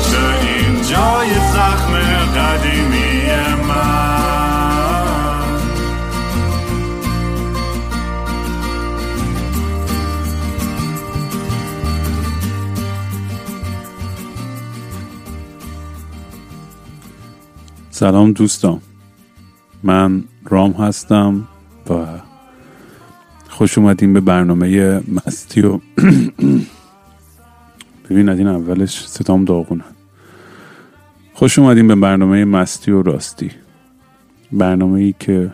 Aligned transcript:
خوب 0.00 0.12
بشه 0.12 0.40
این 0.40 0.74
جای 0.82 1.34
زخم 1.34 1.92
قدیمی 2.36 3.22
من. 3.68 4.20
سلام 17.90 18.32
دوستان. 18.32 18.80
من 19.82 20.24
رام 20.44 20.72
هستم 20.72 21.48
و 21.90 22.06
خوش 23.48 23.78
اومدیم 23.78 24.12
به 24.12 24.20
برنامه 24.20 25.00
مستی 25.26 25.60
و 25.60 25.80
ببین 28.10 28.28
از 28.28 28.38
این 28.38 28.46
اولش 28.46 29.06
ستام 29.06 29.44
داغونه. 29.44 29.84
خوش 31.32 31.58
اومدیم 31.58 31.88
به 31.88 31.94
برنامه 31.94 32.44
مستی 32.44 32.90
و 32.90 33.02
راستی. 33.02 33.50
برنامه 34.52 35.00
ای 35.00 35.14
که 35.18 35.52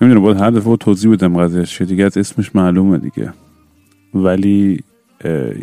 نمی‌دونم 0.00 0.22
باید 0.22 0.40
هر 0.40 0.50
دفعه 0.50 0.76
توضیح 0.76 1.12
بدم 1.12 1.36
قضیهش. 1.36 1.82
دیگه 1.82 2.04
از 2.04 2.18
اسمش 2.18 2.56
معلومه 2.56 2.98
دیگه. 2.98 3.32
ولی 4.14 4.80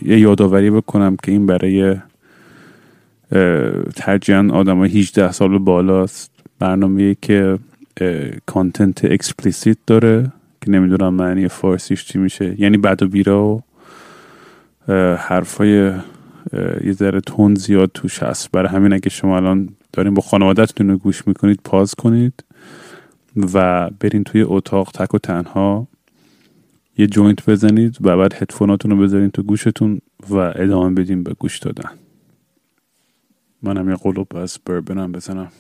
یه 0.06 0.20
یادآوری 0.20 0.70
بکنم 0.72 1.16
که 1.24 1.32
این 1.32 1.46
برای 1.46 1.96
ترجیحاً 3.96 4.50
آدم 4.52 4.78
های 4.78 5.00
18 5.00 5.32
سال 5.32 5.58
بالاست. 5.58 6.32
برنامه 6.60 7.16
که 7.22 7.60
content 8.46 9.06
explicit 9.06 9.78
داره 9.88 10.32
که 10.62 10.72
نمی‌دونم 10.72 11.14
معنی 11.14 11.48
فارسیش 11.48 12.06
چی 12.06 12.20
میشه. 12.20 12.62
یعنی 12.62 12.78
بد 12.78 13.04
و 13.04 13.08
بیراه 13.08 13.46
و 13.46 13.64
حرفای 15.18 16.00
یه 16.84 16.92
ذره 16.92 17.22
تند 17.22 17.56
زیاد 17.56 17.92
توش 17.94 18.24
هست. 18.24 18.52
برای 18.52 18.70
همین 18.70 18.94
اگه 18.94 19.10
شما 19.10 19.38
الان 19.38 19.70
دارین 19.94 20.14
با 20.14 20.22
خانوادتون 20.22 20.98
گوش 20.98 21.28
می‌کنید 21.28 21.60
pause 21.64 21.96
کنید 21.96 22.44
و 23.54 23.90
برین 23.90 24.24
توی 24.24 24.42
اتاق 24.42 24.92
تک 24.92 25.14
و 25.14 25.18
تنها 25.18 25.88
یه 26.98 27.08
joint 27.08 27.50
بزنید 27.50 27.98
و 28.02 28.18
بعد 28.18 28.34
هدفوناتون 28.34 28.92
رو 28.92 28.98
بذارین 28.98 29.30
تو 29.32 29.44
گوشتون 29.44 30.02
و 30.30 30.36
ادامه 30.36 30.96
بدین 30.96 31.24
به 31.24 31.34
گوش 31.34 31.60
دادن. 31.60 31.90
منم 33.62 33.90
یه 33.90 33.96
قلپ 33.96 34.36
از 34.36 34.60
بربنم 34.66 35.12
بزنم. 35.12 35.52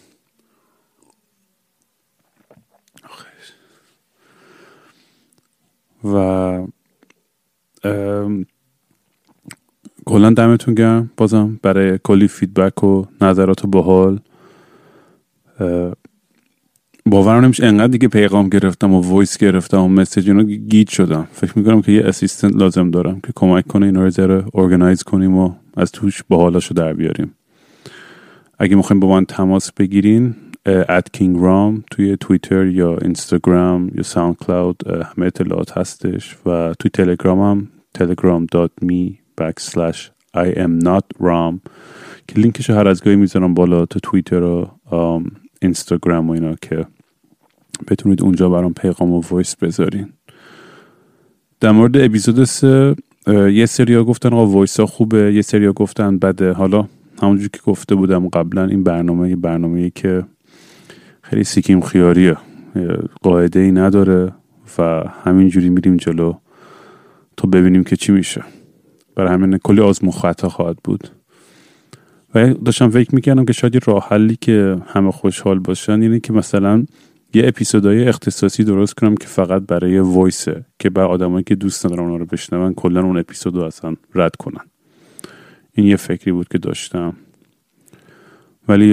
و 6.03 6.67
کلا 10.05 10.29
دمتون 10.29 10.73
گرم. 10.73 11.11
بازم 11.17 11.59
برای 11.61 11.99
کلی 12.03 12.27
feedback 12.27 12.83
و 12.83 13.05
نظرات 13.21 13.65
و 13.65 13.67
باحال 13.67 14.19
باورم 17.05 17.45
نمیشه 17.45 17.65
انقدر 17.65 17.87
دیگه 17.87 18.07
پیغام 18.07 18.49
گرفتم 18.49 18.93
و 18.93 19.01
voice 19.01 19.37
گرفتم 19.37 19.81
و 19.81 19.87
message 19.87 20.29
اینا 20.29 20.43
گیت 20.43 20.89
شدم. 20.89 21.27
فکر 21.31 21.57
می‌کنم 21.57 21.81
که 21.81 21.91
یه 21.91 22.05
assistant 22.05 22.55
لازم 22.55 22.91
دارم 22.91 23.19
که 23.21 23.33
کمک 23.35 23.67
کنه 23.67 23.85
اینا 23.85 24.03
رو 24.03 24.09
ذره 24.09 24.45
organize 24.53 25.03
کنیم 25.03 25.37
و 25.37 25.53
از 25.77 25.91
توش 25.91 26.23
باحالاشو 26.29 26.73
در 26.73 26.93
بیاریم. 26.93 27.35
اگه 28.59 28.75
می‌خوایم 28.75 28.99
با 28.99 29.07
من 29.07 29.25
تماس 29.25 29.71
بگیرین 29.71 30.35
at 30.65 31.11
King 31.13 31.37
Raam 31.39 31.83
توی 31.91 32.17
توییتر 32.19 32.65
یا 32.65 32.97
اینستاگرام 32.97 33.91
یا 33.95 34.03
SoundCloud 34.03 34.87
همه 34.87 35.25
اطلاعات 35.25 35.77
هستش. 35.77 36.37
و 36.45 36.73
توی 36.79 36.91
تلگرام 36.93 37.39
هم 37.39 37.67
telegram.me 37.97 39.22
backslash 39.41 39.99
I 40.35 40.47
am 40.57 40.79
not 40.79 41.05
Raam. 41.19 41.59
که 42.27 42.35
لینکش 42.35 42.69
هر 42.69 42.87
از 42.87 43.03
گاهی 43.03 43.15
می‌ذارم 43.15 43.53
بالا 43.53 43.85
تو 43.85 43.99
توییتر 43.99 44.43
و 44.43 44.71
اینستاگرام 45.61 46.29
و 46.29 46.31
اینا 46.31 46.55
که 46.61 46.85
بتونید 47.87 48.21
اونجا 48.21 48.49
برام 48.49 48.73
پیغام 48.73 49.11
و 49.11 49.21
voice 49.29 49.55
بذارین. 49.55 50.09
در 51.59 51.71
مورد 51.71 51.97
اپیزود 51.97 52.43
سه 52.43 52.95
یه 53.27 53.65
سریا 53.65 54.03
گفتن 54.03 54.33
آقا 54.33 54.47
voice 54.47 54.79
ها 54.79 54.85
خوبه 54.85 55.33
یه 55.33 55.41
سریا 55.41 55.73
گفتن 55.73 56.17
بده. 56.17 56.53
حالا 56.53 56.87
همونجور 57.21 57.49
که 57.49 57.59
گفته 57.65 57.95
بودم 57.95 58.27
قبلا 58.27 58.65
این 58.65 58.83
برنامه 58.83 59.29
یه 59.29 59.35
برنامه 59.35 59.89
که 59.89 60.23
خیلی 61.21 61.43
سیکیم 61.43 61.81
خیاریه. 61.81 62.37
قاعده 63.21 63.59
ای 63.59 63.71
نداره 63.71 64.31
و 64.77 65.03
همینجوری 65.23 65.69
میریم 65.69 65.97
جلو 65.97 66.33
تا 67.37 67.47
ببینیم 67.47 67.83
که 67.83 67.95
چی 67.95 68.11
میشه. 68.11 68.43
برای 69.15 69.33
همین 69.33 69.57
کلی 69.57 69.81
آزمون 69.81 70.11
خطا 70.11 70.49
خواهد 70.49 70.77
بود. 70.83 71.07
و 72.35 72.53
داشتم 72.53 72.89
فکر 72.89 73.15
می‌کردم 73.15 73.45
که 73.45 73.53
شاید 73.53 73.87
راه 73.87 74.07
حلی 74.09 74.37
که 74.41 74.77
همه 74.87 75.11
خوشحال 75.11 75.59
باشن 75.59 76.01
اینه 76.01 76.19
که 76.19 76.33
مثلا 76.33 76.85
یه 77.33 77.47
اپیزودهای 77.47 78.07
اختصاصی 78.07 78.63
درست 78.63 78.93
کنم 78.93 79.15
که 79.15 79.27
فقط 79.27 79.61
برای 79.61 79.99
وایسه 79.99 80.65
که 80.79 80.89
بر 80.89 81.03
آدمایی 81.03 81.43
که 81.43 81.55
دوست 81.55 81.85
ندارن 81.85 82.03
اونا 82.03 82.17
رو 82.17 82.25
بشنون 82.25 82.73
کلا 82.73 83.03
اون 83.03 83.17
اپیزود 83.17 83.55
رو 83.55 83.61
اصلا 83.61 83.95
رد 84.15 84.35
کنن. 84.35 84.65
این 85.73 85.87
یه 85.87 85.95
فکری 85.95 86.31
بود 86.31 86.47
که 86.47 86.57
داشتم. 86.57 87.13
ولی 88.67 88.91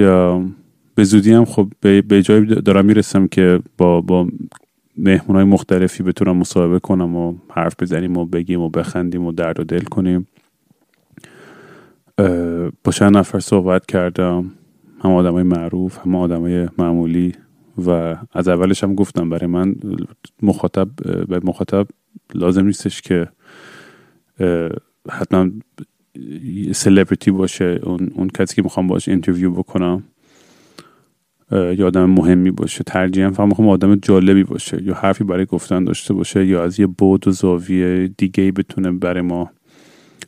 به 0.95 1.03
زودی 1.03 1.31
هم 1.31 1.45
خب 1.45 1.67
به 1.81 2.21
جایی 2.23 2.45
دارم 2.45 2.85
می‌رسم 2.85 3.27
که 3.27 3.59
با 3.77 4.01
با 4.01 4.27
مهمون 4.97 5.35
های 5.35 5.45
مختلفی 5.45 6.03
بتونم 6.03 6.37
مصاحبه 6.37 6.79
کنم 6.79 7.15
و 7.15 7.33
حرف 7.49 7.75
بزنیم 7.79 8.17
و 8.17 8.25
بگیم 8.25 8.61
و 8.61 8.69
بخندیم 8.69 9.25
و 9.25 9.31
درد 9.31 9.59
و 9.59 9.63
دل 9.63 9.83
کنیم. 9.83 10.27
با 12.83 12.91
چند 12.91 13.17
نفر 13.17 13.39
صحبت 13.39 13.85
کردم. 13.85 14.51
هم 15.03 15.11
آدم 15.11 15.31
های 15.31 15.43
معروف 15.43 15.97
هم 15.97 16.15
آدم 16.15 16.41
های 16.41 16.67
معمولی 16.77 17.33
و 17.85 18.15
از 18.31 18.47
اولش 18.47 18.83
هم 18.83 18.95
گفتم 18.95 19.29
برای 19.29 19.47
من 19.47 19.75
مخاطب 20.41 20.89
به 21.27 21.39
مخاطب 21.43 21.87
لازم 22.33 22.65
نیستش 22.65 23.01
که 23.01 23.27
حتما 25.09 25.49
سلبریتی 26.71 27.31
باشه 27.31 27.79
اون, 27.83 28.11
اون 28.15 28.27
کسی 28.27 28.55
که 28.55 28.61
می‌خوام 28.61 28.87
باش 28.87 29.09
interview 29.09 29.51
بکنم. 29.51 30.03
یا 31.51 31.87
آدم 31.87 32.05
مهمی 32.05 32.51
باشه 32.51 32.83
ترجیحاً 32.83 33.31
فقط 33.31 33.47
می‌خوام 33.47 33.69
آدم 33.69 33.95
جالبی 33.95 34.43
باشه 34.43 34.83
یا 34.83 34.93
حرفی 34.93 35.23
برای 35.23 35.45
گفتن 35.45 35.83
داشته 35.83 36.13
باشه 36.13 36.45
یا 36.45 36.63
از 36.63 36.79
یه 36.79 36.87
بعد 36.87 37.27
و 37.27 37.31
زاویه 37.31 38.07
دیگه 38.17 38.51
بتونه 38.51 38.91
برای 38.91 39.21
ما 39.21 39.51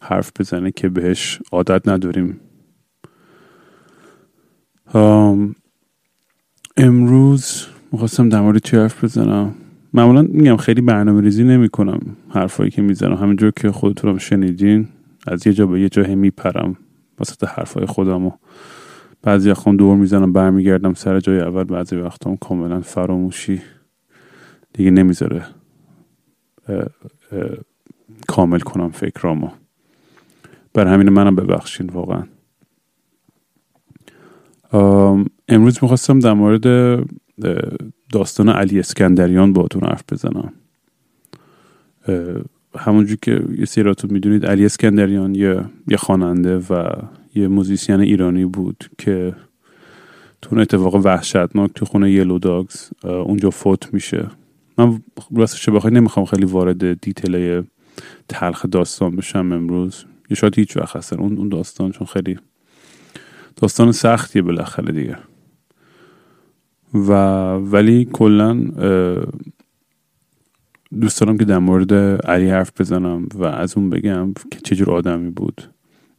حرف 0.01 0.31
بزنه 0.39 0.71
که 0.71 0.89
بهش 0.89 1.39
عادت 1.51 1.87
نداریم. 1.87 2.39
امروز 6.77 7.65
می‌خواستم 7.91 8.29
در 8.29 8.41
مورد 8.41 8.57
چی 8.57 8.77
حرف 8.77 9.03
بزنم؟ 9.03 9.55
معمولا 9.93 10.21
میگم 10.21 10.57
خیلی 10.57 10.81
برنامه 10.81 11.21
ریزی 11.21 11.43
نمی 11.43 11.69
کنم 11.69 11.99
حرفایی 12.29 12.71
که 12.71 12.81
می‌زنم. 12.81 13.13
همینجور 13.13 13.51
که 13.51 13.71
خودتونم 13.71 14.17
شنیدین 14.17 14.87
از 15.27 15.47
یه 15.47 15.53
جا 15.53 15.67
به 15.67 15.81
یه 15.81 15.89
جا 15.89 16.15
میپرم 16.15 16.77
وسط 17.19 17.43
حرفای 17.43 17.85
خودم 17.85 18.25
و 18.25 18.31
بعضی 19.23 19.49
وقتا 19.49 19.75
دور 19.75 19.97
می‌زنم 19.97 20.33
برمیگردم 20.33 20.93
سر 20.93 21.19
جای 21.19 21.39
اول 21.39 21.63
بعضی 21.63 21.95
وقتا 21.95 22.35
کاملا 22.35 22.81
فراموشی 22.81 23.61
دیگه 24.73 24.91
نمی‌ذاره 24.91 25.45
کامل 28.27 28.59
کنم 28.59 28.91
فکرامو. 28.91 29.49
بر 30.73 30.87
همین 30.87 31.09
منم 31.09 31.35
ببخشین 31.35 31.89
واقعا. 31.89 32.23
امروز 35.49 35.79
می‌خواستم 35.81 36.19
در 36.19 36.33
مورد 36.33 36.63
داستان 38.11 38.49
علی 38.49 38.79
اسکندریان 38.79 39.53
باتون 39.53 39.83
حرف 39.83 40.03
بزنم. 40.11 40.53
همونجور 42.77 43.17
که 43.21 43.43
یه 43.57 43.65
سریاتون 43.65 44.13
می‌دونید 44.13 44.45
علی 44.45 44.65
اسکندریان 44.65 45.35
یه 45.35 45.97
خواننده 45.97 46.57
و 46.57 46.91
یه 47.35 47.47
musician 47.47 47.99
ایرانی 47.99 48.45
بود 48.45 48.89
که 48.97 49.35
تو 50.41 50.59
اتفاق 50.59 50.95
وحشتناک 50.95 51.71
تو 51.75 51.85
خونه 51.85 52.11
Yellow 52.11 52.39
Dogs 52.39 52.89
اونجا 53.03 53.49
فوت 53.49 53.93
میشه. 53.93 54.27
من 54.77 55.01
راستش 55.35 55.69
بخوای 55.69 55.93
نمی‌خوام 55.93 56.25
خیلی 56.25 56.45
وارد 56.45 57.01
detail 57.01 57.63
تلخ 58.29 58.65
داستان 58.65 59.15
بشم 59.15 59.51
امروز. 59.51 60.05
یه 60.29 60.35
شاید 60.35 60.59
هیچ 60.59 60.77
وقت 60.77 60.95
هستن 60.95 61.19
اون 61.19 61.37
اون 61.37 61.49
داستان 61.49 61.91
چون 61.91 62.07
خیلی 62.07 62.39
داستان 63.55 63.91
سختیه 63.91 64.41
بالاخره 64.41 64.93
دیگه. 64.93 65.17
و 66.93 67.11
ولی 67.53 68.05
کلا 68.13 68.53
دوست 71.01 71.21
دارم 71.21 71.37
که 71.37 71.45
در 71.45 71.59
مورد 71.59 71.93
علی 72.25 72.49
حرف 72.49 72.81
بزنم 72.81 73.27
و 73.35 73.45
از 73.45 73.77
اون 73.77 73.89
بگم 73.89 74.33
که 74.33 74.59
چجور 74.63 74.91
آدمی 74.91 75.29
بود. 75.29 75.72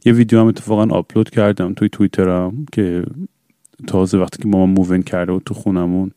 یه 0.05 0.13
ویدیو 0.13 0.39
هم 0.39 0.47
اتفاقا 0.47 0.95
آپلود 0.95 1.29
کردم 1.29 1.73
توی 1.73 1.89
توییترم 1.89 2.65
که 2.71 3.03
تازه 3.87 4.17
وقتی 4.17 4.43
که 4.43 4.47
ما 4.47 4.65
move 4.65 4.89
in 4.89 5.01
کرده 5.01 5.33
و 5.33 5.39
تو 5.39 5.53
خونمون 5.53 6.11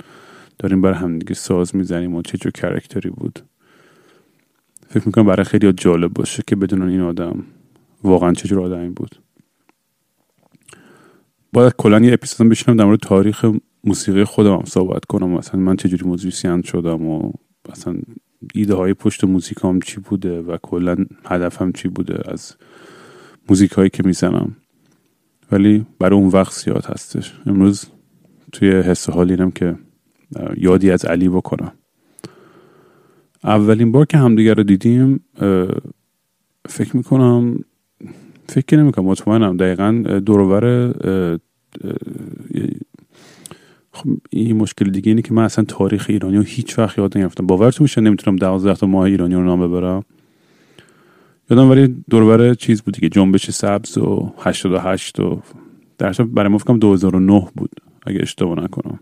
داریم 0.59 0.81
برای 0.81 0.97
همدیگه 0.97 1.35
ساز 1.35 1.77
می‌زنیم 1.77 2.15
و 2.15 2.23
چه 2.23 2.39
جور 2.39 2.53
character 2.53 3.05
ی 3.05 3.11
بود. 3.11 3.39
فکر 4.89 5.07
می‌کنم 5.07 5.27
برای 5.27 5.45
خیلی 5.45 5.73
جالب 5.73 6.13
باشه 6.13 6.43
که 6.47 6.57
بدونن 6.57 6.89
این 6.89 7.01
آدم 7.01 7.45
واقعا 8.05 8.33
چجور 8.33 8.61
آدمی 8.61 8.89
بود. 8.89 9.23
باید 11.53 11.75
کلا 11.79 12.01
یه 12.01 12.13
اپیزود 12.13 12.49
بشینم 12.49 12.77
در 12.77 12.85
مورد 12.85 13.01
تاریخ 13.01 13.45
موسیقی 13.85 14.25
خودم 14.25 14.53
هم 14.53 14.65
صحبت 14.65 15.05
کنم. 15.05 15.31
مثلا 15.31 15.61
من 15.61 15.77
چجوری 15.77 16.07
موزیسین 16.07 16.63
شدم 16.63 17.07
و 17.07 17.33
مثلا 17.71 17.95
ایده 18.55 18.75
های 18.75 18.95
پشت 18.95 19.25
موزیکام 19.25 19.81
چی 19.81 20.01
بوده 20.01 20.43
و 20.43 20.57
کلا 20.63 20.97
هدفم 21.25 21.73
چی 21.73 21.89
بوده 21.89 22.33
از 22.33 22.57
موزیک 23.49 23.73
هایی 23.73 23.91
که 23.91 24.03
می‌زنم. 24.07 24.57
ولی 25.53 25.87
برای 25.99 26.21
اون 26.21 26.29
وقت 26.29 26.53
زیاد 26.53 26.87
هستش. 26.87 27.35
امروز 27.47 27.85
توی 28.53 28.71
حس 28.71 29.11
حال 29.11 29.31
اینم 29.31 29.51
که 29.51 29.77
یادی 30.57 30.91
از 30.91 31.05
علی 31.05 31.29
بکنم. 31.29 31.73
اولین 33.45 33.93
بار 33.93 34.07
که 34.07 34.19
همدیگه 34.19 34.55
رو 34.55 34.63
دیدیم 34.63 35.21
فکر 36.69 36.97
می‌کنم 36.97 37.59
فکر 38.49 38.77
نمی‌کنم 38.77 39.05
مطمئنم. 39.05 39.57
دقیقا 39.57 40.21
دورور 40.27 40.93
خب 43.93 44.11
این 44.31 44.57
مشکل 44.57 44.91
دیگه 44.91 45.11
اینه 45.11 45.23
که 45.23 45.35
من 45.35 45.45
اصلا 45.45 45.65
تاریخ 45.65 46.07
ایرانی 46.09 46.37
رو 46.37 46.43
هیچ 46.43 46.79
وقت 46.79 46.99
یاد 46.99 47.19
نگرفتم. 47.19 47.47
باورتون 47.47 47.85
میشه؟ 47.85 48.01
نمی‌تونم 48.01 48.37
دوازده 48.37 48.75
تا 48.75 48.87
ماه 48.87 49.05
ایرانی 49.05 49.35
رو 49.35 49.45
نام 49.45 49.61
ببرم. 49.61 50.05
یادم 51.51 51.71
ولی 51.71 52.05
دوربر 52.11 52.55
چیز 52.55 52.83
بود 52.83 52.97
که 52.99 53.09
جنبش 53.09 53.51
سبز 53.51 53.99
و 53.99 54.33
88 54.39 55.21
و 55.21 55.43
در 55.99 56.13
برای 56.13 56.49
ما 56.49 56.59
فکرم 56.59 56.79
2009 56.79 57.49
بود 57.57 57.71
اگه 58.07 58.23
اشتباه 58.23 58.65
نکنم. 58.65 59.01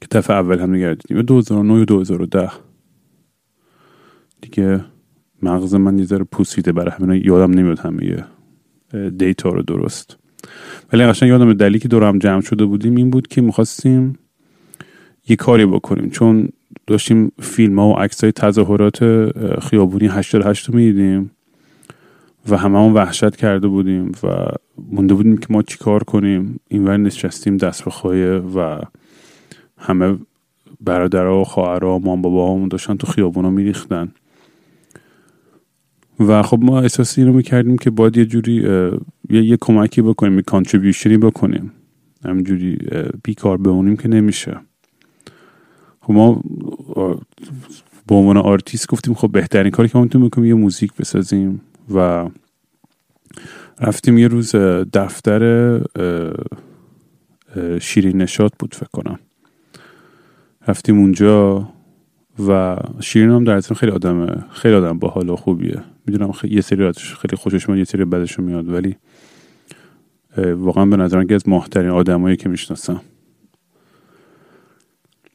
که 0.00 0.08
دفعه 0.10 0.36
اول 0.36 0.58
هم 0.58 0.74
نگردیدیم. 0.74 1.16
دیدیم 1.16 1.22
2009 1.22 1.82
و 1.82 1.84
2010 1.84 2.50
دیگه 4.40 4.84
مغز 5.42 5.74
من 5.74 5.98
یه 5.98 6.04
ذره 6.04 6.24
پوسیده 6.24 6.72
برای 6.72 6.90
همین 6.90 7.22
یادم 7.24 7.50
نمیاد 7.50 7.78
همه 7.78 8.24
دیتا 9.16 9.48
رو 9.48 9.62
درست. 9.62 10.16
ولی 10.92 11.04
قشنگ 11.04 11.28
یادم 11.28 11.52
دلیلی 11.52 11.78
که 11.78 11.88
دورم 11.88 12.18
جمع 12.18 12.40
شده 12.40 12.64
بودیم 12.64 12.96
این 12.96 13.10
بود 13.10 13.28
که 13.28 13.40
می‌خواستیم 13.40 14.18
یه 15.28 15.36
کاری 15.36 15.66
بکنیم. 15.66 16.10
چون 16.10 16.48
داشتیم 16.88 17.32
فیلم 17.40 17.78
ها 17.78 17.88
و 17.88 17.92
عکس 17.92 18.24
های 18.24 18.32
تظاهرات 18.32 18.98
خیابونی 19.60 20.06
88 20.06 20.68
رو 20.68 20.74
می‌دیدیم 20.74 21.30
و 22.48 22.56
همه 22.56 22.78
هم 22.78 22.94
وحشت 22.94 23.36
کرده 23.36 23.68
بودیم 23.68 24.12
و 24.22 24.28
مونده 24.90 25.14
بودیم 25.14 25.36
که 25.36 25.46
ما 25.50 25.62
چیکار 25.62 26.02
کنیم. 26.04 26.60
اینور 26.68 26.96
نشستیم 26.96 27.56
دست 27.56 27.84
به 27.84 28.38
و 28.38 28.80
همه 29.78 30.18
برادرها 30.80 31.40
و 31.40 31.44
خواهرها 31.44 31.98
مامان 31.98 32.22
باباهامون 32.22 32.68
داشتن 32.68 32.96
تو 32.96 33.06
خیابونا 33.06 33.50
میریختن. 33.50 34.12
و 36.20 36.42
خب 36.42 36.58
ما 36.62 36.80
احساس 36.80 37.18
رو 37.18 37.32
می‌کردیم 37.32 37.78
که 37.78 37.90
باید 37.90 38.16
یه 38.16 38.24
جوری 38.26 38.54
یه, 39.30 39.42
یه 39.42 39.56
کمکی 39.60 40.02
بکنیم 40.02 40.34
یه 40.36 40.42
contribution 40.42 41.10
ی 41.10 41.16
بکنیم. 41.16 41.72
همینجوری 42.24 42.78
بیکار 43.24 43.56
بمونیم 43.56 43.96
که 43.96 44.08
نمیشه. 44.08 44.60
خب 46.08 46.14
ما 46.14 46.40
به 48.06 48.14
عنوان 48.14 48.36
آرتیست 48.36 48.88
گفتیم 48.88 49.14
خب 49.14 49.32
بهترین 49.32 49.70
کاری 49.70 49.88
که 49.88 49.98
می‌تونیم 49.98 50.28
بکنیم 50.28 50.46
یه 50.48 50.54
موزیک 50.54 50.92
بسازیم 50.94 51.60
و 51.94 52.28
رفتیم 53.80 54.18
یه 54.18 54.28
روز 54.28 54.54
دفتر 54.92 55.80
شیرین 57.80 58.22
نشاد 58.22 58.52
بود 58.58 58.74
فکر 58.74 58.88
کنم. 58.92 59.18
رفتیم 60.68 60.98
اونجا 60.98 61.68
و 62.48 62.76
شیرین 63.00 63.30
هم 63.30 63.44
در 63.44 63.60
خیلی 63.60 63.92
آدم 63.92 64.44
خیلی 64.52 64.74
آدم 64.74 64.98
با 64.98 65.08
حال 65.08 65.28
و 65.28 65.36
خوبیه. 65.36 65.82
می‌دونم 66.06 66.32
خیلی 66.32 66.54
یه 66.54 66.60
سری 66.60 66.92
خیلی 66.92 67.36
خوشش 67.36 67.68
میاد 67.68 67.78
یه 67.78 67.84
سری 67.84 68.04
بدش 68.04 68.38
میاد 68.38 68.68
ولی 68.68 68.96
واقعا 70.36 70.86
به 70.86 70.96
نظرم 70.96 71.26
که 71.26 71.34
از 71.34 71.48
محترین 71.48 71.90
آدمایی 71.90 72.36
که 72.36 72.48
می‌شناسم. 72.48 73.00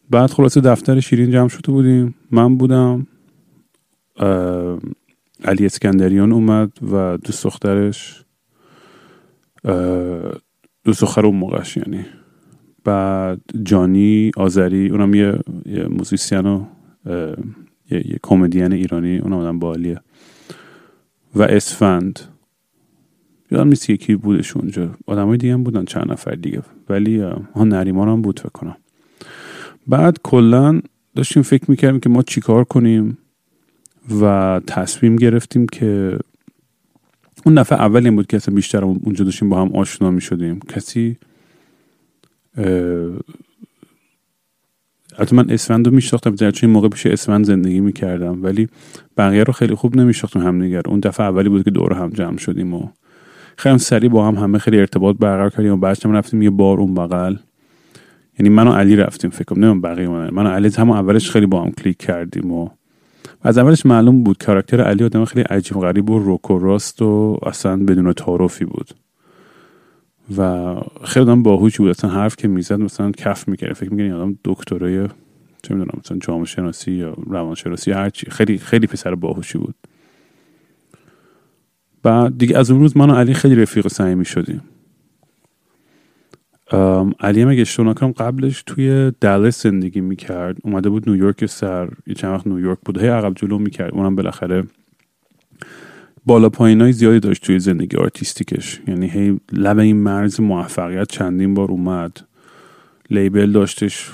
بعد 0.10 0.30
خلاصه 0.30 0.62
دفتر 0.62 1.00
شیرین 1.00 1.32
جمع 1.32 1.48
شده 1.48 1.72
بودیم. 1.72 2.16
من 2.32 2.58
بودم 2.58 3.08
علی 5.46 5.66
اسکندریان 5.66 6.32
اومد 6.32 6.72
و 6.92 7.18
دوست 7.18 7.44
دخترش 7.44 8.26
دوست 10.84 11.02
دختر 11.02 11.26
اون 11.26 11.36
موقعش 11.36 11.78
یعنی. 11.78 12.06
بعد 12.84 13.42
جانی 13.64 14.32
آذری 14.38 14.90
اونم 14.90 15.14
یه, 15.14 15.40
یه 15.66 15.88
موزیسین 15.88 16.46
و 16.46 16.66
یه, 17.92 18.08
یه 18.08 18.20
کمدین 18.24 18.74
ایرانی 18.74 19.18
اونم 19.18 19.38
آدم 19.38 19.60
بالیه 19.60 20.02
و 21.36 21.42
اسفند. 21.42 22.20
یادم 23.52 23.68
نیست 23.68 23.90
یکی 23.90 24.16
بودش 24.16 24.58
اونجا. 24.58 24.96
آدم 25.06 25.28
های 25.28 25.38
دیگه 25.38 25.54
هم 25.54 25.64
بودن 25.64 25.86
چند 25.86 26.12
نفر 26.12 26.32
دیگه. 26.32 26.62
ولی 26.90 27.20
ها 27.56 27.64
نریمان 27.64 28.08
هم 28.08 28.22
بود 28.22 28.40
فکر 28.40 28.50
کنم. 28.50 28.76
بعد 29.88 30.18
کلا 30.24 30.82
داشتیم 31.16 31.44
فکر 31.44 31.72
می‌کردیم 31.72 32.00
که 32.00 32.10
ما 32.10 32.22
چیکار 32.22 32.64
کنیم 32.64 33.18
و 34.22 34.62
تصمیم 34.68 35.16
گرفتیم 35.16 35.66
که 35.66 36.20
اون 37.46 37.56
دفعه 37.56 37.82
اول 37.82 38.06
این 38.06 38.16
بود 38.16 38.28
که 38.28 38.38
اصلا 38.38 38.56
بیشتر 38.56 38.84
اونجا 38.86 39.26
داشتیم 39.26 39.50
با 39.50 39.62
هم 39.62 39.76
آشنا 39.76 40.12
می 40.12 40.22
شدیم 40.22 40.60
کسی 40.60 41.18
حتی 45.18 45.36
من 45.36 45.50
اسفند 45.50 45.88
رو 45.88 45.94
میشناختم 45.94 46.36
در 46.36 46.54
این 46.62 46.72
موقع 46.72 46.90
پیش 46.90 47.06
اسفند 47.06 47.46
زندگی 47.46 47.80
می‌کردم 47.80 48.44
ولی 48.44 48.68
بقیه 49.18 49.44
رو 49.44 49.54
خیلی 49.54 49.76
خوب 49.76 49.96
نمیشناختم 49.96 50.40
هم 50.40 50.62
دیگر 50.62 50.82
اون 50.86 51.00
دفعه 51.00 51.26
اولی 51.26 51.50
بود 51.50 51.64
که 51.64 51.72
دور 51.72 51.94
هم 51.94 52.10
جمع 52.10 52.38
شدیم 52.38 52.74
و 52.74 52.90
خیلی 53.58 53.78
سریع 53.78 54.10
با 54.10 54.28
هم 54.28 54.36
همه 54.36 54.58
خیلی 54.58 54.80
ارتباط 54.80 55.16
برقرار 55.20 55.50
کردیم 55.50 55.74
و 55.74 55.78
بعدش 55.78 56.06
رفتیم 56.06 56.42
یه 56.42 56.50
بار 56.50 56.80
اون 56.80 56.94
بغل. 56.94 57.36
یعنی 58.40 58.50
من 58.50 58.68
و 58.68 58.72
علی 58.72 58.96
رفتیم 58.96 59.30
فکر 59.30 59.44
کنم 59.44 59.82
بقیه 59.82 60.08
من 60.10 60.30
من 60.34 60.46
و 60.46 60.50
علی 60.50 60.70
هم 60.78 60.92
اولش 60.92 61.30
خیلی 61.32 61.46
با 61.46 61.64
هم 61.64 61.72
کلیک 61.72 61.98
کردیم 61.98 62.52
و 62.52 62.70
از 63.42 63.58
اولش 63.58 63.86
معلوم 63.86 64.24
بود 64.24 64.38
کاراکتر 64.38 64.82
علی 64.82 65.04
آدم 65.04 65.26
خیلی 65.26 65.42
عجیب 65.42 65.80
غریب 65.80 66.10
و 66.10 66.20
روک 66.20 66.52
و 66.52 66.60
راست 66.60 67.02
و 67.02 67.40
اصلا 67.46 67.78
بدون 67.78 68.14
تعارفی 68.14 68.66
بود. 68.66 68.90
و 70.38 70.76
خیلی 71.04 71.26
آدم 71.26 71.44
باهوشی 71.44 71.78
بود. 71.78 71.90
اصلا 71.90 72.10
حرف 72.10 72.36
که 72.36 72.48
می‌زد 72.48 72.80
مثلا 72.80 73.12
کف 73.12 73.48
می‌کرد. 73.48 73.74
فکر 73.74 73.90
می‌کنی 73.90 74.12
آدم 74.12 74.38
دکترای 74.44 75.08
چه 75.64 75.74
می‌دونم 75.74 76.00
مثلا 76.06 76.18
جامعه 76.18 76.46
شناسی 76.46 76.92
یا 76.92 77.18
روانشناسی 77.28 77.92
هر 77.92 78.10
چی. 78.10 78.32
خیلی 78.32 78.58
خیلی 78.58 78.88
پسر 78.88 79.16
باهوشی 79.16 79.58
بود. 79.58 79.76
بعد 82.04 82.38
دیگه 82.38 82.58
از 82.58 82.72
اون 82.72 82.80
روز 82.80 82.98
من 82.98 83.10
و 83.10 83.14
علی 83.14 83.34
خیلی 83.34 83.56
رفیق 83.56 83.88
صمیمی 83.88 84.26
شدیم. 84.26 84.62
علی 87.20 87.44
اگه 87.44 87.62
اشتباه 87.62 87.90
نکنم 87.90 88.12
قبلش 88.12 88.64
توی 88.66 89.12
Dallas 89.22 89.64
زندگی 89.64 90.02
می‌کرد. 90.02 90.58
اومده 90.64 90.90
بود 90.90 91.10
نیویورک 91.10 91.46
سر 91.46 91.90
یه 92.08 92.14
چند 92.14 92.32
وقت 92.32 92.48
نیویورک 92.48 92.78
بود. 92.86 92.98
هی 92.98 93.08
عقب 93.08 93.34
جلو 93.36 93.58
می‌کرد. 93.60 93.94
اونم 93.94 94.16
بالاخره 94.16 94.64
بالا 96.26 96.50
پایین 96.50 96.82
های 96.82 96.94
زیادی 96.94 97.20
داشت 97.20 97.44
توی 97.44 97.60
زندگی 97.60 97.98
artistic 97.98 98.59
ش. 98.59 98.82
یعنی 98.88 99.10
هی 99.10 99.40
لب 99.52 99.80
این 99.80 99.98
مرز 99.98 100.42
موفقیت 100.42 101.08
چندین 101.08 101.54
بار 101.54 101.72
اومد. 101.72 102.18
label 103.10 103.52
داشتش 103.52 104.12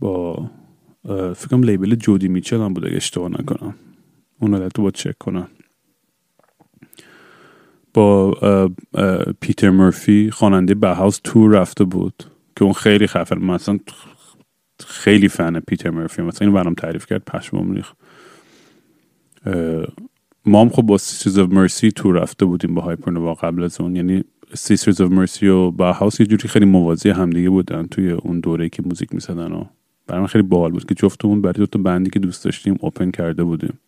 با 0.00 0.50
فکرم 1.34 1.62
label 1.62 1.94
Joni 1.94 2.28
Mitchell 2.28 2.60
هم 2.60 2.74
بود 2.74 2.86
اگه 2.86 2.96
اشتباه 2.96 3.28
نکنم. 3.28 3.74
اون 4.40 4.54
رو 4.54 4.68
تو 4.68 4.90
چک 4.90 5.18
کنم. 5.18 5.48
با 7.94 8.70
Peter 9.40 9.70
Murphy 9.70 10.30
خواننده 10.30 10.88
Bauhaus 10.88 11.20
tour 11.24 11.50
رفته 11.50 11.84
بود 11.84 12.24
که 12.56 12.64
اون 12.64 12.72
خیلی 12.72 13.06
خفن 13.06 13.38
مثلا 13.38 13.78
خیلی 14.86 15.28
fan 15.28 15.60
Peter 15.60 15.90
Murphy 15.90 16.22
مثلا 16.22 16.46
اینو 16.46 16.60
برام 16.60 16.74
تعریف 16.74 17.06
کرد 17.06 17.24
پشمام 17.24 17.72
ریخت 17.72 17.92
ما 20.46 20.60
هم 20.60 20.68
خب 20.68 20.82
با 20.82 20.98
Sisters 20.98 21.38
of 21.38 21.52
Mercy 21.52 21.90
tour 21.90 22.12
رفته 22.12 22.44
بودیم 22.44 22.74
با 22.74 22.82
Hypernova 22.82 23.34
قبل 23.34 23.62
از 23.62 23.80
اون. 23.80 23.96
یعنی 23.96 24.24
Sisters 24.54 25.02
of 25.02 25.04
Mercy 25.04 25.46
و 25.46 25.70
Bauhaus 25.70 26.20
یه 26.20 26.26
جوری 26.26 26.48
خیلی 26.48 26.64
موازی 26.64 27.10
همدیگه 27.10 27.50
بودن 27.50 27.86
توی 27.86 28.10
اون 28.10 28.40
دوره 28.40 28.68
که 28.68 28.82
موزیک 28.86 29.14
می‌زدن 29.14 29.52
و 29.52 29.64
برای 30.06 30.20
من 30.20 30.26
خیلی 30.26 30.42
باحال 30.42 30.70
بود 30.70 30.84
که 30.84 30.94
جفتمون 30.94 31.42
برای 31.42 31.58
دو 31.58 31.66
تا 31.66 31.78
band 31.78 32.04
ی 32.04 32.10
که 32.10 32.18
دوست 32.18 32.44
داشتیم 32.44 32.76
open 32.80 33.10
کرده 33.10 33.44
بودیم. 33.44 33.78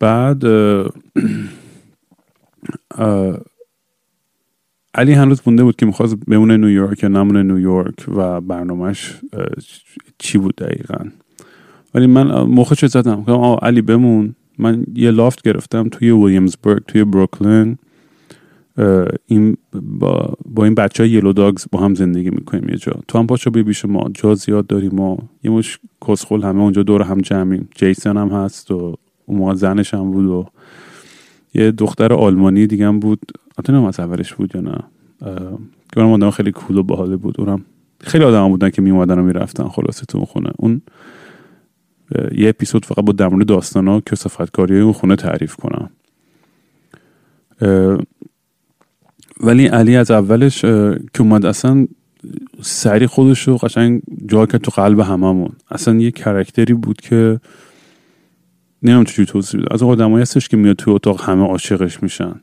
بعد 0.00 0.42
علی 4.94 5.12
هنوز 5.12 5.40
مونده 5.46 5.64
بود 5.64 5.76
که 5.76 5.86
می‌خواست 5.86 6.16
بمونه 6.28 6.56
نیویورک 6.56 7.02
یا 7.02 7.08
نمونه 7.08 7.42
نیویورک 7.42 8.08
و 8.08 8.40
برنامهش 8.40 9.16
چی 10.18 10.38
بود 10.38 10.56
دقیقا؟ 10.56 11.04
ولی 11.94 12.06
من 12.06 12.42
موقع 12.42 12.86
زدم؟ 12.86 13.24
که 13.24 13.32
علی 13.62 13.82
بمون. 13.82 14.34
من 14.58 14.84
یه 14.94 15.10
لافت 15.10 15.42
گرفتم 15.42 15.88
توی 15.88 16.10
ویلیامزبرگ 16.10 16.82
توی 16.88 17.04
بروکلین. 17.04 17.78
این 19.26 19.56
با, 19.72 20.34
با 20.46 20.64
این 20.64 20.74
بچه 20.74 21.02
های 21.02 21.10
یلو 21.10 21.32
داگز 21.32 21.66
با 21.72 21.80
هم 21.80 21.94
زندگی 21.94 22.30
می‌کنیم 22.30 22.68
یه 22.68 22.76
جا. 22.76 22.92
تو 23.08 23.18
هم 23.18 23.26
پاچا 23.26 23.50
بی 23.50 23.62
بیش 23.62 23.84
ما. 23.84 24.10
جا 24.14 24.34
زیاد 24.34 24.66
داریم 24.66 24.90
ما. 24.94 25.18
یه 25.44 25.50
مش 25.50 25.78
کسخل 26.08 26.42
همه 26.42 26.60
اونجا 26.60 26.82
دور 26.82 27.02
هم 27.02 27.18
جمعیم. 27.18 27.68
جیسن 27.74 28.16
هم 28.16 28.28
هست 28.28 28.70
و 28.70 28.96
اون 29.30 29.38
موقع 29.38 29.54
زنش 29.54 29.94
هم 29.94 30.10
بود 30.10 30.26
و 30.26 30.46
یه 31.54 31.70
دختر 31.70 32.12
آلمانی 32.12 32.66
دیگه 32.66 32.86
هم 32.86 33.00
بود. 33.00 33.20
حتی 33.58 33.72
از 33.72 34.00
اولش 34.00 34.34
بود 34.34 34.52
یا 34.54 34.60
نه. 34.60 34.78
که 35.92 36.00
اونم 36.00 36.12
آدم 36.12 36.30
خیلی 36.30 36.52
کول 36.52 36.78
و 36.78 36.82
باحاله 36.82 37.16
بود. 37.16 37.34
اونم 37.38 37.64
خیلی 38.00 38.24
آدم 38.24 38.48
بودن 38.48 38.70
که 38.70 38.82
میومدن 38.82 39.18
و 39.18 39.22
می‌رفتن. 39.22 39.68
خلاصه 39.68 40.06
تو 40.06 40.24
خونه. 40.24 40.50
اون 40.56 40.82
یه 42.32 42.48
اپیزود 42.48 42.84
فقط 42.84 43.04
با 43.04 43.12
دمون 43.12 43.44
داستان 43.44 43.88
ها 43.88 44.00
که 44.00 44.16
صفتکاری 44.16 44.80
اون 44.80 44.92
خونه 44.92 45.16
تعریف 45.16 45.56
کنم. 45.56 45.90
ولی 49.40 49.66
علی 49.66 49.96
از 49.96 50.10
اولش 50.10 50.60
که 50.60 51.20
اومد 51.20 51.46
اصلا 51.46 51.86
سری 52.62 53.06
خودش 53.06 53.48
رو 53.48 53.56
قشنگ 53.56 54.02
جا 54.26 54.46
کرد 54.46 54.60
تو 54.60 54.70
قلب 54.70 55.00
هممون. 55.00 55.52
اصلا 55.70 55.94
یه 55.94 56.10
character 56.10 56.68
ی 56.68 56.74
بود 56.74 57.00
که 57.00 57.40
نمیم 58.82 59.04
چجوری 59.04 59.26
توضیح 59.26 59.60
بده 59.60 59.74
از 59.74 59.82
آدمایی 59.82 60.22
هستش 60.22 60.48
که 60.48 60.56
میاد 60.56 60.76
توی 60.76 60.94
اتاق 60.94 61.20
همه 61.20 61.46
عاشقش 61.46 62.02
میشن. 62.02 62.40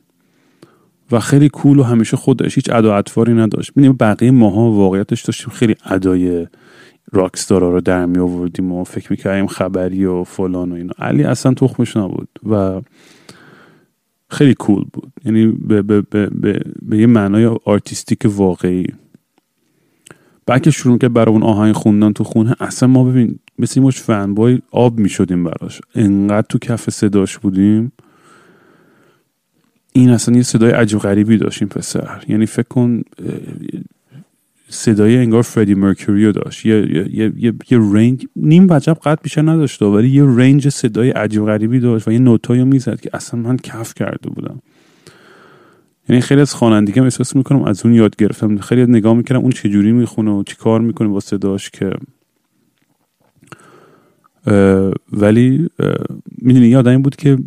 و 1.12 1.20
خیلی 1.20 1.48
cool 1.48 1.78
و 1.78 1.82
همیشه 1.82 2.16
خودش 2.16 2.54
هیچ 2.54 2.70
ادا 2.70 2.96
اطواری 2.96 3.34
نداشت. 3.34 3.72
ببینیم 3.72 3.92
بقیه 3.92 4.30
ماها 4.30 4.70
واقعیتش 4.70 5.22
داشتیم 5.22 5.50
خیلی 5.50 5.76
ادای 5.84 6.46
rockstar 7.12 7.64
ا 7.64 7.70
رو 7.70 7.80
در 7.80 8.06
می 8.06 8.18
آوردیم 8.18 8.72
و 8.72 8.84
فکر 8.84 9.06
می‌کردیم 9.10 9.46
خبری 9.46 10.04
و 10.04 10.24
فلان 10.24 10.72
و 10.72 10.74
اینا. 10.74 10.92
علی 10.98 11.24
اصلا 11.24 11.54
تخمش 11.54 11.96
نبود 11.96 12.28
و 12.50 12.80
خیلی 14.30 14.54
cool 14.54 14.84
بود. 14.92 15.12
یعنی 15.24 15.46
به, 15.46 15.82
به, 15.82 16.00
به, 16.00 16.26
به, 16.26 16.60
به 16.82 16.98
یه 16.98 17.06
معنای 17.06 17.44
artistic 17.64 18.22
واقعی. 18.24 18.86
بعد 20.48 20.62
که 20.62 20.70
شروع 20.70 20.98
که 20.98 21.08
برای 21.08 21.32
اون 21.32 21.42
آهنگ 21.42 21.74
خوندن 21.74 22.12
تو 22.12 22.24
خونه 22.24 22.56
اصلا 22.60 22.88
ما 22.88 23.04
ببین 23.04 23.38
مثل 23.58 23.80
مش 23.80 24.00
فنبای 24.00 24.58
آب 24.70 24.98
می 24.98 25.08
شدیم 25.08 25.44
براش. 25.44 25.80
انقدر 25.94 26.46
تو 26.48 26.58
کف 26.58 26.90
صداش 26.90 27.38
بودیم. 27.38 27.92
این 29.92 30.10
اصلا 30.10 30.36
یه 30.36 30.42
صدای 30.42 30.70
عجیب 30.70 30.98
غریبی 30.98 31.36
داشت 31.36 31.62
این 31.62 31.68
پسر. 31.68 32.24
یعنی 32.28 32.46
فکر 32.46 32.68
کن 32.68 33.02
صدای 34.68 35.16
انگار 35.16 35.42
فردی 35.42 35.74
مرکوریو 35.74 36.32
داشت. 36.32 36.66
یه, 36.66 36.76
یه, 36.96 37.32
یه, 37.36 37.54
یه 37.70 37.78
رنج 37.92 38.26
نیم 38.36 38.66
وجب 38.70 38.98
قد 39.04 39.18
بیشتر 39.22 39.42
نداشت 39.42 39.82
ولی 39.82 40.08
یه 40.08 40.24
رنج 40.24 40.68
صدای 40.68 41.10
عجیب 41.10 41.44
غریبی 41.44 41.80
داشت 41.80 42.08
و 42.08 42.12
یه 42.12 42.18
نوتایی 42.18 42.64
می‌زد 42.64 43.00
که 43.00 43.10
اصلا 43.12 43.40
من 43.40 43.56
کف 43.56 43.94
کرده 43.94 44.30
بودم. 44.30 44.62
یعنی 46.08 46.20
خیلی 46.22 46.40
از 46.40 46.54
خوانندگی 46.54 47.00
احساس 47.00 47.36
می‌کنم 47.36 47.62
از 47.62 47.86
اون 47.86 47.94
یاد 47.94 48.16
گرفتم. 48.16 48.58
خیلی 48.58 48.82
نگاه 48.82 49.14
می‌کردم 49.14 49.40
اون 49.40 49.50
چجوری 49.50 49.92
می‌خونه 49.92 50.30
و 50.30 50.42
چی 50.42 50.56
کار 50.56 50.80
می‌کنه 50.80 51.08
با 51.08 51.20
صداش 51.20 51.70
که 51.70 51.90
ولی 55.12 55.68
می‌دونی 56.42 56.68
یه 56.68 56.78
آدمی 56.78 56.98
بود 56.98 57.16
که 57.16 57.38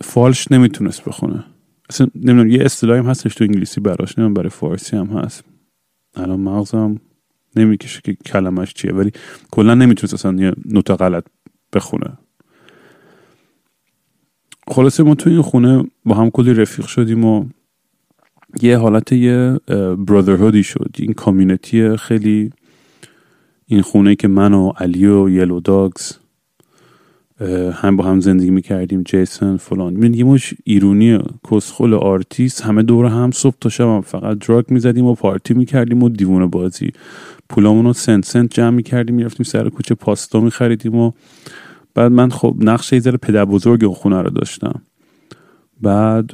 فالش 0.00 0.52
نمی‌تونست 0.52 1.04
بخونه. 1.04 1.44
اصلا 1.90 2.06
نمی‌دونم 2.14 2.50
یه 2.50 2.64
اصطلاحی 2.64 3.00
هستش 3.00 3.34
تو 3.34 3.44
انگلیسی 3.44 3.80
براش 3.80 4.18
نمی‌دونم 4.18 4.34
برای 4.34 4.50
فارسی 4.50 4.96
هم 4.96 5.06
هست. 5.06 5.44
الان 6.16 6.40
مغزم 6.40 7.00
نمی‌کشه 7.56 8.00
که 8.04 8.14
کلمش 8.14 8.74
چیه 8.74 8.92
ولی 8.92 9.12
کلا 9.50 9.74
نمی‌تونست 9.74 10.14
اصلا 10.14 10.42
یه 10.42 10.52
نوتا 10.64 10.96
غلط 10.96 11.24
بخونه. 11.72 12.12
خلاصه 14.66 15.02
ما 15.02 15.14
تو 15.14 15.30
این 15.30 15.42
خونه 15.42 15.84
با 16.04 16.14
هم 16.14 16.30
کلی 16.30 16.54
رفیق 16.54 16.86
شدیم 16.86 17.24
و 17.24 17.44
یه 18.62 18.78
حالت 18.78 19.12
یه 19.12 19.60
brotherhood 19.98 20.57
ی 20.57 20.62
شد. 20.62 20.90
این 20.98 21.12
community 21.12 21.96
خیلی 21.96 22.50
این 23.66 23.82
خونه 23.82 24.14
که 24.14 24.28
من 24.28 24.54
و 24.54 24.68
علی 24.68 25.06
و 25.06 25.30
یلو 25.30 25.60
داگز 25.60 26.12
هم 27.72 27.96
با 27.96 28.04
هم 28.04 28.20
زندگی 28.20 28.50
می‌کردیم 28.50 29.02
جیسن 29.02 29.56
فلان. 29.56 29.94
من 29.94 30.14
یه 30.14 30.24
مشت 30.24 30.54
ایرونی 30.64 31.18
کسخل 31.50 31.94
آرتیست 31.94 32.62
همه 32.62 32.82
دور 32.82 33.06
هم 33.06 33.30
صبح 33.30 33.54
تا 33.60 33.68
شب 33.68 33.84
هم 33.84 34.00
فقط 34.00 34.38
drug 34.38 34.64
می‌زدیم 34.68 35.04
و 35.04 35.14
پارتی 35.14 35.54
می‌کردیم 35.54 36.02
و 36.02 36.08
دیوونه 36.08 36.46
بازی. 36.46 36.92
پولامون 37.48 37.84
رو 37.84 37.92
cent 37.92 38.24
cent 38.24 38.54
جمع 38.54 38.70
می‌کردیم 38.70 39.16
می‌رفتیم 39.16 39.44
سر 39.44 39.68
کوچه 39.68 39.94
پاستا 39.94 40.40
میخریدیم 40.40 40.94
و 40.94 41.12
بعد 41.94 42.12
من 42.12 42.30
خب 42.30 42.56
نقشه 42.60 42.96
یه 42.96 43.02
ذره 43.02 43.16
پدر 43.16 43.44
بزرگ 43.44 43.84
اون 43.84 43.94
خونه 43.94 44.22
رو 44.22 44.30
داشتم. 44.30 44.82
بعد 45.80 46.30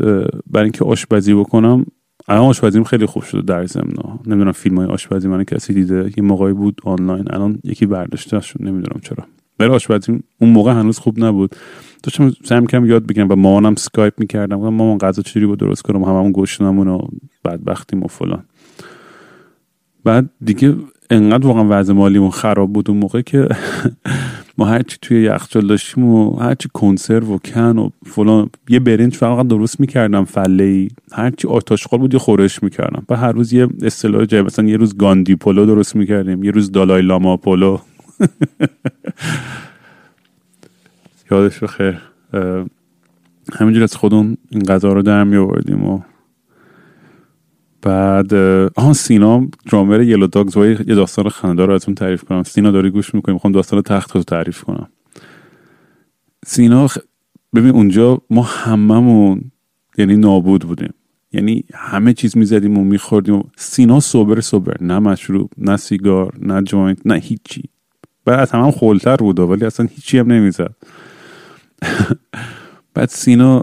برای 0.50 0.64
اینکه 0.64 0.84
آشپزی 0.84 1.34
بکنم 1.34 1.86
الان 2.28 2.44
آشپزیم 2.44 2.84
خیلی 2.84 3.06
خوب 3.06 3.22
شده 3.22 3.42
در 3.42 3.66
ضمن. 3.66 3.92
نمی‌دونم 4.26 4.52
فیلم 4.52 4.78
های 4.78 4.86
آشپزی 4.86 5.28
من 5.28 5.44
کسی 5.44 5.74
دیده 5.74 6.10
یه 6.16 6.22
موقعی 6.22 6.52
بود 6.52 6.80
آنلاین 6.84 7.24
الان 7.30 7.58
یکی 7.64 7.86
برداشته 7.86 8.40
شد 8.40 8.62
نمی‌دونم 8.62 9.00
چرا. 9.02 9.24
برای 9.58 9.74
آشپزی 9.74 10.22
اون 10.40 10.50
موقع 10.50 10.72
هنوز 10.72 10.98
خوب 10.98 11.24
نبود. 11.24 11.56
داشتم 12.02 12.32
سعی 12.44 12.60
می‌کردم 12.60 12.84
یاد 12.84 13.06
بگیرم 13.06 13.28
و 13.30 13.34
مامانم 13.34 13.74
سکایپ 13.74 14.20
می‌کردم. 14.20 14.60
و 14.60 14.70
مامان 14.70 14.98
غذا 14.98 15.22
چجوری 15.22 15.46
بود؟ 15.46 15.58
درست 15.58 15.82
کنم 15.82 16.02
هممون 16.02 16.32
گوشتمون 16.32 16.88
و 16.88 16.98
بدبختیم 17.44 18.02
و 18.02 18.06
فلان. 18.06 18.44
بعد 20.04 20.30
دیگه 20.44 20.74
انقدر 21.16 21.46
واقعا 21.46 21.66
وضع 21.68 21.92
مالیمون 21.92 22.30
خراب 22.30 22.72
بود 22.72 22.90
اون 22.90 22.98
موقع 22.98 23.20
که 23.20 23.48
ما 24.58 24.64
هرچی 24.64 24.96
توی 25.02 25.22
یخچال 25.22 25.66
داشتیم 25.66 26.04
و 26.04 26.36
هرچی 26.36 26.68
کنسرو 26.72 27.34
و 27.34 27.38
کن 27.38 27.78
و 27.78 27.90
فلان 28.06 28.50
یه 28.68 28.78
برنج 28.78 29.16
فقط 29.16 29.46
درست 29.46 29.80
می‌کردم 29.80 30.24
فله 30.24 30.64
ای 30.64 30.88
هرچی 31.12 31.48
آتاشخال 31.48 32.00
بود 32.00 32.14
یه 32.14 32.20
خورش 32.20 32.62
می‌کردم. 32.62 33.04
و 33.08 33.16
هر 33.16 33.32
روز 33.32 33.52
یه 33.52 33.68
اصطلاح 33.82 34.24
جای 34.24 34.42
مثلا 34.42 34.64
یه 34.64 34.76
روز 34.76 34.96
گاندی 34.96 35.36
پولو 35.36 35.66
درست 35.66 35.96
می‌کردیم 35.96 36.44
یه 36.44 36.50
روز 36.50 36.72
دالای 36.72 37.02
لاما 37.02 37.36
پولو. 37.36 37.78
یادش 41.30 41.58
بخیر. 41.58 42.00
همینجور 43.52 43.82
از 43.82 43.96
خودمون 43.96 44.36
این 44.50 44.62
غذا 44.62 44.92
رو 44.92 45.02
در 45.02 45.24
می 45.24 45.36
آوردیم 45.36 45.84
و 45.84 46.00
بعد 47.84 48.34
آها 48.74 48.92
سینا 48.92 49.48
درامر 49.70 50.00
یلو 50.00 50.26
داگز 50.26 50.56
یه 50.56 50.94
داستان 50.94 51.28
خنده 51.28 51.66
دار 51.66 51.74
ازتون 51.74 51.94
تعریف 51.94 52.24
کنم. 52.24 52.42
سینا 52.42 52.70
داری 52.70 52.90
گوش 52.90 53.14
می‌کنیم 53.14 53.34
می‌خوام 53.34 53.52
داستان 53.52 53.82
تخت 53.82 54.16
رو 54.16 54.22
تعریف 54.22 54.62
کنم. 54.62 54.88
سینا 56.46 56.88
ببین 57.54 57.70
اونجا 57.70 58.20
ما 58.30 58.42
هممون 58.42 59.50
یعنی 59.98 60.16
نابود 60.16 60.64
بودیم. 60.64 60.94
یعنی 61.32 61.64
همه 61.74 62.12
چیز 62.12 62.36
می‌زدیم 62.36 62.78
و 62.78 62.84
میخوردیم 62.84 63.34
و 63.34 63.42
سینا 63.56 64.00
صبر 64.00 64.40
صبر. 64.40 64.76
نه 64.80 64.98
مشروب 64.98 65.50
نه 65.58 65.76
سیگار 65.76 66.34
نه 66.40 66.62
joint 66.62 66.98
نه 67.04 67.14
هیچی. 67.14 67.62
بعد 68.24 68.40
از 68.40 68.50
همه 68.50 68.70
خولتر 68.70 69.16
بود 69.16 69.40
ولی 69.40 69.64
اصلا 69.64 69.86
هیچی 69.94 70.18
هم 70.18 70.32
نمی‌زد. 70.32 70.74
بعد 72.94 73.08
سینا 73.08 73.62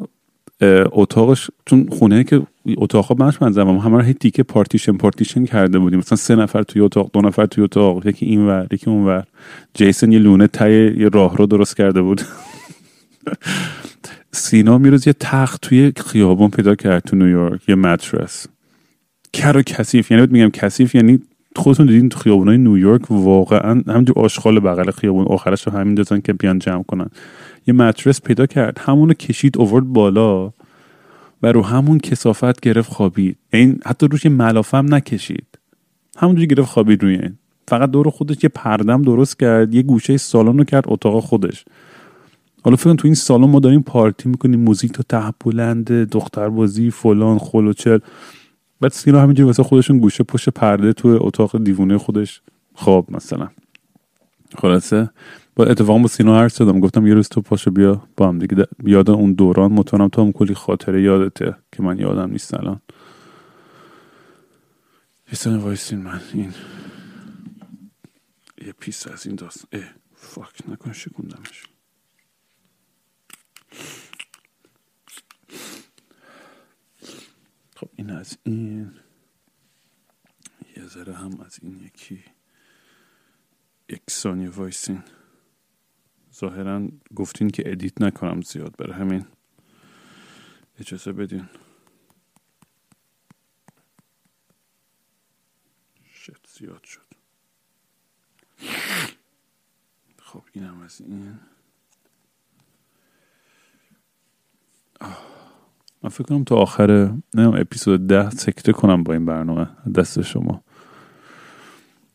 اتاقش 0.92 1.50
چون 1.66 1.88
خونه 1.92 2.24
که 2.24 2.42
اتاق 2.78 3.22
منش 3.22 3.42
من 3.42 3.52
زمان 3.52 3.78
همه 3.78 3.98
رو 3.98 4.14
تیکه 4.14 4.44
partition 4.44 4.98
partition 4.98 5.46
کرده 5.46 5.80
بودیم. 5.80 6.00
مثلا 6.00 6.16
سه 6.16 6.36
نفر 6.36 6.64
توی 6.64 6.82
اتاق 6.82 7.10
دو 7.14 7.22
نفر 7.22 7.46
توی 7.46 7.64
اتاق 7.64 8.08
یکی 8.08 8.26
این 8.26 8.48
ور 8.48 8.68
یکی 8.72 8.90
اون 8.90 9.06
ور. 9.06 9.24
جیسن 9.74 10.12
یه 10.12 10.20
لونه 10.20 10.48
تو 10.48 10.98
یه 10.98 11.10
راه 11.10 11.38
رو 11.38 11.46
درست 11.46 11.78
کرده 11.78 12.02
بود. 12.02 12.22
سینا 14.32 14.78
یه 14.78 14.90
روز 14.90 15.08
یه 15.08 15.14
تخت 15.14 15.62
توی 15.62 15.94
خیابون 16.06 16.50
پیدا 16.50 16.76
کرد 16.76 17.04
تو 17.04 17.16
نیویورک 17.16 17.70
یه 17.70 17.76
mattress 17.76 18.48
کر 19.34 19.58
و 19.58 19.62
کثیف 19.62 20.12
یعنی 20.12 20.28
میگم 20.28 20.50
کثیف 20.50 20.96
یعنی 20.96 21.20
خودتون 21.56 21.86
دیدین 21.86 22.10
تو 22.10 22.20
خیابونای 22.20 22.58
نیویورک 22.58 23.12
واقعا 23.12 23.84
همینجور 23.88 24.20
آشغال 24.20 24.60
بغل 24.60 24.92
خیابون 24.92 25.26
آخرش 25.26 25.68
رو 25.68 25.74
همین 25.74 25.96
دادن 25.96 26.22
که 26.22 26.34
بیان 26.34 26.60
جمع 26.60 26.84
کنن. 26.84 27.10
یه 27.68 27.74
مترس 27.74 28.22
پیدا 28.22 28.46
کرد. 28.46 28.78
همونو 28.80 29.14
کشید 29.14 29.58
اوورد 29.58 29.86
بالا 29.86 30.52
و 31.44 31.52
رو 31.52 31.62
همون 31.62 32.00
کسافت 32.00 32.60
گرفت 32.60 32.92
خوابید. 32.92 33.38
این 33.54 33.80
حتی 33.86 34.08
روش 34.08 34.26
یه 34.26 34.32
ملافم 34.32 34.94
نکشید. 34.94 35.48
همونجوری 36.18 36.48
گرفت 36.48 36.70
خوابید 36.70 37.04
روی 37.04 37.16
این. 37.16 37.38
فقط 37.68 37.92
دور 37.92 38.10
خودش 38.10 38.44
یه 38.44 38.50
پردم 38.50 39.02
درست 39.02 39.40
کرد 39.40 39.74
یه 39.74 39.82
گوشه 39.82 40.18
سالن 40.18 40.58
رو 40.58 40.64
کرد 40.64 40.84
اتاق 40.88 41.24
خودش. 41.24 41.66
حالا 42.64 42.76
فکر 42.76 42.94
تو 42.94 43.08
این 43.08 43.16
سالن 43.16 43.50
ما 43.50 43.60
داریم 43.60 43.82
پارتی 43.82 44.30
می‌کنیم 44.30 44.60
موزیک 44.60 44.92
تو 44.92 45.04
ته 45.04 45.34
بلند 45.46 45.92
دختر 45.92 46.50
بازی 46.50 46.92
فلان 46.92 47.38
خلوچل 47.38 48.00
بعد 48.82 48.92
سینا 48.92 49.22
همینجوری 49.22 49.48
واسه 49.48 49.64
خودشون 49.64 50.00
گوشه 50.00 50.24
پشت 50.24 50.50
پرده 50.50 50.94
تو 50.94 51.18
اتاق 51.22 51.64
دیوونه 51.64 51.98
خودش 51.98 52.42
خب 52.76 53.06
مثلا. 53.10 53.48
خلاصه؟ 54.58 55.10
با 55.56 55.66
اتفاقا 55.66 56.00
با 56.00 56.08
سینا 56.08 56.40
حرف 56.40 56.54
زدم. 56.54 56.80
گفتم 56.80 57.08
یه 57.08 57.14
روز 57.14 57.30
تو 57.30 57.42
پاشو 57.42 57.72
بیا 57.72 58.08
با 58.18 58.28
هم 58.28 58.40
دیگه. 58.40 58.68
یاد 58.84 59.10
اون 59.10 59.34
دوران 59.34 59.72
مطمئنم 59.72 60.08
تو 60.08 60.22
هم 60.22 60.32
کلی 60.32 60.54
خاطره 60.54 61.02
یادته 61.02 61.56
که 61.72 61.84
من 61.84 62.00
یادم 62.00 62.32
نیست 62.32 62.54
الان. 62.54 62.82
یه 65.46 65.58
وایسین 65.58 66.02
من. 66.02 66.22
این 66.34 66.54
یه 68.66 68.74
piece 68.80 69.08
از 69.08 69.28
این 69.28 69.36
داست 69.36 69.68
اه 69.72 69.84
fuck 70.16 70.70
نکن 70.70 70.92
شکوندمش. 70.92 71.64
خب 77.76 77.90
این 77.96 78.10
از 78.10 78.38
این. 78.44 78.92
یه 80.78 80.88
ذره 80.88 81.14
هم 81.14 81.40
از 81.46 81.60
این 81.62 81.80
یکی. 81.86 82.24
یک 83.90 84.02
ثانیه 84.10 84.50
وایسین. 84.50 85.04
ظاهرا 86.42 86.88
گفتین 87.16 87.50
که 87.50 87.72
edit 87.72 88.02
نکنم 88.02 88.42
زیاد 88.42 88.76
برای 88.78 88.94
همین. 88.94 89.26
اجازه 90.80 91.12
بدین. 91.12 91.50
shit 96.12 96.48
زیاد 96.58 96.84
شد. 96.84 97.02
خب 100.20 100.42
اینم 100.52 100.82
از 100.82 101.02
این. 101.02 101.40
من 106.04 106.10
فکر 106.10 106.24
کنم 106.24 106.44
تا 106.44 106.56
آخر 106.56 107.14
نه 107.34 107.48
اپیزود 107.48 108.08
ده 108.08 108.30
سکته 108.30 108.72
کنم 108.72 109.04
با 109.04 109.14
این 109.14 109.26
برنامه 109.26 109.70
دست 109.96 110.22
شما. 110.22 110.64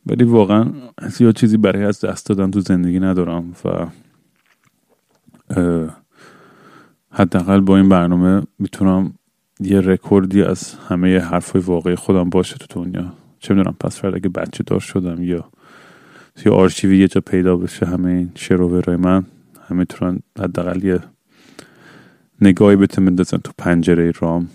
ولی 0.07 0.25
واقعا 0.25 0.73
زیاد 1.09 1.35
چیزی 1.35 1.57
برای 1.57 1.85
از 1.85 2.01
دست 2.01 2.27
دادن 2.27 2.51
تو 2.51 2.61
زندگی 2.61 3.01
ندارم 3.01 3.57
و 3.65 3.87
حداقل 7.11 7.61
با 7.61 7.77
این 7.77 7.89
برنامه 7.89 8.43
می‌تونم 8.59 9.15
یه 9.61 9.81
رکوردی 9.81 10.43
از 10.43 10.75
همه 10.75 11.19
حرفای 11.19 11.63
واقعی 11.63 11.95
خودم 11.95 12.31
باشه 12.31 12.57
تو 12.57 12.85
دنیا. 12.85 13.13
چه 13.39 13.55
می‌دونم 13.55 13.77
پس 13.81 14.01
فرد 14.01 14.15
اگه 14.15 14.29
بچه 14.29 14.65
دار 14.65 14.81
شدم 14.81 15.23
یا 15.23 15.51
یا 16.47 16.55
آرشیوی 16.55 16.99
یه 16.99 17.09
جا 17.09 17.21
پیدا 17.21 17.57
بشه 17.57 17.87
همه 17.87 18.11
این 18.11 18.97
من 18.97 19.27
همه 19.69 19.79
می‌تونن 19.79 20.21
حداقل 20.39 20.85
یه 20.85 21.01
نگاهی 22.41 22.77
بهتون 22.77 23.05
بندازن 23.05 23.39
تو 23.39 23.53
پنجره 23.59 24.13
رام. 24.21 24.49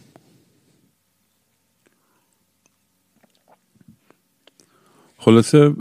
خلاصه 5.17 5.73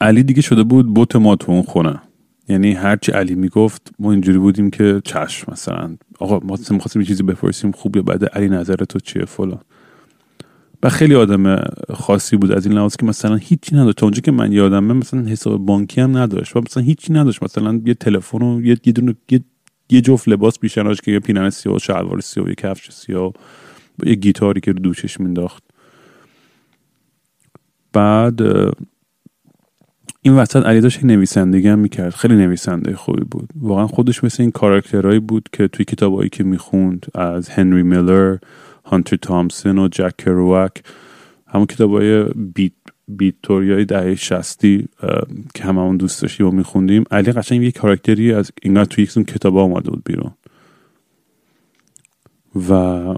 علی 0.00 0.22
دیگه 0.22 0.42
شده 0.42 0.62
بود 0.62 0.94
بوت 0.94 1.16
ما 1.16 1.36
تو 1.36 1.52
اون 1.52 1.62
خونه. 1.62 2.00
یعنی 2.48 2.72
هرچی 2.72 3.12
علی 3.12 3.34
می‌گفت 3.34 3.92
ما 3.98 4.12
اینجوری 4.12 4.38
بودیم 4.38 4.70
که 4.70 5.00
چشم 5.04 5.52
مثلا. 5.52 5.96
آقا 6.18 6.38
ما 6.38 6.58
می‌خواستیم 6.70 7.02
یه 7.02 7.08
چیزی 7.08 7.22
بپرسیم 7.22 7.72
خوب 7.72 7.96
یا 7.96 8.02
بعد 8.02 8.24
علی 8.24 8.48
نظر 8.48 8.76
تو 8.76 8.98
چیه؟ 8.98 9.24
فلان. 9.24 9.60
و 10.82 10.88
خیلی 10.88 11.14
آدم 11.14 11.60
خاصی 11.94 12.36
بود. 12.36 12.52
از 12.52 12.66
این 12.66 12.74
لحاظ 12.74 12.96
که 12.96 13.06
مثلا 13.06 13.36
هیچی 13.36 13.76
نداشت. 13.76 13.96
تا 13.96 14.06
اونجا 14.06 14.20
که 14.20 14.32
من 14.32 14.52
یادمه 14.52 14.94
مثلا 14.94 15.20
حساب 15.20 15.66
بانکی 15.66 16.00
هم 16.00 16.16
نداشت. 16.16 16.56
و 16.56 16.60
مثلا 16.60 16.82
هیچی 16.82 17.12
نداشت. 17.12 17.42
مثلا 17.42 17.80
یه 17.86 17.94
تلفن 17.94 18.42
و 18.42 18.62
یه 18.62 18.76
یه 18.84 18.92
دونه 18.92 19.14
یه, 19.30 19.40
یه 19.90 20.00
جفت 20.00 20.28
لباس 20.28 20.58
بیشتر 20.58 20.94
که 20.94 21.12
یه 21.12 21.20
پیرن 21.20 21.50
سیاه 21.50 21.76
و 21.76 21.78
شلوار 21.78 22.20
سیاه 22.20 22.46
و 22.46 22.48
یه 22.48 22.54
کفش 22.54 22.90
سیاه 22.90 23.32
یه 24.04 24.14
گیتاری 24.14 24.60
که 24.60 24.72
رو 24.72 24.78
دوشش 24.78 25.20
مینداخت 25.20 25.64
بعد 27.92 28.40
این 30.22 30.34
وسط 30.34 30.66
علی 30.66 30.80
داشت 30.80 31.04
نویسندگی 31.04 31.68
هم 31.68 31.78
می‌کرد. 31.78 32.14
خیلی 32.14 32.34
نویسنده 32.34 32.96
خوبی 32.96 33.24
بود. 33.30 33.48
واقعا 33.60 33.86
خودش 33.86 34.24
مثل 34.24 34.42
این 34.42 34.52
کاراکترهایی 34.52 35.18
بود 35.18 35.48
که 35.52 35.68
توی 35.68 35.84
کتابایی 35.84 36.30
که 36.30 36.44
می‌خوند 36.44 37.06
از 37.14 37.48
هنری 37.48 37.82
میلر 37.82 38.36
هانتر 38.84 39.16
تامسون 39.16 39.78
و 39.78 39.88
جک 39.88 40.16
کروک 40.18 40.82
همون 41.46 41.66
کتابای 41.66 42.24
بیت 42.24 42.72
بیتوریای 43.08 43.84
دهه 43.84 44.14
شستی 44.14 44.88
که 45.54 45.64
همه 45.64 45.80
اون 45.80 45.96
دوست 45.96 46.22
داشتیم 46.22 46.46
و 46.46 46.50
میخوندیم. 46.50 47.04
علی 47.10 47.32
قشنگ 47.32 47.62
یه 47.62 47.70
کاراکتری 47.70 48.32
از 48.32 48.52
اینقدر 48.62 48.84
توی 48.84 49.04
یک 49.04 49.10
کتاب 49.10 49.56
آمده 49.56 49.90
بود 49.90 50.02
بیرون. 50.04 50.30
و 52.68 53.14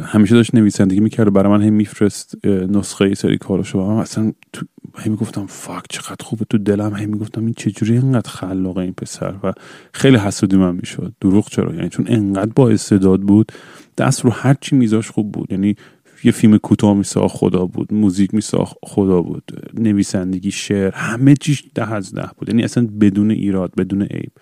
همیشه 0.00 0.34
داشت 0.34 0.54
نویسندگی 0.54 1.00
می‌کرد 1.00 1.28
و 1.28 1.30
برای 1.30 1.52
من 1.52 1.62
هم 1.62 1.72
میفرست 1.72 2.46
نسخه 2.46 3.14
سری 3.14 3.38
کاراشو. 3.38 3.78
و 3.78 3.90
من 3.90 4.00
اصلا 4.00 4.32
تو 4.52 4.66
هی 4.98 5.10
می‌گفتم 5.10 5.46
فاک 5.46 5.84
چقدر 5.90 6.24
خوبه 6.24 6.44
تو 6.50 6.58
دلم. 6.58 6.96
هی 6.96 7.06
می‌گفتم 7.06 7.44
این 7.44 7.54
چجوری 7.54 7.92
اینقدر 7.92 8.30
خلاقه 8.30 8.80
این 8.80 8.92
پسر 8.92 9.34
و 9.42 9.52
خیلی 9.92 10.16
حسودی 10.16 10.56
من 10.56 10.74
می‌شد؟ 10.74 11.14
دروغ 11.20 11.48
چرا؟ 11.48 11.74
یعنی 11.74 11.88
چون 11.88 12.06
انقدر 12.08 12.52
با 12.56 12.70
استعداد 12.70 13.20
بود 13.20 13.52
دست 13.98 14.24
رو 14.24 14.30
هر 14.30 14.56
چی 14.60 14.76
میذاش 14.76 15.10
خوب 15.10 15.32
بود. 15.32 15.52
یعنی 15.52 15.76
یه 16.24 16.32
فیلم 16.32 16.58
کوتاه 16.58 16.94
میساخت 16.94 17.36
خدا 17.36 17.66
بود. 17.66 17.94
موزیک 17.94 18.34
میساخت 18.34 18.76
خدا 18.82 19.22
بود. 19.22 19.70
نویسندگی 19.74 20.50
شعر 20.50 20.94
همه 20.94 21.34
چیش 21.34 21.64
ده 21.74 21.92
از 21.92 22.14
ده 22.14 22.28
بود. 22.36 22.48
یعنی 22.48 22.62
اصلا 22.62 22.88
بدون 23.00 23.30
ایراد 23.30 23.72
بدون 23.76 24.02
عیب. 24.02 24.32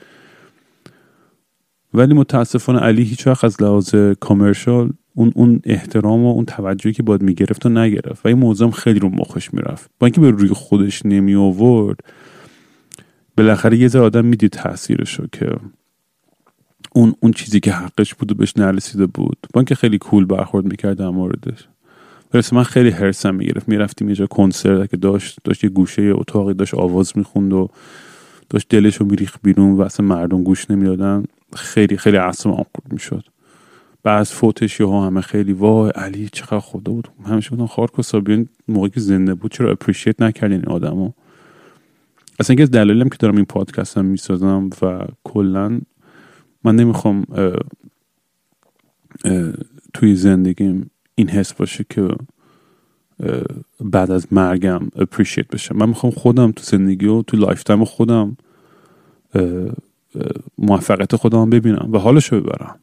ولی 1.95 2.15
متاسفانه 2.15 2.79
علی 2.79 3.03
هیچ 3.03 3.27
وقت 3.27 3.45
از 3.45 3.63
لحاظ 3.63 3.95
کامرشال 4.21 4.91
اون 5.15 5.33
اون 5.35 5.61
احترام 5.65 6.25
و 6.25 6.31
اون 6.31 6.45
توجهی 6.45 6.93
که 6.93 7.03
باید 7.03 7.23
می‌گرفت 7.23 7.67
و 7.67 7.69
نگرفت. 7.69 8.25
و 8.25 8.29
این 8.29 8.39
موضوع 8.39 8.71
خیلی 8.71 8.99
رو 8.99 9.09
مخش 9.09 9.55
می‌رفت. 9.55 9.91
با 9.99 10.07
اینکه 10.07 10.21
به 10.21 10.31
روی 10.31 10.49
خودش 10.49 11.07
نمی 11.07 11.35
آورد 11.35 12.01
بالاخره 13.37 13.79
یه 13.79 13.89
ذره 13.89 14.03
آدم 14.03 14.25
می‌دید 14.25 14.51
تاثیرشو 14.51 15.27
که 15.33 15.57
اون 16.93 17.15
اون 17.21 17.33
چیزی 17.33 17.61
که 17.61 17.73
حقش 17.73 18.15
بود 18.15 18.33
و 18.33 18.35
بهش 18.35 18.57
نرسیده 18.57 19.07
بود. 19.07 19.37
با 19.53 19.61
اینکه 19.61 19.75
خیلی 19.75 19.99
کول 19.99 20.25
برخورد 20.25 20.65
می‌کرد 20.65 20.97
در 20.97 21.09
موردش. 21.09 21.69
برسه 22.31 22.57
من 22.57 22.63
خیلی 22.63 22.91
هرسم 22.91 23.35
می‌گرفت. 23.35 23.69
می‌رفتیم 23.69 24.09
یه 24.09 24.15
جا 24.15 24.27
کنسرت 24.27 24.91
که 24.91 24.97
داشت 24.97 25.39
داشت 25.45 25.65
یه 25.65 25.71
گوشه 25.71 26.03
اتاقی 26.03 26.55
داشت 26.55 26.75
آواز 26.75 27.13
می‌خوند 27.17 27.53
و 27.53 27.69
داشت 28.51 28.69
دلش 28.69 28.97
رو 28.97 29.07
میریخ 29.07 29.37
بیرون 29.43 29.73
و 29.73 29.83
اصلا 29.83 30.07
مردم 30.07 30.43
گوش 30.43 30.71
نمی‌دادن. 30.71 31.25
خیلی 31.57 31.97
خیلی 31.97 32.17
اعصابم 32.17 32.57
خورد 32.57 32.93
می‌شد. 32.93 33.25
بعد 34.05 34.25
فوتش 34.25 34.81
ها 34.81 35.07
همه 35.07 35.21
خیلی 35.21 35.53
وای 35.53 35.91
علی 35.91 36.29
چقدر 36.33 36.61
خدا 36.61 36.93
بود. 36.93 37.09
همیشه 37.27 37.51
بودن 37.51 37.67
خارک 37.67 37.99
و 37.99 38.03
سابیان 38.03 38.49
موقعی 38.69 38.91
که 38.91 39.01
زنده 39.01 39.35
بود 39.35 39.53
چرا 39.53 39.71
اپریشیت 39.71 40.23
نکردین 40.23 40.61
این 40.61 40.69
آدمو؟ 40.69 41.11
اصلا 42.41 42.57
از 42.63 42.71
دلایلم 42.71 43.09
که 43.09 43.17
دارم 43.19 43.37
این 43.37 43.45
پادکست 43.45 43.99
هم 43.99 44.05
می‌سازم 44.05 44.71
و 44.83 45.07
کلا 45.25 45.81
من 46.65 46.77
نمی‌خوام 46.77 47.25
توی 49.95 50.15
زندگیم 50.17 50.91
این 51.15 51.29
حس 51.29 51.53
باشه 51.53 51.85
که 51.91 52.09
بعد 53.81 54.11
از 54.11 54.33
مرگم 54.33 54.81
appreciate 54.97 55.49
بشه 55.49 55.75
من 55.75 55.89
می‌خوام 55.89 56.13
خودم 56.13 56.53
تو 56.53 56.63
زندگی 56.65 57.07
و 57.07 57.23
تو 57.23 57.37
lifetime 57.37 57.85
خودم 57.85 58.37
موفقیت 60.59 61.17
خودم 61.17 61.51
ببینم 61.51 61.89
و 61.93 61.99
حالشو 61.99 62.41
ببرم. 62.41 62.81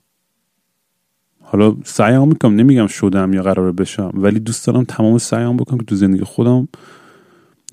حالا 1.52 1.76
سعیم 1.84 2.28
می‌کنم 2.28 2.56
نمیگم 2.56 2.88
شدم 2.88 3.34
یا 3.34 3.44
قرار 3.44 3.72
بشم 3.72 4.12
ولی 4.14 4.40
دوست 4.40 4.68
دارم 4.68 4.84
تمام 4.84 5.18
سعیم 5.18 5.58
بکنم 5.58 5.78
که 5.78 5.86
تو 5.86 5.96
زندگی 5.96 6.24
خودم 6.24 6.68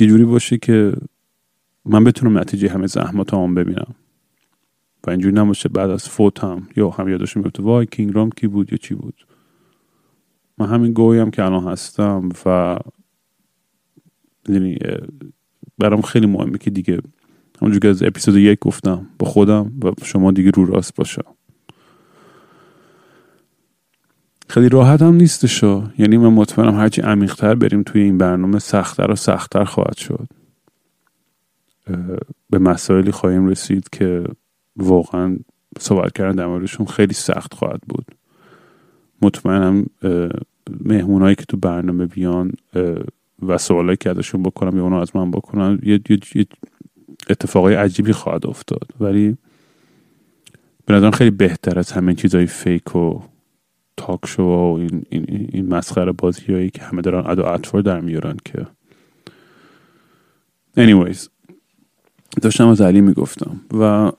یه 0.01 0.07
جوری 0.07 0.25
باشه 0.25 0.59
که 0.59 0.93
من 1.85 2.05
بتونم 2.05 2.38
نتیجه 2.38 2.69
همه 2.69 2.87
زحمات 2.87 3.35
هم 3.35 3.55
ببینم. 3.55 3.95
و 5.07 5.11
اینجوری 5.11 5.35
نباشه 5.35 5.69
بعد 5.69 5.91
از 5.91 6.09
فوتم 6.09 6.69
یا 6.77 6.91
هم 6.91 7.09
یادشون 7.09 7.43
میفته 7.43 7.62
وای 7.62 7.87
کینگرام 7.87 8.31
کی 8.31 8.47
بود 8.47 8.73
یا 8.73 8.79
چی 8.79 8.95
بود. 8.95 9.27
من 10.59 10.67
همین 10.67 10.93
گویم 10.93 11.31
که 11.31 11.45
الان 11.45 11.64
هستم 11.64 12.29
و 12.47 12.79
یعنی 14.49 14.79
برام 15.79 16.03
خیلی 16.03 16.27
مهمه 16.27 16.59
که 16.59 16.71
دیگه 16.71 17.01
همونجور 17.62 17.81
که 17.81 17.88
از 17.88 18.03
اپیزود 18.03 18.37
یک 18.37 18.59
گفتم 18.59 19.07
با 19.19 19.27
خودم 19.27 19.73
و 19.83 19.93
شما 20.05 20.31
دیگه 20.33 20.51
رو 20.51 20.64
راست 20.64 20.95
باشم. 20.95 21.38
خیلی 24.48 24.68
راحت 24.68 25.02
هم 25.02 25.14
نیستشو. 25.14 25.84
یعنی 25.98 26.16
من 26.16 26.28
مطمئنم 26.28 26.74
هرچی 26.74 27.00
عمیقتر 27.00 27.54
بریم 27.54 27.82
توی 27.82 28.02
این 28.02 28.18
برنامه 28.18 28.58
سختتر 28.58 29.11
و 29.11 29.14
سختتر 29.14 29.64
خواهد 29.64 29.96
شد. 29.96 30.28
به 32.50 32.58
مسائلی 32.58 33.11
خواهیم 33.11 33.46
رسید 33.46 33.88
که 33.92 34.24
واقعا 34.76 35.37
صحبت 35.78 36.12
کردن 36.12 36.34
در 36.34 36.46
موردشون 36.46 36.87
خیلی 36.87 37.14
سخت 37.14 37.54
خواهد 37.54 37.80
بود. 37.88 38.04
مطمئنم 39.22 39.87
مهمونایی 40.84 41.34
که 41.34 41.44
تو 41.44 41.56
برنامه 41.56 42.06
بیان 42.06 42.52
و 43.46 43.58
سوالایی 43.58 43.96
که 43.96 44.11
ازشون 44.11 44.42
بکنم 44.42 44.76
یا 44.76 44.82
اونو 44.82 44.96
از 44.96 45.16
من 45.16 45.30
بکنن 45.30 45.78
یه, 45.82 46.00
یه 46.34 46.46
اتفاقای 47.30 47.74
عجیبی 47.74 48.12
خواهد 48.12 48.46
افتاد. 48.46 48.88
ولی 49.00 49.37
به 50.87 50.94
نظرم 50.94 51.11
خیلی 51.11 51.30
بهتر 51.30 51.78
از 51.78 51.92
همه 51.92 52.14
چیزای 52.14 52.46
فیک 52.46 52.96
و 52.96 53.20
تاک 53.98 54.26
شو 54.26 54.42
و 54.42 54.76
این, 54.80 55.02
این, 55.11 55.48
این 55.52 55.68
مسخره 55.68 56.12
بازی 56.12 56.52
هایی 56.52 56.70
که 56.70 56.82
همه 56.82 57.02
دارن 57.02 57.30
ادا 57.30 57.44
اطفار 57.44 57.80
در 57.80 58.00
میارن 58.00 58.37
که. 58.44 58.66
Anyways 60.78 61.28
داشتم 62.42 62.68
از 62.68 62.80
علی 62.80 63.00
می‌گفتم 63.00 63.61
و 63.72 64.12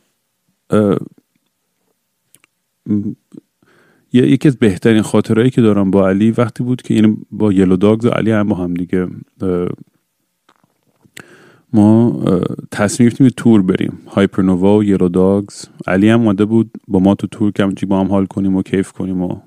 یکی 4.13 4.47
از 4.47 4.57
بهترین 4.57 5.01
خاطرهایی 5.01 5.49
که 5.49 5.61
دارم 5.61 5.91
با 5.91 6.09
علی 6.09 6.31
وقتی 6.31 6.63
بود 6.63 6.81
که 6.81 6.93
یعنی 6.93 7.17
با 7.31 7.53
یلو 7.53 7.75
داگز 7.75 8.05
و 8.05 8.09
علی 8.09 8.31
هم 8.31 8.47
با 8.47 8.55
هم 8.55 8.73
دیگه 8.73 9.07
ما 11.73 12.23
تصمیم 12.71 13.09
گرفتیم 13.09 13.29
تور 13.29 13.61
بریم. 13.61 13.99
هایپرنووا 14.07 14.77
و 14.77 14.83
یلو 14.83 15.09
داگز 15.09 15.65
علی 15.87 16.09
هم 16.09 16.21
اومده 16.21 16.45
بود 16.45 16.71
با 16.87 16.99
ما 16.99 17.15
تو 17.15 17.27
تور 17.27 17.51
که 17.51 17.85
با 17.85 17.99
هم 17.99 18.07
حال 18.07 18.25
کنیم 18.25 18.55
و 18.55 18.61
کیف 18.61 18.91
کنیم 18.91 19.21
و 19.21 19.41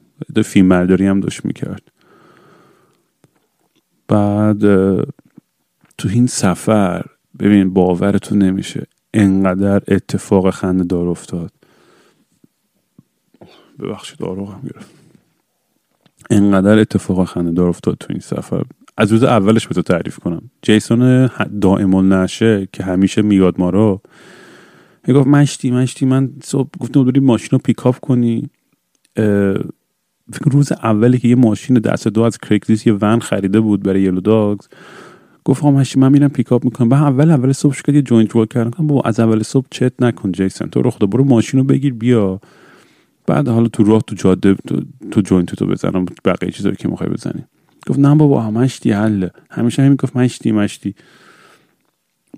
فیلم 0.44 0.68
برداری 0.68 1.06
هم 1.06 1.20
داشت 1.20 1.44
می‌کرد. 1.44 1.82
بعد 4.08 4.60
تو 5.98 6.08
این 6.08 6.26
سفر 6.26 7.04
ببین 7.38 7.72
باورتون 7.72 8.38
نمیشه. 8.38 8.86
انقدر 9.14 9.82
اتفاق 9.88 10.50
خنده 10.50 10.84
دار 10.84 11.08
افتاد. 11.08 11.52
ببخشید 13.78 14.22
آروغم 14.22 14.60
گرفت. 14.64 14.90
انقدر 16.30 16.78
اتفاق 16.78 17.24
خنده 17.24 17.50
دار 17.50 17.68
افتاد 17.68 17.96
تو 18.00 18.06
این 18.10 18.20
سفر. 18.20 18.62
از 18.96 19.12
روز 19.12 19.22
اولش 19.22 19.66
به 19.66 19.74
تو 19.74 19.82
تعریف 19.82 20.18
کنم. 20.18 20.50
جیسون 20.62 21.30
دائم 21.60 22.12
نشه 22.12 22.68
که 22.72 22.82
همیشه 22.82 23.22
میاد 23.22 23.60
ما 23.60 23.70
رو 23.70 24.00
گفت 25.08 25.26
مشتی 25.26 25.70
مشتی 25.70 26.06
من 26.06 26.30
صبح 26.44 26.70
گفتم 26.80 27.04
داری 27.04 27.20
ماشین 27.20 27.48
رو 27.52 27.58
پیکاپ 27.58 28.00
کنی. 28.00 28.50
روز 30.40 30.72
اولی 30.72 31.18
که 31.18 31.28
یه 31.28 31.34
ماشین 31.34 31.78
دست 31.78 32.08
دو 32.08 32.22
از 32.22 32.38
Craigslist 32.38 32.86
یه 32.86 32.92
van 33.00 33.20
خریده 33.20 33.60
بود 33.60 33.82
برای 33.82 34.02
یلو 34.02 34.20
داگز 34.20 34.68
گفت 35.44 35.64
مشتی 35.64 36.00
من 36.00 36.12
میرم 36.12 36.28
pick 36.28 36.52
up 36.52 36.64
می‌کنم. 36.64 36.88
بعد 36.88 37.02
اول 37.02 37.30
اول 37.30 37.52
صبح 37.52 37.74
شد 37.74 37.94
یه 37.94 38.02
joint 38.02 38.30
roll 38.30 38.46
کردم. 38.46 38.86
بابا 38.86 39.02
از 39.08 39.20
اول 39.20 39.42
صبح 39.42 39.66
چت 39.70 40.02
نکن 40.02 40.32
جیسون 40.32 40.68
تو 40.68 40.82
رو 40.82 40.90
برو 40.90 41.24
ماشین 41.24 41.60
رو 41.60 41.66
بگیر 41.66 41.94
بیا. 41.94 42.40
بعد 43.26 43.48
حالا 43.48 43.68
تو 43.68 43.84
راه 43.84 44.02
تو 44.06 44.14
جاده 44.14 44.54
تو, 44.54 44.80
تو 45.10 45.20
joint 45.20 45.54
تو 45.54 45.66
بزنم 45.66 46.04
بقیه 46.24 46.50
چیزایی 46.50 46.76
که 46.76 46.88
می‌خوای 46.88 47.10
بزنی. 47.10 47.44
گفت 47.86 47.98
نه 47.98 48.14
بابا 48.14 48.50
مشتی 48.50 48.92
حله 48.92 49.30
همیشه 49.50 49.82
همین 49.82 49.96
گفت 49.96 50.16
مشتی 50.16 50.52
مشتی 50.52 50.94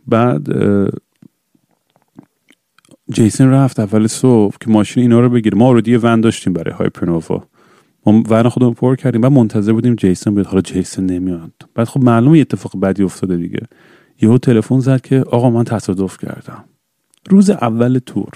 بعد 0.09 0.49
جیسن 3.13 3.49
رفت 3.49 3.81
اول 3.81 4.07
صبح 4.07 4.57
که 4.61 4.71
ماشین 4.71 5.03
اینا 5.03 5.21
رو 5.21 5.29
بگیره. 5.29 5.59
ما 5.59 5.73
رو 5.73 5.81
ون 6.03 6.21
داشتیم 6.21 6.53
برای 6.53 6.75
هایپرنووا 6.75 7.45
ما 8.07 8.23
ون 8.29 8.49
خودمون 8.49 8.75
پر 8.75 8.97
کردیم. 8.97 9.21
بعد 9.21 9.33
منتظر 9.33 9.73
بودیم 9.73 9.95
جیسن 9.95 10.35
بیاد. 10.35 10.47
حالا 10.47 10.61
جیسن 10.61 11.07
نمیاد. 11.07 11.53
بعد 11.75 11.87
خب 11.87 12.03
معلومه 12.03 12.39
اتفاق 12.39 12.81
بدی 12.81 13.03
افتاده 13.03 13.37
دیگه. 13.37 13.61
یهو 14.23 14.39
تلفن 14.39 14.81
زد 14.81 15.01
که 15.01 15.21
آقا 15.21 15.51
من 15.51 15.65
تصادف 15.65 16.19
کردم. 16.19 16.65
روز 17.31 17.51
اول 17.51 17.99
تور. 18.07 18.31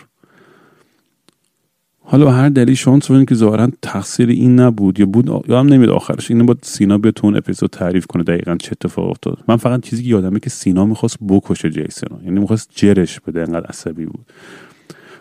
حالا 2.00 2.30
هر 2.30 2.48
دلیل 2.48 2.74
شانس 2.74 3.10
که 3.12 3.34
ظاهرا 3.34 3.68
تقصیر 3.82 4.28
این 4.28 4.60
نبود 4.60 5.00
یا 5.00 5.06
بود 5.06 5.44
یا 5.48 5.60
هم 5.60 5.66
نمید 5.66 5.88
آخرش. 5.88 6.30
اینو 6.30 6.44
با 6.44 6.56
سینا 6.62 6.98
به 6.98 7.12
اون 7.22 7.36
اپیزود 7.36 7.70
تعریف 7.70 8.06
کنه 8.06 8.22
دقیقا 8.22 8.56
چه 8.56 8.68
اتفاق 8.72 9.10
افتاد. 9.10 9.44
من 9.48 9.56
فقط 9.56 9.82
چیزی 9.82 10.02
که 10.02 10.08
یادمه 10.08 10.40
که 10.40 10.50
سینا 10.50 10.84
می‌خواست 10.84 11.16
بکشه 11.28 11.70
جیسون 11.70 12.20
یعنی 12.24 12.40
می‌خواست 12.40 12.70
جرش 12.74 13.20
بده. 13.20 13.40
انقدر 13.40 13.66
عصبی 13.66 14.06
بود. 14.06 14.26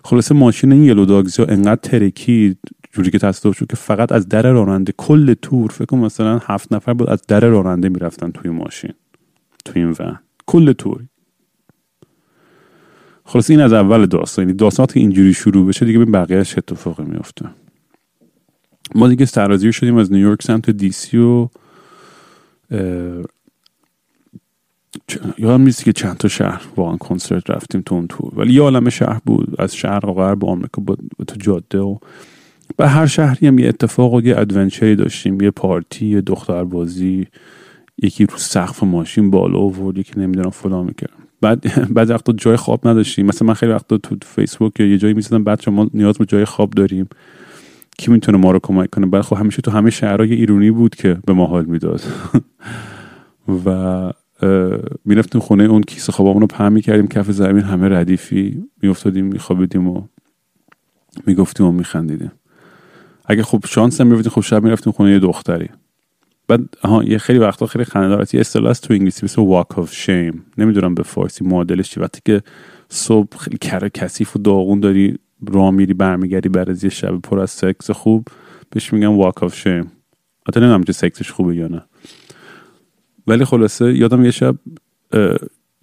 خلاصه 0.04 0.36
ماشین 0.36 0.72
این 0.72 0.84
یلو 0.84 1.06
داگزی 1.06 1.42
انقدر 1.42 1.82
ترکید. 1.82 2.58
جوری 2.98 3.12
که 3.12 3.20
تصادف 3.20 3.58
شد 3.58 3.68
که 3.68 3.76
فقط 3.76 4.12
از 4.12 4.30
در 4.30 4.52
راننده 4.52 4.94
کل 4.98 5.34
تور 5.34 5.72
فکر 5.72 5.86
کنم 5.86 6.00
مثلا 6.00 6.38
هفت 6.38 6.74
نفر 6.74 6.94
بود 6.94 7.10
از 7.10 7.22
در 7.28 7.40
راننده 7.40 7.90
می‌رفتن 7.90 8.32
توی 8.32 8.52
ماشین 8.52 8.94
توی 9.66 9.82
این 9.82 9.96
ون. 10.00 10.20
کل 10.46 10.72
تور. 10.72 11.04
خلاص 13.26 13.50
این 13.50 13.62
از 13.62 13.74
اول 13.74 14.06
داستان 14.06 14.46
یعنی 14.46 14.58
داستان 14.58 14.86
که 14.86 15.00
اینجوری 15.00 15.34
شروع 15.34 15.68
بشه 15.68 15.86
دیگه 15.86 16.00
به 16.00 16.06
بقیهش 16.06 16.58
اتفاقی 16.58 17.04
میفته 17.04 17.50
ما 18.96 19.08
دیگه 19.08 19.26
سرازیر 19.26 19.72
شدیم 19.72 19.98
از 19.98 20.12
نیویورک 20.12 20.44
سمت 20.44 20.70
دی 20.70 20.92
سی 20.92 21.18
و 21.18 21.48
یادم 25.38 25.62
نیست 25.62 25.84
که 25.84 25.94
چند 25.94 26.18
تا 26.18 26.28
شهر 26.28 26.62
واقعا 26.76 26.98
کنسرت 26.98 27.50
رفتیم 27.50 27.82
تو 27.82 27.96
اون 27.96 28.08
تور 28.08 28.40
ولی 28.40 28.54
یه 28.54 28.62
عالم 28.62 28.90
شهر 28.90 29.22
بود. 29.26 29.62
از 29.62 29.76
شهر 29.76 30.06
و 30.06 30.14
غرب 30.14 30.46
آمریکا 30.46 30.82
با 30.82 30.98
تو 31.28 31.36
جاده 31.36 31.80
و 31.80 31.98
به 32.78 32.88
هر 32.88 33.06
شهری 33.06 33.48
هم 33.48 33.60
یه 33.60 33.68
اتفاق 33.68 34.14
و 34.14 34.22
یه 34.22 34.38
ادونچری 34.38 34.96
داشتیم. 34.96 35.42
یه 35.42 35.52
پارتی 35.52 36.06
یه 36.06 36.22
دختر 36.22 36.64
بازی 36.64 37.28
یکی 38.04 38.26
رو 38.26 38.38
سقف 38.38 38.84
ماشین 38.84 39.32
بالا 39.32 39.60
آورد 39.60 39.98
یکی 39.98 40.20
نمی‌دونم 40.20 40.50
فلان 40.50 40.86
می‌کرد. 40.86 41.14
بعد 41.42 41.66
بعد 41.96 42.10
وقتا 42.10 42.34
جای 42.34 42.56
خواب 42.56 42.88
نداشتیم. 42.88 43.26
مثلا 43.26 43.48
من 43.48 43.54
خیلی 43.54 43.72
وقتا 43.72 43.98
تو 43.98 44.16
فیسبوک 44.26 44.80
یا 44.80 44.86
یه 44.86 44.98
جایی 44.98 45.14
می‌زدم 45.14 45.44
بچه 45.44 45.72
ما 45.72 45.90
نیاز 45.94 46.18
به 46.18 46.26
جای 46.26 46.46
خواب 46.46 46.70
داریم. 46.70 47.08
کی 47.98 48.12
می‌تونه 48.12 48.38
ما 48.38 48.52
رو 48.52 48.60
کمک 48.64 48.90
کنه؟ 48.90 49.06
بعد 49.06 49.22
خب 49.22 49.36
همیشه 49.36 49.62
تو 49.62 49.72
همه 49.72 49.90
شهرها 49.90 50.26
یه 50.26 50.36
ایرونی 50.36 50.72
بود 50.72 50.96
که 50.96 51.18
به 51.26 51.34
ما 51.34 51.46
حال 51.46 51.66
می‌داد. 51.66 52.02
و 53.66 54.12
می‌رفتیم 55.06 55.42
خونه 55.42 55.64
اون 55.64 55.82
کیسه 55.82 56.12
خوابمون 56.12 56.42
رو 56.42 56.48
پهن 56.48 56.74
می‌کردیم. 56.74 57.08
کف 57.08 57.32
زمین 57.32 57.64
همه 57.64 57.90
ردیفی 57.90 58.64
میافتادیم 58.82 59.26
میخوابیدیم 59.26 59.88
و 59.88 60.02
می‌گفتیم 61.26 61.66
و 61.66 61.72
میخندیدیم. 61.72 62.32
اگه 63.28 63.44
خب 63.44 63.64
شانس 63.68 64.02
هم 64.02 64.22
خب 64.22 64.42
شب 64.42 64.64
می‌رفتیم 64.64 64.94
خونه 64.94 65.12
یه 65.12 65.20
دختری. 65.20 65.70
بعد 66.48 66.62
ها 66.84 67.04
یه 67.04 67.18
خیلی 67.18 67.40
وقتا 67.40 67.66
خیلی 67.66 67.86
خنده 67.86 68.26
یه 68.34 68.40
اصطلاح 68.40 68.74
تو 68.74 68.94
انگلیسی 68.94 69.26
مثل 69.26 69.42
walk 69.42 69.76
of 69.76 69.90
shame. 70.06 70.40
نمی‌دونم 70.58 70.96
به 70.96 71.04
فارسی 71.04 71.46
معادلش 71.46 71.90
چی 71.90 72.00
وقتی 72.00 72.22
که 72.26 72.42
صبح 72.90 73.38
خیلی 73.38 73.58
کر 73.58 73.90
کثیف 73.90 74.36
و 74.36 74.40
داغون 74.40 74.80
داری 74.80 75.18
راه 75.48 75.72
میری 75.72 75.94
برمیگردی 75.94 76.50
بعد 76.50 76.70
از 76.70 76.84
یه 76.84 76.90
شب 76.90 77.18
پر 77.22 77.40
از 77.40 77.50
سکس 77.50 77.92
خوب 77.92 78.28
بهش 78.70 78.94
میگم 78.94 79.22
walk 79.22 79.36
of 79.36 79.52
shame. 79.52 79.88
حتی 80.48 80.60
نمی‌دونم 80.60 80.84
چه 80.84 80.94
سکسش 80.94 81.32
خوبه 81.32 81.56
یا 81.56 81.68
نه. 81.68 81.84
ولی 83.28 83.46
خلاصه 83.46 83.98
یادم 83.98 84.26
یه 84.26 84.32
شب 84.32 84.56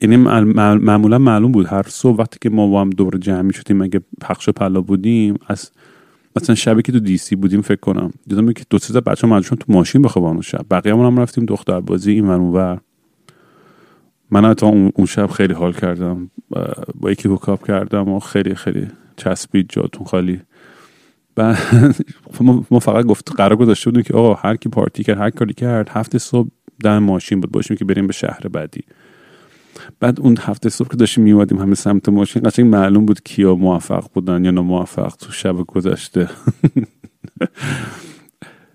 یعنی 0.02 0.16
معمولا 0.16 1.18
معلوم 1.18 1.52
بود 1.52 1.66
هر 1.66 1.82
صبح 1.88 2.18
وقتی 2.18 2.38
که 2.40 2.50
ما 2.50 2.66
با 2.66 2.80
هم 2.80 2.90
دور 2.90 3.18
جمعی 3.18 3.52
شدیم 3.52 3.82
اگه 3.82 4.00
پخش 4.20 4.48
پلا 4.48 4.80
بودیم 4.80 5.38
از 5.46 5.70
مثلا 6.36 6.54
شبی 6.54 6.82
که 6.82 6.92
تو 6.92 6.98
دی 7.00 7.16
سی 7.16 7.36
بودیم 7.36 7.60
فکر 7.60 7.80
کنم 7.80 8.10
دیدم 8.26 8.52
که 8.52 8.64
دو 8.70 8.78
سه 8.78 8.92
تا 8.92 9.00
بچه 9.00 9.26
مجبورن 9.26 9.58
تو 9.58 9.72
ماشین 9.72 10.02
بخوابن 10.02 10.40
شب. 10.40 10.66
بقیه 10.70 10.94
هم 10.94 11.20
رفتیم 11.20 11.44
دختر 11.44 11.80
بازی 11.80 12.12
این 12.12 12.28
ور 12.28 12.80
من 14.30 14.44
حتی 14.44 14.66
اون 14.66 15.06
شب 15.08 15.26
خیلی 15.26 15.54
حال 15.54 15.72
کردم. 15.72 16.30
با 17.00 17.10
یکی 17.10 17.28
هوکاپ 17.28 17.66
کردم 17.66 18.08
و 18.08 18.18
خیلی 18.18 18.54
خیلی 18.54 18.88
چسبید 19.16 19.66
جاتون 19.68 20.06
خالی. 20.06 20.40
بعد 21.34 21.58
ما 22.70 22.78
فقط 22.78 23.04
گفت 23.04 23.32
قرار 23.32 23.56
گذاشته 23.56 23.90
بودیم 23.90 24.02
که 24.02 24.14
آقا 24.14 24.34
هر 24.34 24.56
کی 24.56 24.68
پارتی 24.68 25.04
کرد 25.04 25.18
هر 25.18 25.30
کاری 25.30 25.54
کرد 25.54 25.88
هفته 25.88 26.18
صبح 26.18 26.48
در 26.82 26.98
ماشین 26.98 27.40
بود. 27.40 27.52
باشیم 27.52 27.76
که 27.76 27.84
بریم 27.84 28.06
به 28.06 28.12
شهر 28.12 28.48
بعدی. 28.48 28.84
بعد 30.00 30.20
اون 30.20 30.36
هفته 30.40 30.68
صبح 30.68 30.88
که 30.88 30.96
داشتیم 30.96 31.24
میومدیم 31.24 31.58
همه 31.58 31.74
سمت 31.74 32.08
ماشین 32.08 32.42
قشنگ 32.42 32.66
معلوم 32.66 33.06
بود 33.06 33.22
کیا 33.22 33.54
موفق 33.54 34.06
بودن 34.14 34.44
یا 34.44 34.50
ناموفق 34.50 35.16
تو 35.16 35.32
شب 35.32 35.56
گذشته. 35.56 36.28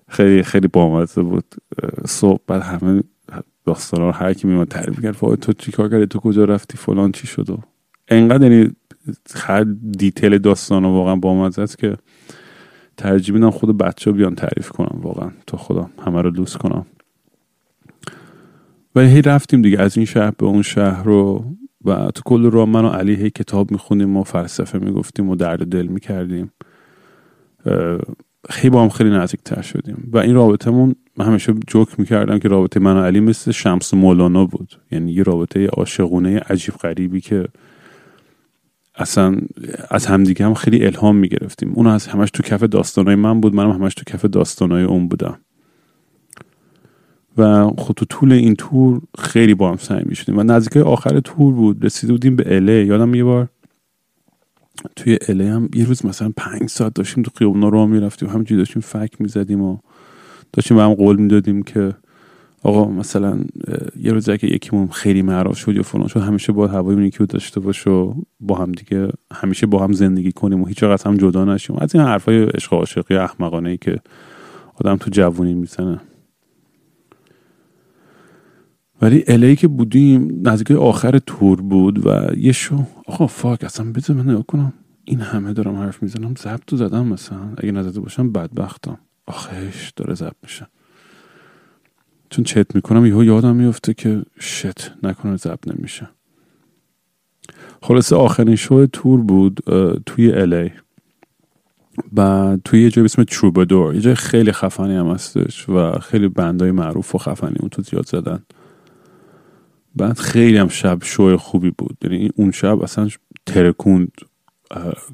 خیلی 0.09 0.43
خیلی 0.43 0.67
بامزه 0.67 1.23
بود. 1.23 1.55
صبح 2.07 2.41
بعد 2.47 2.61
همه 2.61 3.03
داستان 3.65 4.01
رو 4.01 4.11
هر 4.11 4.33
کی 4.33 4.47
میومد 4.47 4.67
تعریف 4.67 5.01
کرد 5.01 5.35
تو 5.35 5.53
چی 5.53 5.71
کار 5.71 5.89
کردی؟ 5.89 6.05
تو 6.05 6.19
کجا 6.19 6.45
رفتی؟ 6.45 6.77
فلان 6.77 7.11
چی 7.11 7.27
شد؟ 7.27 7.49
و 7.49 7.57
انقدر 8.07 8.51
یعنی 8.51 8.71
هر 9.35 9.63
دیتیل 9.97 10.37
داستان 10.37 10.85
واقعا 10.85 11.15
بامزه 11.15 11.61
است 11.61 11.77
که 11.77 11.97
ترجیح 12.97 13.35
میدم 13.35 13.49
خود 13.49 13.77
بچه 13.77 14.11
بیان 14.11 14.35
تعریف 14.35 14.69
کنم 14.69 14.99
واقعا. 15.01 15.31
تو 15.47 15.57
خدا 15.57 15.89
همه 16.05 16.21
رو 16.21 16.31
دوست 16.31 16.57
کنم. 16.57 16.85
ولی 18.95 19.07
هی 19.07 19.21
رفتیم 19.21 19.61
دیگه 19.61 19.81
از 19.81 19.97
این 19.97 20.05
شهر 20.05 20.31
به 20.31 20.45
اون 20.45 20.61
شهر 20.61 21.03
رو 21.03 21.45
و 21.85 22.11
تو 22.11 22.21
کل 22.25 22.43
رو 22.43 22.65
من 22.65 22.85
و 22.85 22.89
علی 22.89 23.15
هی 23.15 23.29
کتاب 23.29 23.71
می‌خونیم 23.71 24.17
و 24.17 24.23
فلسفه 24.23 24.79
می‌گفتیم 24.79 25.29
و 25.29 25.35
درد 25.35 25.67
دل 25.67 25.85
می‌کردیم. 25.85 26.51
خیلی 28.49 28.69
با 28.69 28.83
هم 28.83 28.89
خیلی 28.89 29.09
نزدیک 29.09 29.39
تر 29.45 29.61
شدیم. 29.61 30.09
و 30.13 30.17
این 30.17 30.35
رابطهمون 30.35 30.95
من 31.17 31.25
همیشه 31.25 31.53
جوک 31.67 31.99
می‌کردم 31.99 32.39
که 32.39 32.47
رابطه 32.47 32.79
من 32.79 32.97
و 32.97 33.03
علی 33.03 33.19
مثل 33.19 33.51
شمس 33.51 33.93
مولانا 33.93 34.45
بود. 34.45 34.81
یعنی 34.91 35.11
یه 35.11 35.23
رابطه 35.23 35.67
عاشقونه 35.67 36.39
عجیب 36.39 36.73
غریبی 36.73 37.21
که 37.21 37.47
اصلا 38.95 39.37
از 39.89 40.05
همدیگه 40.05 40.45
هم 40.45 40.53
خیلی 40.53 40.85
الهام 40.85 41.15
می‌گرفتیم. 41.15 41.71
اون 41.73 41.87
از 41.87 42.07
همش 42.07 42.31
تو 42.31 42.43
کف 42.43 42.63
داستانای 42.63 43.15
من 43.15 43.41
بود 43.41 43.55
منم 43.55 43.71
همش 43.71 43.93
تو 43.93 44.03
کف 44.07 44.25
داستانای 44.25 44.83
اون 44.83 45.07
بودم. 45.07 45.39
و 47.39 47.69
خود 47.77 47.95
تو 47.95 48.05
طول 48.05 48.31
این 48.31 48.55
تور 48.55 49.01
خیلی 49.19 49.53
با 49.53 49.69
هم 49.69 49.77
سعی 49.77 50.03
می‌شدیم. 50.05 50.37
و 50.37 50.43
نزدیک 50.43 50.77
آخر 50.77 51.19
تور 51.19 51.53
بود 51.53 51.85
رسیده 51.85 52.13
بودیم 52.13 52.35
به 52.35 52.55
اله 52.55 52.85
یادم 52.85 53.15
یه 53.15 53.23
بار 53.23 53.49
توی 54.95 55.17
الی 55.27 55.47
هم 55.47 55.69
یه 55.73 55.85
روز 55.85 56.05
مثلا 56.05 56.31
پنج 56.37 56.69
ساعت 56.69 56.93
داشتیم 56.93 57.23
تو 57.23 57.31
خیابونا 57.35 57.69
رو 57.69 57.87
می‌رفتیم. 57.87 58.29
همینجوری 58.29 58.57
داشتیم 58.61 58.81
فک 58.81 59.21
می‌زدیم 59.21 59.61
و 59.61 59.77
داشتیم 60.53 60.77
به 60.77 60.83
هم 60.83 60.93
قول 60.93 61.15
می‌دادیم 61.15 61.63
که 61.63 61.93
آقا 62.63 62.91
مثلا 62.91 63.39
یه 63.99 64.13
روز 64.13 64.29
که 64.29 64.47
یکیمون 64.47 64.87
خیلی 64.87 65.21
معروف 65.21 65.57
شد 65.57 65.75
یا 65.75 65.83
فلان 65.83 66.07
شد 66.07 66.19
همیشه 66.19 66.51
با 66.51 66.67
هوای 66.67 66.95
اون 66.95 67.05
یکی 67.05 67.25
داشته 67.25 67.59
باش 67.59 67.87
و 67.87 68.15
با 68.39 68.55
هم 68.55 68.71
دیگه 68.71 69.07
همیشه 69.33 69.67
با 69.67 69.83
هم 69.83 69.93
زندگی 69.93 70.31
کنیم 70.31 70.61
و 70.61 70.65
هیچ 70.65 70.83
وقت 70.83 71.07
هم 71.07 71.17
جدا 71.17 71.45
نشیم. 71.45 71.75
از 71.79 71.95
این 71.95 72.03
حرفای 72.03 72.43
عشق 72.43 72.73
عاشقی 72.73 73.15
احمقانه 73.15 73.69
ای 73.69 73.77
که 73.77 73.99
آدم 74.75 74.95
تو 74.95 75.09
جوونی 75.09 75.53
می‌زنه. 75.53 76.01
ولی 79.01 79.23
الی 79.27 79.55
که 79.55 79.67
بودیم 79.67 80.47
نزدیک 80.47 80.71
آخر 80.71 81.19
تور 81.19 81.61
بود 81.61 82.05
و 82.05 82.35
یه 82.37 82.51
شو. 82.51 82.83
آقا 83.05 83.27
فاک 83.27 83.63
اصلا 83.63 83.91
بذار 83.91 84.17
من 84.17 84.29
نگاه 84.29 84.45
کنم. 84.45 84.73
این 85.05 85.21
همه 85.21 85.53
دارم 85.53 85.75
حرف 85.75 86.03
می‌زنم. 86.03 86.35
ضبط 86.35 86.61
تو 86.67 86.77
زدم 86.77 87.07
مثلا. 87.07 87.53
اگه 87.57 87.71
نزده 87.71 87.99
باشم 87.99 88.31
بدبختم. 88.31 88.97
آخش 89.25 89.91
داره 89.95 90.13
ضبط 90.13 90.35
میشه. 90.43 90.67
چون 92.29 92.45
چت 92.45 92.75
می‌کنم 92.75 93.05
یهو 93.05 93.23
یادم 93.23 93.55
میفته 93.55 93.93
که 93.93 94.23
شت 94.39 94.91
نکنه 95.03 95.37
ضبط 95.37 95.67
نمیشه. 95.67 96.09
خلاصه 97.81 98.15
آخرین 98.15 98.55
شو 98.55 98.85
تور 98.85 99.21
بود 99.21 99.59
توی 100.05 100.31
الی 100.31 100.71
و 102.17 102.57
توی 102.65 102.81
یه 102.81 102.89
جای 102.89 103.05
اسم 103.05 103.23
تروبادور 103.23 103.95
یه 103.95 104.01
جای 104.01 104.15
خیلی 104.15 104.51
خفنی 104.51 104.95
هم 104.95 105.07
هستش 105.07 105.69
و 105.69 105.91
خیلی 105.91 106.27
بندای 106.27 106.71
معروف 106.71 107.15
و 107.15 107.17
خفنی 107.17 107.55
اون 107.59 107.69
تو 107.69 107.81
زیاد 107.81 108.05
زدن. 108.05 108.43
بعد 109.95 110.17
خیلی 110.17 110.57
هم 110.57 110.67
شب 110.67 111.03
شو 111.03 111.37
خوبی 111.37 111.71
بود. 111.77 111.97
یعنی 112.03 112.29
اون 112.35 112.51
شب 112.51 112.81
اصلا 112.81 113.09
ترکوند 113.45 114.11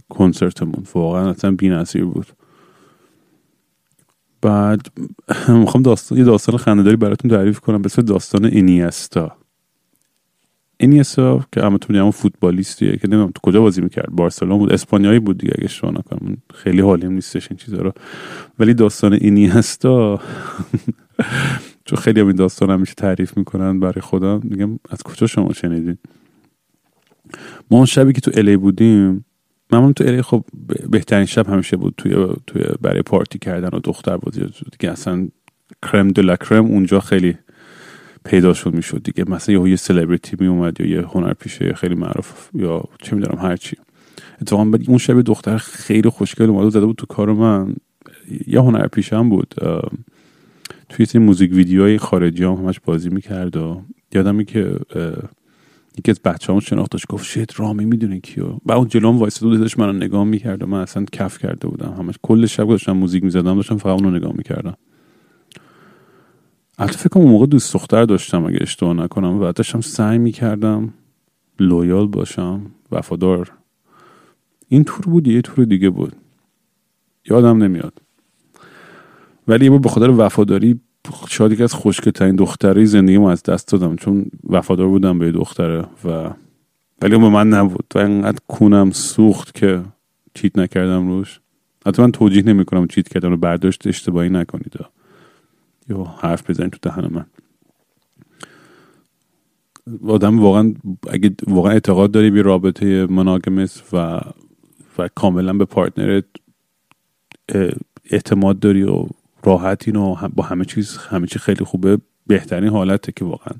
کنسرتمون 0.10 0.84
واقعا 0.94 1.30
اصلا 1.30 1.52
بی 1.52 1.70
نظیر 1.70 2.06
بود. 2.06 2.28
بعد 4.42 4.88
می‌خوام 5.50 5.84
داستان 5.84 6.18
یه 6.18 6.24
داستان 6.24 6.58
خندهداری 6.58 6.96
براتون 6.96 7.32
تعریف 7.32 7.60
کنم. 7.60 7.82
به 7.82 7.90
داستان 7.90 8.46
انیستا. 8.46 9.38
انیستا 10.80 11.46
که 11.52 11.62
همتون 11.62 11.96
همون 11.96 12.12
فوتبالیستیه 12.12 12.98
که 12.98 13.08
نمی‌دونم 13.08 13.32
تو 13.36 13.42
کجا 13.44 13.62
بازی 13.62 13.82
می‌کرد. 13.82 14.10
بارسلون 14.10 14.58
بود. 14.58 14.72
اسپانیایی 14.72 15.20
بود 15.20 15.38
دیگه 15.38 15.54
اگه 15.58 15.66
اشتباه 15.66 15.92
نکنم. 15.92 16.38
خیلی 16.54 16.82
حالیم 16.82 17.12
نیستش 17.12 17.52
این 17.52 17.58
چیزا 17.58 17.78
رو. 17.78 17.92
ولی 18.60 18.74
داستان 18.74 19.18
انیستا 19.22 20.20
چون 21.86 22.00
خیلی 22.00 22.22
این 22.22 22.36
داستان 22.36 22.70
همیشه 22.70 22.94
تعریف 22.94 23.38
می‌کنن 23.38 23.80
برای 23.80 24.02
خودم 24.02 24.42
میگم 24.44 24.80
از 24.90 25.04
کجا 25.04 25.28
شما 25.28 25.54
شنیدین؟ 25.54 25.98
ما 27.72 27.78
اون 27.78 27.86
شبی 27.86 28.14
که 28.14 28.22
تو 28.22 28.32
الی 28.34 28.58
بودیم 28.58 29.26
من 29.72 29.94
تو 29.94 30.04
الی 30.04 30.22
خب 30.22 30.46
بهترین 30.90 31.26
شب 31.26 31.48
همیشه 31.50 31.78
بود 31.78 31.94
توی 31.98 32.28
توی 32.48 32.64
برای 32.82 33.02
پارتی 33.02 33.40
کردن 33.40 33.78
و 33.78 33.80
دختر 33.84 34.18
بازی 34.18 34.42
دیگه. 34.72 34.92
اصلا 34.92 35.28
کرم 35.84 36.08
دو 36.08 36.36
کرم 36.36 36.66
اونجا 36.66 37.00
خیلی 37.00 37.38
پیداشون 38.26 38.76
می‌شد 38.76 39.04
دیگه. 39.04 39.30
مثلا 39.30 39.68
یه 39.68 39.76
سلبریتی 39.76 40.38
می 40.40 40.48
اومد 40.48 40.82
یا 40.82 40.88
یه 40.88 41.02
هنرپیشه 41.02 41.74
خیلی 41.74 41.96
معروف 41.96 42.50
یا 42.54 42.84
چه 43.02 43.16
می‌دونم 43.16 43.42
هرچی 43.42 43.78
اتفاقا 44.42 44.72
اون 44.88 44.98
شب 44.98 45.22
دختر 45.22 45.58
خیلی 45.58 46.10
خوشگل 46.10 46.50
اومد 46.50 46.70
زده 46.70 46.86
بود 46.86 46.96
تو 46.96 47.06
کار 47.06 47.34
من. 47.34 47.76
یه 48.48 48.60
هنرپیشه 48.62 49.18
هم 49.18 49.30
بود 49.30 49.56
توی 50.90 51.06
این 51.14 51.24
موزیک 51.24 51.52
ویدیوهای 51.52 51.98
خارجی 51.98 52.44
هم 52.44 52.54
همش 52.54 52.80
بازی 52.80 53.10
می‌کرد 53.10 53.58
و 53.58 53.82
یادمی 54.14 54.46
که 54.46 54.80
یکی 55.98 56.12
از 56.12 56.20
بچه 56.22 56.48
همون 56.48 56.60
شناختش 56.60 57.06
گفت 57.10 57.26
شید 57.26 57.54
رامی 57.58 57.86
می‌دونه 57.86 58.20
کیو. 58.20 58.46
و 58.66 58.72
اون 58.72 58.88
جلوم 58.88 59.18
وایسه 59.18 59.42
دو 59.42 59.58
داشت 59.58 59.80
من 59.80 59.96
نگاه 59.96 60.24
می‌کرد 60.24 60.64
و 60.64 60.66
من 60.66 60.82
اصلا 60.82 61.06
کف 61.12 61.38
کرده 61.38 61.68
بودم. 61.68 61.94
همش 61.94 62.16
کل 62.22 62.46
شب 62.46 62.68
داشتم 62.68 62.92
موزیک 62.92 63.24
می‌زدم 63.24 63.56
داشتم 63.56 63.78
فقط 63.78 64.02
اونو 64.02 64.18
نگاه 64.18 64.34
می‌کردم. 64.38 64.76
البته 66.78 66.98
فکر 66.98 67.20
اون 67.20 67.32
موقع 67.32 67.46
دوست 67.46 67.74
دختر 67.74 68.06
داشتم 68.06 68.46
اگه 68.46 68.58
اشتباه 68.62 68.94
نکنم. 68.94 69.42
و 69.42 69.52
داشتم 69.52 69.82
سعی 69.82 70.18
می‌کردم 70.18 70.94
لویال 71.60 72.08
باشم 72.08 72.62
وفادار. 72.92 73.52
این 74.68 74.84
تور 74.84 75.06
بود 75.06 75.28
یه 75.28 75.42
تور 75.42 75.66
دیگه 75.66 75.90
بود؟ 75.90 76.16
یادم 77.30 77.64
نمیاد. 77.64 78.02
ولی 79.48 79.66
یه 79.66 79.80
به 79.80 79.90
خاطر 79.90 80.10
وفاداری 80.10 80.80
شاید 81.30 81.52
یکی 81.52 81.64
از 81.64 81.74
خوشگل 81.74 82.12
ترین 82.12 82.36
دختری 82.36 82.86
زندگی 82.86 83.18
از 83.18 83.44
دست 83.44 83.68
دادم 83.68 83.96
چون 83.96 84.26
وفادار 84.50 84.88
بودم 84.88 85.20
به 85.20 85.32
دختره 85.32 85.86
و 86.06 86.34
ولی 87.02 87.18
به 87.18 87.30
من 87.30 87.50
نبود 87.50 87.86
و 87.96 88.00
انقدر 88.00 88.40
کونم 88.48 88.92
سوخت 88.92 89.56
که 89.56 89.84
چیت 90.34 90.58
نکردم 90.58 91.08
روش. 91.08 91.40
حتی 91.86 92.02
من 92.02 92.12
توجیه 92.12 92.44
نمی 92.44 92.66
کنم 92.66 92.88
چیت 92.88 93.08
کردم 93.08 93.30
رو 93.30 93.38
برداشت 93.38 93.88
اشتباهی 93.88 94.30
نکنید. 94.30 94.74
یا 95.90 96.04
حرف 96.04 96.50
بزنید 96.50 96.72
تو 96.72 96.90
دهن 96.90 97.08
من. 97.12 97.26
آدم 100.08 100.40
واقعا 100.40 100.74
اگه 101.10 101.36
واقعا 101.48 101.72
اعتقاد 101.72 102.12
داری 102.12 102.32
به 102.32 102.42
رابطه 102.42 103.06
مناگمس 103.06 103.84
و 103.94 104.22
و 104.98 105.08
کاملا 105.16 105.54
به 105.54 105.66
partner 105.66 106.18
ت 106.18 106.26
اعتماد 108.12 108.60
داری 108.60 108.84
و 108.84 109.06
راحتین 109.46 109.96
و 109.96 110.16
با 110.36 110.44
همه 110.44 110.66
چیز 110.66 110.98
همه 110.98 111.28
چیز 111.28 111.42
خیلی 111.42 111.66
خوبه 111.66 111.98
بهترین 112.28 112.70
حالته 112.70 113.12
که 113.12 113.26
واقعا 113.26 113.56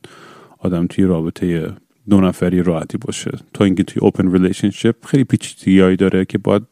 آدم 0.58 0.88
توی 0.88 1.04
رابطه 1.04 1.74
دو 2.10 2.22
نفری 2.22 2.64
راحتی 2.64 2.98
باشه. 2.98 3.32
تا 3.54 3.66
اینکه 3.66 3.84
توی 3.84 4.00
open 4.02 4.32
relationship 4.32 5.06
خیلی 5.06 5.24
پیچیدگیهایی 5.24 5.96
داره 5.96 6.26
که 6.26 6.38
باید 6.38 6.64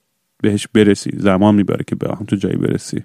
بهش 0.42 0.68
برسی 0.74 1.12
زمان 1.18 1.56
می‌بره 1.56 1.84
که 1.88 1.96
به 1.96 2.10
هم 2.10 2.26
تو 2.26 2.36
جایی 2.36 2.56
برسی. 2.56 3.04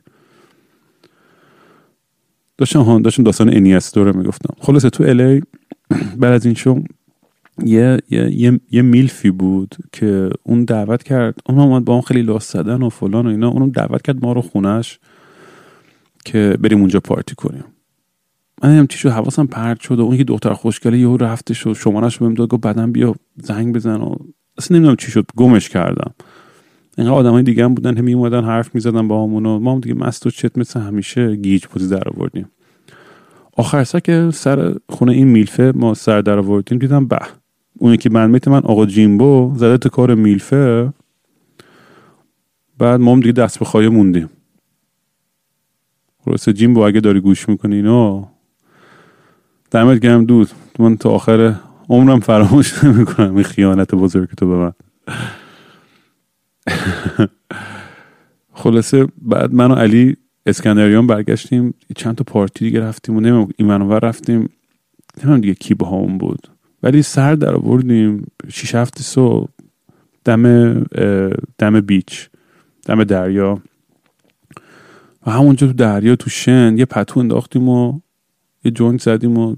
داشتم 2.59 3.03
داشتم 3.03 3.23
داستان 3.23 3.55
انیستو 3.55 4.05
رو 4.05 4.17
می‌گفتم. 4.17 4.55
خلاصه 4.61 4.91
تو 4.91 5.05
LA 5.05 5.43
بعد 6.21 6.33
از 6.33 6.47
این 6.47 6.55
شو 6.55 6.83
یه, 7.65 7.99
یه, 8.11 8.61
یه, 8.71 8.83
میلفی 8.83 9.31
بود 9.31 9.77
که 9.93 10.31
اون 10.43 10.65
دعوت 10.65 11.03
کرد. 11.03 11.41
اون 11.47 11.59
اومد 11.59 11.85
با 11.85 11.93
اون 11.93 12.03
خیلی 12.03 12.23
لاس 12.23 12.53
زدن 12.53 12.83
و 12.83 12.89
فلان 12.89 13.27
و 13.27 13.31
اینا. 13.31 13.49
اونم 13.49 13.71
دعوت 13.71 14.03
کرد 14.03 14.25
ما 14.25 14.33
رو 14.33 14.41
خونش 14.41 14.99
که 16.25 16.59
بریم 16.61 16.79
اونجا 16.79 17.01
پارتی 17.01 17.35
کنیم. 17.35 17.65
من 18.63 18.71
هم 18.71 18.87
چی 18.87 18.99
شد 18.99 19.09
حواسم 19.09 19.47
پرت 19.47 19.81
شد 19.81 19.99
و 19.99 20.03
اون 20.03 20.17
که 20.17 20.25
دختر 20.25 20.53
خوشگله 20.53 20.99
یهو 20.99 21.17
رفتش 21.17 21.67
و 21.67 21.75
شمارش 21.75 22.19
بهم 22.19 22.35
داد 22.35 22.49
گفت 22.49 22.63
بعدم 22.63 22.93
بیا 22.93 23.15
زنگ 23.37 23.75
بزن 23.75 23.97
و 23.97 24.15
اصلا 24.59 24.77
نمی‌دونم 24.77 24.97
چی 24.97 25.11
شد 25.11 25.27
گمش 25.37 25.69
کردم. 25.69 26.15
اینقدر 26.99 27.15
آدمای 27.15 27.43
دیگه 27.43 27.65
هم 27.65 27.75
بودن 27.75 27.97
همی 27.97 28.15
اومدن 28.15 28.45
حرف 28.45 28.75
می‌زدن 28.75 29.09
با 29.09 29.25
همون 29.25 29.47
و 29.47 29.59
ما 29.59 29.73
هم 29.73 29.81
دیگه 29.81 29.95
مست 29.95 30.27
و 30.27 30.31
چت 30.31 30.59
مثل 30.59 30.81
همیشه 30.81 31.37
گیج 31.37 31.65
بازی 31.75 31.89
در 31.89 32.09
آوردیم. 32.09 32.51
آخر 33.57 33.85
سر 33.85 34.01
که 34.01 34.31
سر 34.33 34.75
خونه 34.89 35.13
این 35.13 35.29
میلفه 35.29 35.73
ما 35.77 35.95
سر 35.95 36.21
در 36.21 36.39
آوردیم 36.39 36.79
دیدم 36.79 37.07
به 37.07 37.19
اون 37.79 37.97
که 37.97 38.09
بندمیت 38.09 38.49
من 38.49 38.63
آقا 38.63 38.87
جیمبو 38.87 39.53
زده 39.57 39.79
تو 39.79 39.89
کار 39.89 40.15
میلفه. 40.15 40.93
بعد 42.79 43.01
ما 43.01 43.13
هم 43.13 43.21
دیگه 43.21 43.33
دست 43.33 43.59
به 43.59 43.65
خواهی 43.65 43.89
موندیم. 43.89 44.31
خلاصه 46.29 46.53
جیمبو 46.53 46.81
اگه 46.81 47.01
داری 47.01 47.21
گوش 47.21 47.49
می‌کنی 47.49 47.77
اینو 47.77 48.27
دمت 49.71 49.99
گرم 49.99 50.25
دود. 50.25 50.49
من 50.79 50.97
تا 50.97 51.11
آخر 51.11 51.55
عمرم 51.89 52.21
فراموش 52.21 52.85
نمی‌کنم 52.85 53.35
این 53.35 53.45
خیانت 53.45 53.95
بزرگ 53.95 54.29
تو 54.29 54.49
به 54.49 54.57
من. 54.57 54.73
خلاصه 58.61 59.07
بعد 59.23 59.53
من 59.55 59.71
و 59.71 59.75
علی 59.75 60.17
اسکندریان 60.47 61.07
برگشتیم 61.07 61.75
چند 61.97 62.15
تا 62.15 62.25
پارتی 62.25 62.65
دیگه 62.65 62.81
رفتیم 62.81 63.17
و 63.17 63.21
نمیم 63.21 63.49
این 63.57 63.71
رفتیم. 63.91 64.49
نمیم 65.25 65.41
دیگه 65.41 65.55
کی 65.55 65.75
با 65.75 65.87
همون 65.87 66.19
بود. 66.19 66.49
ولی 66.83 67.03
سر 67.03 67.35
در 67.35 67.55
آوردیم 67.55 68.27
شیش 68.49 68.75
هفت 68.75 69.03
صبح 69.03 69.49
دم 70.25 70.73
دم 71.59 71.81
beach 71.81 72.29
دم 72.87 73.05
دریا. 73.05 73.63
همونجا 75.31 75.67
تو 75.67 75.73
دریا 75.73 76.17
تو 76.17 76.31
شن 76.31 76.79
یه 76.79 76.85
پتو 76.85 77.21
انداختیم 77.21 77.69
و 77.69 78.01
یه 78.65 78.71
joint 78.71 79.03
زدیم 79.03 79.39
و 79.39 79.57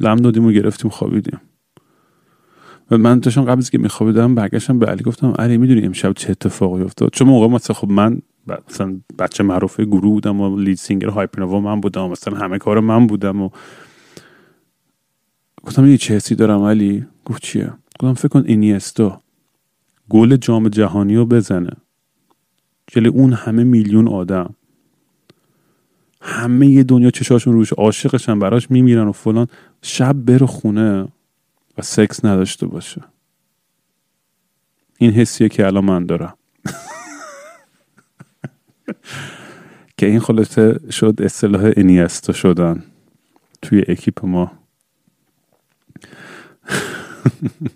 لم 0.00 0.16
دادیم 0.16 0.46
و 0.46 0.52
گرفتیم 0.52 0.90
خوابیدیم. 0.90 1.40
و 2.90 2.98
من 2.98 3.18
داشتم 3.18 3.42
قبل 3.42 3.58
از 3.58 3.70
که 3.70 3.78
میخوابیدم 3.78 4.34
برگشتم 4.34 4.78
به 4.78 4.86
علی 4.86 5.02
گفتم 5.02 5.34
علی 5.38 5.58
می‌دونی 5.58 5.86
امشب 5.86 6.12
چه 6.12 6.30
اتفاقی 6.30 6.82
افتاد؟ 6.82 7.10
چون 7.12 7.28
موقع 7.28 7.46
مثلا 7.46 7.76
خب 7.76 7.90
من 7.90 8.22
مثلا 8.70 9.00
بچه 9.18 9.44
معروف 9.44 9.80
گروه 9.80 10.12
بودم 10.12 10.40
و 10.40 10.56
لید 10.56 10.76
سینگر 10.76 11.08
هایپرنووا 11.08 11.60
من 11.60 11.80
بودم 11.80 12.08
مثلا 12.08 12.38
همه 12.38 12.58
کار 12.58 12.80
من 12.80 13.06
بودم 13.06 13.42
و 13.42 13.50
گفتم 15.62 15.86
یه 15.86 15.96
چه 15.96 16.14
حسی 16.14 16.34
دارم 16.34 16.62
علی؟ 16.62 17.06
گفت 17.24 17.42
چیه؟ 17.42 17.72
گفتم 18.00 18.14
فکر 18.14 18.28
کن 18.28 18.44
اینیستا 18.46 19.20
گل 20.08 20.36
جام 20.36 20.68
جهانی 20.68 21.16
رو 21.16 21.26
بزنه. 21.26 21.70
جلی 22.86 23.08
اون 23.08 23.32
همه 23.32 23.64
میلیون 23.64 24.08
آدم. 24.08 24.54
همه 26.20 26.66
یه 26.66 26.82
دنیا 26.82 27.10
چشاشون 27.10 27.52
روش 27.52 27.72
عاشقشن 27.72 28.38
براش 28.38 28.70
میمیرن 28.70 29.08
و 29.08 29.12
فلان. 29.12 29.46
شب 29.82 30.12
بره 30.12 30.46
خونه 30.46 31.08
و 31.78 31.82
سکس 31.82 32.24
نداشته 32.24 32.66
باشه. 32.66 33.02
این 34.98 35.10
حسیه 35.10 35.48
که 35.48 35.66
الان 35.66 35.84
من 35.84 36.06
دارم. 36.06 36.34
که 39.96 40.06
این 40.06 40.20
خلاصه 40.20 40.80
شد 40.90 41.14
اصطلاح 41.18 41.72
انیستا 41.76 42.32
شدن 42.32 42.82
توی 43.62 43.84
اکیپ 43.88 44.24
ما. 44.24 44.52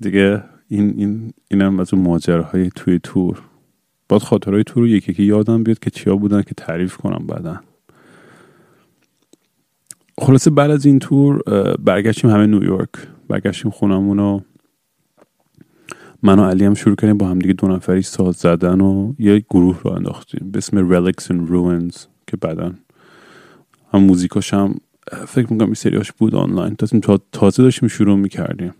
دیگه 0.00 0.44
این 0.68 0.94
این 0.96 1.32
اینم 1.50 1.80
از 1.80 1.94
اون 1.94 2.02
ماجراهای 2.02 2.70
توی 2.70 2.98
تور. 3.02 3.42
باید 4.08 4.22
خاطرهای 4.22 4.64
تور 4.64 4.82
رو 4.82 4.88
یکی 4.88 5.14
که 5.14 5.22
یادم 5.22 5.62
بیاد 5.62 5.78
که 5.78 5.90
چیا 5.90 6.16
بودن 6.16 6.42
که 6.42 6.54
تعریف 6.54 6.96
کنم 6.96 7.26
بعدا. 7.26 7.60
خلاصه 10.18 10.50
بعد 10.50 10.70
از 10.70 10.86
این 10.86 10.98
تور 10.98 11.42
برگشتیم 11.76 12.30
همه 12.30 12.46
نیویورک 12.46 12.88
برگشتیم 13.28 13.70
خونمون 13.70 14.18
و 14.18 14.40
من 16.22 16.38
و 16.38 16.44
علی 16.44 16.64
هم 16.64 16.74
شروع 16.74 16.96
کردیم 16.96 17.18
با 17.18 17.28
همدیگه 17.28 17.52
دو 17.52 17.68
نفری 17.68 18.02
ساز 18.02 18.34
زدن 18.34 18.80
و 18.80 19.14
یه 19.18 19.44
گروه 19.50 19.80
رو 19.82 19.90
انداختیم 19.90 20.50
به 20.50 20.58
اسم 20.58 20.88
Relics 20.90 21.24
and 21.24 21.50
Ruins 21.50 21.98
که 22.26 22.36
بعدا 22.36 22.72
هم 23.92 24.02
موزیکاش 24.02 24.54
هم 24.54 24.74
فکر 25.26 25.52
می‌کنم 25.52 25.66
این 25.66 25.74
سریاش 25.74 26.12
بود 26.12 26.34
آنلاین. 26.34 26.74
تا 26.76 27.20
تازه 27.32 27.62
داشتیم 27.62 27.88
شروع 27.88 28.16
می‌کردیم. 28.16 28.74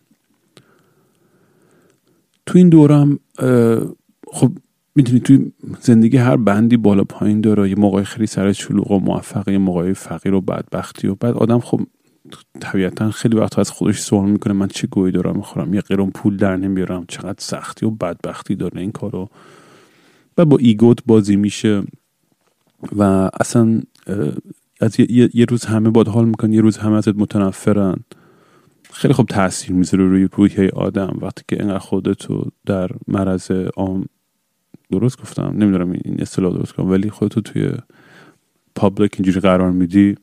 تو 2.47 2.59
این 2.59 2.69
دورم 2.69 3.19
خب 4.33 4.53
می‌دونی 4.97 5.21
توی 5.21 5.53
زندگی 5.81 6.17
هر 6.17 6.37
بندی 6.37 6.77
بالا 6.77 7.05
پایین 7.05 7.41
داره 7.41 7.71
یه 7.71 7.77
موقعی 7.77 8.05
خیلی 8.05 8.27
سر 8.27 8.53
شلوغ 8.53 8.91
و 8.91 9.01
موفق 9.01 9.49
یه 9.49 9.59
موقعی 9.59 9.95
فقیر 9.95 10.35
و 10.35 10.41
بدبختی 10.41 11.09
و 11.09 11.15
بعد 11.15 11.35
آدم 11.35 11.59
خب 11.59 11.81
طبیعتا 12.61 13.11
خیلی 13.11 13.37
وقت 13.37 13.59
از 13.59 13.71
خودش 13.71 13.99
سوال 13.99 14.31
می‌کنه 14.31 14.53
من 14.53 14.69
چه 14.69 14.87
گویی 14.87 15.13
دارم 15.13 15.37
می‌خورم؟ 15.37 15.75
یه 15.75 15.81
قرون 15.81 16.11
پول 16.11 16.37
در 16.37 16.57
نمیارم 16.57 17.05
چقدر 17.09 17.39
سختی 17.39 17.87
و 17.87 17.91
بدبختی 17.91 18.55
داره 18.55 18.81
این 18.81 18.93
کارو. 18.93 19.29
و 20.39 20.45
با 20.45 20.57
ایگوت 20.57 20.99
بازی 21.07 21.37
میشه 21.37 21.83
و 22.97 23.31
اصلا 23.41 23.81
از 24.81 25.01
یه, 25.01 25.31
یه 25.35 25.45
روز 25.45 25.65
همه 25.65 25.91
باد 25.91 26.09
حال 26.09 26.25
می‌کنن 26.25 26.53
یه 26.53 26.61
روز 26.61 26.77
همه 26.77 26.97
ازت 26.97 27.17
متنفرن. 27.17 27.97
خیلی 28.93 29.15
خوب 29.15 29.27
تاثیر 29.27 29.73
می‌ذاره 29.73 30.05
روی 30.05 30.29
روحیه 30.33 30.71
آدم 30.71 31.19
وقتی 31.23 31.43
که 31.49 31.63
انقدر 31.63 31.79
خودتو 31.79 32.51
در 32.67 32.91
مرز 33.09 33.51
درست 34.91 35.21
گفتم. 35.21 35.55
نمی‌دونم 35.57 35.91
این 35.91 36.21
اصطلاح 36.21 36.55
درست 36.55 36.73
کنم 36.73 36.91
ولی 36.91 37.11
خودتو 37.11 37.41
توی 37.41 37.73
پابلیک 38.75 39.15
اینجوری 39.15 39.41
قرار 39.41 39.71
میدی 39.71 40.17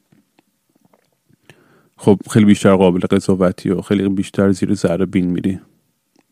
خب 1.97 2.19
خیلی 2.31 2.45
بیشتر 2.45 2.75
قابل 2.75 2.99
قضاوتی 2.99 3.69
و 3.69 3.81
خیلی 3.81 4.09
بیشتر 4.09 4.51
زیر 4.51 4.73
ذره 4.73 5.05
بین 5.05 5.25
میری. 5.25 5.59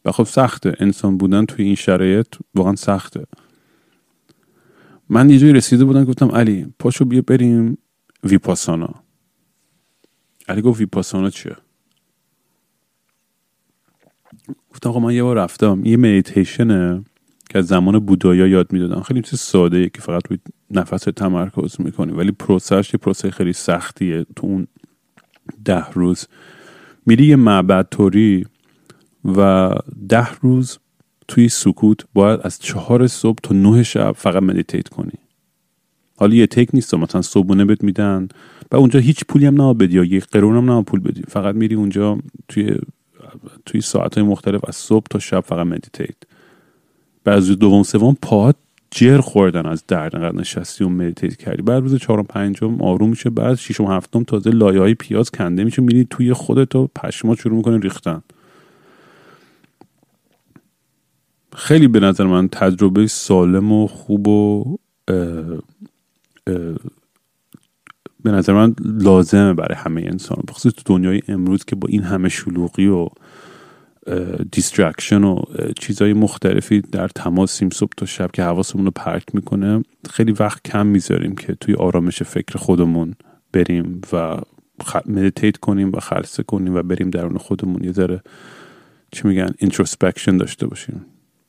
و 0.06 0.12
خب 0.12 0.24
سخته. 0.24 0.76
انسان 0.80 1.18
بودن 1.18 1.46
توی 1.46 1.66
این 1.66 1.76
شرایط 1.76 2.28
واقعا 2.56 2.76
سخته. 2.76 3.28
من 5.10 5.30
یه 5.30 5.38
جایی 5.38 5.54
رسیده 5.54 5.86
بودم 5.86 6.04
گفتم 6.04 6.32
علی 6.32 6.74
پاشو 6.80 7.06
بیا 7.06 7.22
بریم 7.22 7.78
ویپاسانا. 8.24 9.04
علی 10.48 10.62
گفت 10.62 10.80
ویپاسانا 10.80 11.30
چیه؟ 11.30 11.56
گفتم 14.70 14.90
آقا 14.90 15.00
من 15.00 15.14
یه 15.14 15.24
بار 15.24 15.38
رفتم. 15.38 15.82
یه 15.86 15.98
مدیتیشنه 15.98 17.04
که 17.52 17.60
از 17.60 17.68
زمان 17.68 18.00
بودایا 18.00 18.48
یاد 18.48 18.74
می‌دادن. 18.74 19.02
خیلی 19.02 19.22
چیز 19.22 19.40
ساده 19.40 19.90
که 19.90 20.02
فقط 20.02 20.28
روی 20.30 20.40
نفس 20.70 21.04
تمرکز 21.04 21.82
می‌کنی. 21.82 22.12
ولی 22.12 22.32
process 22.32 22.80
ش 22.80 22.94
یه 22.94 22.98
process 22.98 23.32
خیلی 23.32 23.54
سختیه. 23.54 24.26
تو 24.36 24.48
اون 24.48 24.68
ده 25.66 25.86
روز 25.94 26.28
میری 27.06 27.26
یه 27.26 27.36
معبد 27.36 27.88
توری 27.92 28.46
و 29.26 29.70
ده 30.10 30.28
روز 30.42 30.78
توی 31.28 31.50
سکوت 31.50 32.06
باید 32.14 32.40
از 32.44 32.60
چهار 32.60 33.08
صبح 33.08 33.38
تا 33.44 33.56
نه 33.56 33.84
شب 33.84 34.12
فقط 34.12 34.44
meditate 34.44 34.88
کنی. 34.88 35.14
حالا 36.18 36.36
یه 36.36 36.48
تیکه 36.48 36.70
نیست. 36.74 36.94
مثلا 36.94 37.22
صبحونه 37.22 37.66
بهت 37.66 37.84
میدن. 37.84 38.28
و 38.72 38.76
اونجا 38.76 39.00
هیچ 39.00 39.26
پولی 39.26 39.46
هم 39.46 39.62
نباید 39.62 39.94
یا 39.94 40.04
یک 40.04 40.26
قرون 40.26 40.70
هم 40.70 40.84
پول 40.84 41.00
بدی. 41.00 41.22
فقط 41.28 41.56
میری 41.56 41.76
اونجا 41.76 42.18
توی 42.48 42.76
توی 43.66 43.82
ساعت 43.82 44.18
های 44.18 44.28
مختلف 44.28 44.62
از 44.68 44.76
صبح 44.76 45.06
تا 45.10 45.20
شب 45.20 45.40
فقط 45.40 45.68
meditate 45.68 46.16
بعد 47.24 47.44
دوم 47.44 47.84
سوم 47.84 48.18
پاهات 48.22 48.56
جر 48.92 49.22
خوردن 49.22 49.66
از 49.66 49.84
درد 49.88 50.16
انقدر 50.16 50.36
نشستی 50.36 50.84
و 50.84 50.90
meditate 50.90 51.36
کردی. 51.36 51.62
بعد 51.62 51.84
روز 51.84 51.96
چهارم 51.96 52.24
پنجم 52.24 52.82
آروم 52.82 53.10
میشه 53.10 53.30
بعد 53.30 53.56
ششم 53.56 53.86
هفتم 53.86 54.24
تازه 54.24 54.50
لایه 54.50 54.80
های 54.80 54.94
پیاز 54.94 55.32
کنده 55.32 55.64
میشه 55.64 55.82
میری 55.82 56.08
توی 56.10 56.34
خودت 56.34 56.76
و 56.76 56.90
پشما 56.96 57.36
شروع 57.36 57.58
می‌کنه 57.58 57.80
ریختن. 57.80 58.22
خیلی 61.56 61.88
به 61.88 62.00
نظر 62.00 62.26
من 62.26 62.48
تجربه 62.48 63.08
سالم 63.08 63.72
و 63.72 63.88
خوب 63.88 64.28
و 64.28 64.78
به 68.24 68.32
نظر 68.32 68.54
من 68.54 68.76
لازمه 68.80 69.54
برای 69.54 69.78
همه 69.78 70.02
انسان 70.02 70.44
بخصوص 70.48 70.74
تو 70.74 70.82
دنیای 70.86 71.22
امروز 71.28 71.66
که 71.66 71.76
با 71.76 71.88
این 71.88 72.04
همه 72.04 72.30
شلوغی 72.30 72.88
و 72.88 73.10
distraction 74.52 75.24
و 75.24 75.42
چیزهای 75.80 76.14
مختلفی 76.14 76.82
در 76.82 77.08
تماسیم 77.08 77.70
صبح 77.70 77.92
تا 77.98 78.06
شب 78.06 78.32
که 78.32 78.44
حواسمون 78.44 78.86
رو 78.86 78.92
پرت 78.92 79.24
می‌کنه. 79.34 79.84
خیلی 80.10 80.32
وقت 80.32 80.64
کم 80.64 80.88
می‌ذاریم 80.88 81.36
که 81.36 81.56
توی 81.56 81.74
آرامش 81.76 82.24
فکر 82.24 82.58
خودمون 82.58 83.16
بریم 83.54 84.02
و 84.14 84.38
meditate 85.06 85.58
کنیم 85.58 85.92
و 85.94 86.00
خلسه 86.00 86.44
کنیم 86.44 86.76
و 86.76 86.82
بریم 86.84 87.10
درون 87.10 87.38
خودمون. 87.38 87.84
یه 87.84 87.92
ذره 87.92 88.22
چی 89.12 89.28
میگن 89.28 89.50
introspection 89.58 90.38
داشته 90.38 90.68
باشیم. 90.68 91.06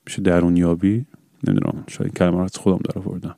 میشه 0.07 0.23
درون 0.23 0.57
یابی 0.57 1.07
نمی‌دونم 1.47 1.85
شاید 1.88 2.19
کلمه 2.19 2.38
از 2.38 2.57
خودم 2.57 2.79
در 2.85 2.99
آوردم 2.99 3.37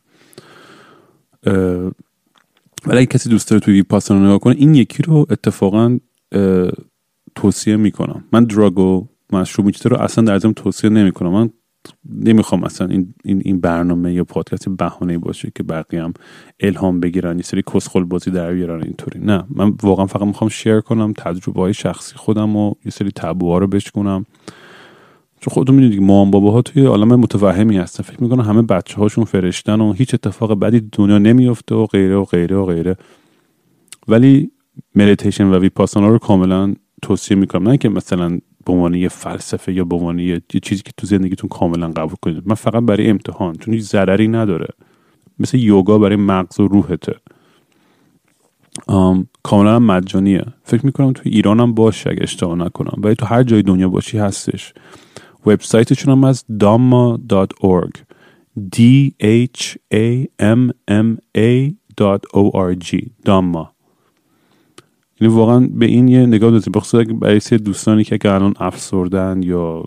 ولی 2.87 3.07
کسی 3.07 3.29
دوست 3.29 3.51
داره 3.51 3.61
توی 3.61 3.75
ویپاسانا 3.75 4.25
نگاه 4.25 4.39
کنه 4.39 4.55
این 4.59 4.75
یکی 4.75 5.03
رو 5.03 5.27
اتفاقا 5.31 5.99
توصیه 7.35 7.77
می‌کنم. 7.77 8.25
من 8.33 8.45
دراگ 8.45 8.79
و 8.79 9.07
مشروب 9.33 9.71
رو 9.85 9.97
اصلا 9.97 10.25
در 10.25 10.39
توصیه 10.39 10.91
نمی‌کنم. 10.91 11.33
من 11.33 11.51
نمی‌خوام 12.09 12.65
اصلا 12.65 12.87
این, 12.87 13.15
این, 13.25 13.43
این 13.45 13.61
برنامه 13.61 14.13
یا 14.13 14.25
پادکست 14.25 14.69
بهانه 14.69 15.19
باشه 15.19 15.53
که 15.55 15.63
بقیه 15.63 16.03
هم 16.03 16.13
الهام 16.61 17.01
بگیرن 17.01 17.37
یه 17.37 17.43
سری 17.43 17.63
کسخل 17.75 18.05
بازی 18.05 18.31
در 18.31 18.53
بیارن 18.53 18.83
اینطوری. 18.83 19.21
نه 19.21 19.45
من 19.51 19.73
واقعا 19.83 20.07
فقط 20.07 20.23
می‌خوام 20.23 20.51
شیر 20.51 20.81
کنم 20.81 21.13
تجربه 21.13 21.61
های 21.61 21.75
شخصی 21.75 22.15
خودم 22.17 22.57
و 22.57 22.75
یه 22.85 22.91
سری 22.91 23.11
تبوها 23.11 23.59
رو 23.59 23.67
بشکنم 23.67 24.27
چون 25.41 25.55
خودتون 25.55 25.75
می‌دونید 25.75 26.03
مام 26.03 26.49
ها 26.49 26.63
توی 26.63 26.87
عالم 26.87 27.09
متوهمی 27.09 27.79
هستن. 27.79 28.03
فکر 28.03 28.23
می‌کنن 28.23 28.45
همه 28.45 28.63
بچه 28.63 28.97
هاشون 28.97 29.25
فرشتن 29.25 29.81
و 29.81 29.93
هیچ 29.93 30.15
اتفاق 30.15 30.59
بدی 30.59 30.89
دنیا 30.93 31.19
نمیفته 31.19 31.75
و 31.75 31.87
غیره 31.87 32.17
و 32.17 32.25
غیره 32.25 32.57
و 32.57 32.67
غیره. 32.67 32.97
ولی 34.09 34.51
مدیتیشن 34.95 35.45
و 35.45 35.59
ویپاسانا 35.59 36.09
رو 36.09 36.19
کاملا 36.19 36.75
توصیه 37.03 37.37
می‌کنم. 37.37 37.69
نه 37.69 37.77
که 37.77 37.89
مثلا 37.89 38.39
به 38.67 38.73
عنوان 38.73 38.95
یه 38.95 39.09
فلسفه 39.09 39.73
یا 39.73 39.85
به 39.85 39.97
عنوان 39.97 40.19
یه 40.19 40.41
چیزی 40.63 40.83
که 40.83 40.93
تو 40.97 41.07
زندگیتون 41.07 41.49
کاملا 41.49 41.89
قبول 41.89 42.17
کنید. 42.23 42.43
من 42.47 42.55
فقط 42.55 42.83
برای 42.83 43.11
امتحان 43.11 43.55
چون 43.57 43.75
هیچ 43.75 43.85
ضرری 43.85 44.29
نداره. 44.29 44.69
مثل 45.39 45.59
یوگا 45.59 45.99
برای 45.99 46.17
مغز 46.17 46.61
و 46.61 46.69
روحته. 46.69 47.15
کاملا 49.43 49.79
مجانیه. 49.79 50.45
فکر 50.65 50.87
می‌کنم 50.87 51.13
تو 51.13 51.23
ایران 51.25 51.61
هم 51.61 51.75
باشه 51.75 52.11
اگه 52.11 52.23
اشتباه 52.23 52.57
نکنم. 52.57 53.01
ولی 53.03 53.15
تو 53.15 53.27
هر 53.27 53.43
جای 53.43 53.63
دنیا 53.63 53.89
باشی 53.89 54.19
هستش؟ 54.19 54.75
وبسایتشون 55.47 56.13
هم 56.13 56.25
از 56.25 56.45
dhamma.org 56.61 57.99
d 58.77 58.81
h 59.53 59.77
a 59.95 60.27
m 60.41 60.71
m 60.91 61.17
a.org 61.39 62.99
dhamma 63.27 63.74
یعنی 65.21 65.35
واقعا 65.35 65.69
به 65.73 65.87
این 65.87 66.09
یه 66.09 66.27
نگاه 66.27 66.51
دازیم 66.51 66.73
بخصوص 66.73 67.07
برای 67.21 67.41
سری 67.41 67.59
دوستانی 67.59 68.05
که 68.05 68.19
الان 68.25 68.55
افسردن 68.61 69.43
یا 69.43 69.85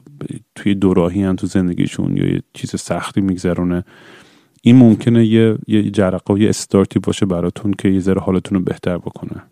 توی 0.55 0.75
دوراهی 0.75 1.23
هن 1.23 1.35
تو 1.35 1.47
زندگیشون 1.47 2.17
یا 2.17 2.25
یه 2.25 2.41
چیز 2.53 2.75
سختی 2.75 3.21
میگذرونه 3.21 3.83
این 4.61 4.75
ممکنه 4.75 5.25
یه 5.25 5.57
یه 5.67 5.89
جرقه 5.89 6.33
و 6.33 6.37
یه 6.37 6.49
استارتی 6.49 6.99
باشه 6.99 7.25
براتون 7.25 7.73
که 7.73 7.89
یه 7.89 7.99
ذره 7.99 8.21
حالتون 8.21 8.57
رو 8.57 8.63
بهتر 8.63 8.97
بکنه. 8.97 9.43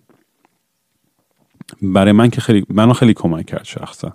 برای 1.81 2.11
من 2.11 2.29
که 2.29 2.41
خیلی 2.41 2.65
منو 2.69 2.93
خیلی 2.93 3.13
کمک 3.13 3.45
کرد 3.45 3.65
شخصا. 3.65 4.13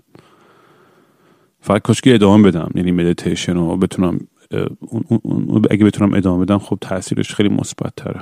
فقط 1.60 1.82
کاش 1.82 2.00
که 2.00 2.14
ادامه 2.14 2.50
بدم 2.50 2.70
یعنی 2.74 2.92
مدیتیشن 2.92 3.54
رو 3.54 3.76
بتونم 3.76 4.18
اگه 5.70 5.84
بتونم 5.84 6.14
ادامه 6.14 6.44
بدم 6.44 6.58
خب 6.58 6.78
تاثیرش 6.80 7.34
خیلی 7.34 7.48
مثبت 7.48 7.92
تره 7.96 8.20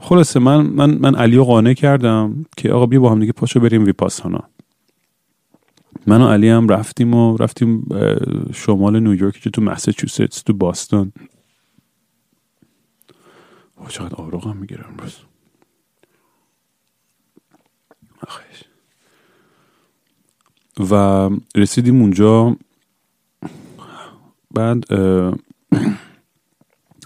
خلاصه 0.00 0.40
من 0.40 0.60
من 0.66 0.90
من 0.98 1.14
علی 1.14 1.36
رو 1.36 1.44
قانع 1.44 1.74
کردم 1.74 2.46
که 2.56 2.72
آقا 2.72 2.86
بیا 2.86 3.00
با 3.00 3.10
هم 3.10 3.20
دیگه 3.20 3.32
پاشو 3.32 3.60
بریم 3.60 3.84
ویپاسانا. 3.84 4.50
من 6.06 6.22
و 6.22 6.28
علی 6.28 6.48
هم 6.48 6.68
رفتیم 6.68 7.14
و 7.14 7.36
رفتیم 7.36 7.88
شمال 8.54 9.00
نیویورک 9.00 9.34
که 9.34 9.50
تو 9.50 9.62
مساچوستس 9.62 10.42
تو 10.42 10.52
باستون. 10.52 11.12
چقدر 13.88 14.14
آروغ 14.14 14.48
هم 14.48 14.56
می‌گیره 14.56 14.86
امروز. 14.88 15.16
و 20.90 21.30
رسیدیم 21.56 22.00
اونجا. 22.00 22.56
بعد 24.54 24.84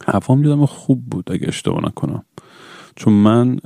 هوام 0.06 0.44
یادم 0.44 0.66
خوب 0.66 1.06
بود 1.10 1.32
اگه 1.32 1.48
اشتباه 1.48 1.84
نکنم. 1.86 2.24
چون 2.96 3.12
من 3.12 3.56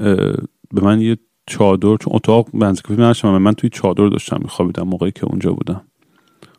به 0.74 0.82
من 0.82 1.00
یه 1.00 1.16
چادر 1.46 1.96
چون 1.96 2.16
اتاق 2.16 2.48
بنزکافی 2.54 3.28
من 3.28 3.38
من 3.38 3.52
توی 3.52 3.70
چادر 3.70 4.08
داشتم 4.08 4.38
میخوابیدم 4.42 4.82
موقعی 4.82 5.12
که 5.12 5.24
اونجا 5.24 5.52
بودم. 5.52 5.82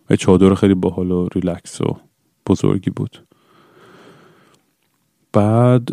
و 0.09 0.15
چادر 0.15 0.53
خیلی 0.53 0.74
باحال 0.74 1.11
و 1.11 1.28
ریلکس 1.36 1.82
و 1.82 1.97
بزرگی 2.47 2.89
بود. 2.89 3.24
بعد 5.34 5.84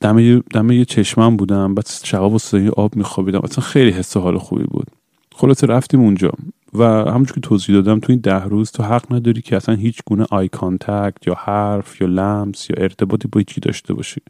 دم 0.00 0.40
دم 0.40 0.70
یه 0.70 0.84
چشمم 0.84 1.36
بودم 1.36 1.74
بعد 1.74 1.86
شقاب 2.04 2.32
و 2.32 2.38
آب 2.76 2.96
میخوابیدم. 2.96 3.40
اصلا 3.44 3.64
خیلی 3.64 3.90
حس 3.90 4.16
حال 4.16 4.38
خوبی 4.38 4.64
بود. 4.64 4.86
خلاصه 5.34 5.66
رفتیم 5.66 6.00
اونجا 6.00 6.30
و 6.74 6.84
همونجور 6.84 7.34
که 7.34 7.40
توضیح 7.40 7.74
دادم 7.74 8.00
تو 8.00 8.12
این 8.12 8.20
ده 8.20 8.44
روز 8.44 8.70
تو 8.70 8.82
حق 8.82 9.12
نداری 9.12 9.42
که 9.42 9.56
اصلا 9.56 9.74
هیچ 9.74 10.00
گونه 10.06 10.26
eye 10.30 10.48
contact 10.48 11.26
یا 11.26 11.34
حرف 11.34 12.00
یا 12.00 12.06
لمس 12.06 12.70
یا 12.70 12.76
ارتباطی 12.78 13.28
با 13.28 13.38
هیچی 13.38 13.60
داشته 13.60 13.94
باشی. 13.94 14.20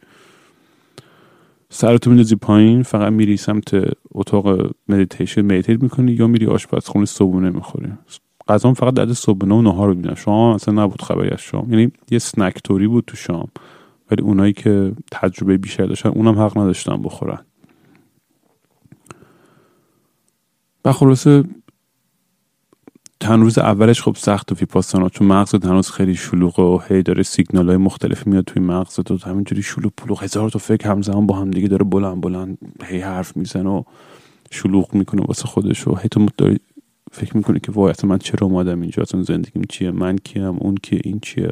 سرتو 1.69 2.09
میندازی 2.09 2.35
پایین 2.35 2.83
فقط 2.83 3.11
میری 3.11 3.37
سمت 3.37 3.69
اتاق 4.11 4.75
meditation 4.89 5.41
meditate 5.41 5.83
می‌کنی 5.83 6.11
یا 6.11 6.27
میری 6.27 6.45
آشپزخونه 6.45 7.05
صبحونه 7.05 7.49
می‌خوری. 7.49 7.87
غذام 8.47 8.73
فقط 8.73 8.93
بعد 8.93 9.13
صبحونه 9.13 9.55
و 9.55 9.61
نهار 9.61 9.93
رو 9.93 10.15
شام 10.15 10.53
اصلا 10.55 10.83
نبود 10.83 11.01
خبری 11.01 11.29
از 11.29 11.39
شام. 11.39 11.71
یعنی 11.73 11.91
یه 12.11 12.19
snack 12.19 12.61
طوری 12.63 12.87
بود 12.87 13.03
تو 13.07 13.17
شام. 13.17 13.47
ولی 14.11 14.21
اونایی 14.21 14.53
که 14.53 14.91
تجربه 15.11 15.57
بیشتر 15.57 15.85
داشتن 15.85 16.09
اونم 16.09 16.39
حق 16.39 16.57
نداشتن 16.57 17.01
بخورن. 17.01 17.39
و 20.85 20.91
خلاصه 20.91 21.43
چند 23.19 23.39
روز 23.39 23.57
اولش 23.57 24.01
خب 24.01 24.15
سخت 24.15 24.51
و 24.51 24.55
ویپاسانا 24.55 25.09
چون 25.09 25.27
مغزت 25.27 25.65
هنوز 25.65 25.91
خیلی 25.91 26.15
شلوغه 26.15 26.63
و 26.63 26.79
هی 26.89 27.03
داره 27.03 27.23
سیگنال 27.23 27.67
های 27.67 27.77
مختلف 27.77 28.27
میاد 28.27 28.43
توی 28.43 28.61
مغزت 28.61 29.11
و 29.11 29.17
همینجوری 29.17 29.61
شلوغ 29.61 29.91
پلوغ. 29.97 30.23
هزار 30.23 30.49
تا 30.49 30.59
فکر 30.59 30.89
همزمان 30.89 31.27
با 31.27 31.35
هم 31.35 31.51
دیگه 31.51 31.67
داره 31.67 31.83
بلند 31.83 32.21
بلند 32.21 32.57
هی 32.83 32.99
حرف 32.99 33.37
می‌زنه 33.37 33.69
و 33.69 33.83
شلوغ 34.51 34.93
می‌کنه 34.93 35.21
واسه 35.21 35.43
خودش 35.43 35.87
و 35.87 35.95
هی 35.95 36.09
تو 36.09 36.27
داری 36.37 36.59
فکر 37.11 37.37
می‌کنه 37.37 37.59
که 37.59 37.71
وای 37.71 37.89
اصلا 37.89 38.09
من 38.09 38.17
چرا 38.17 38.47
اومدم 38.47 38.81
اینجا؟ 38.81 39.01
اصلا 39.03 39.23
زندگیم 39.23 39.63
چیه؟ 39.69 39.91
من 39.91 40.17
کیم؟ 40.17 40.57
اون 40.57 40.75
کیه؟ 40.83 41.01
این 41.03 41.19
چیه؟ 41.21 41.51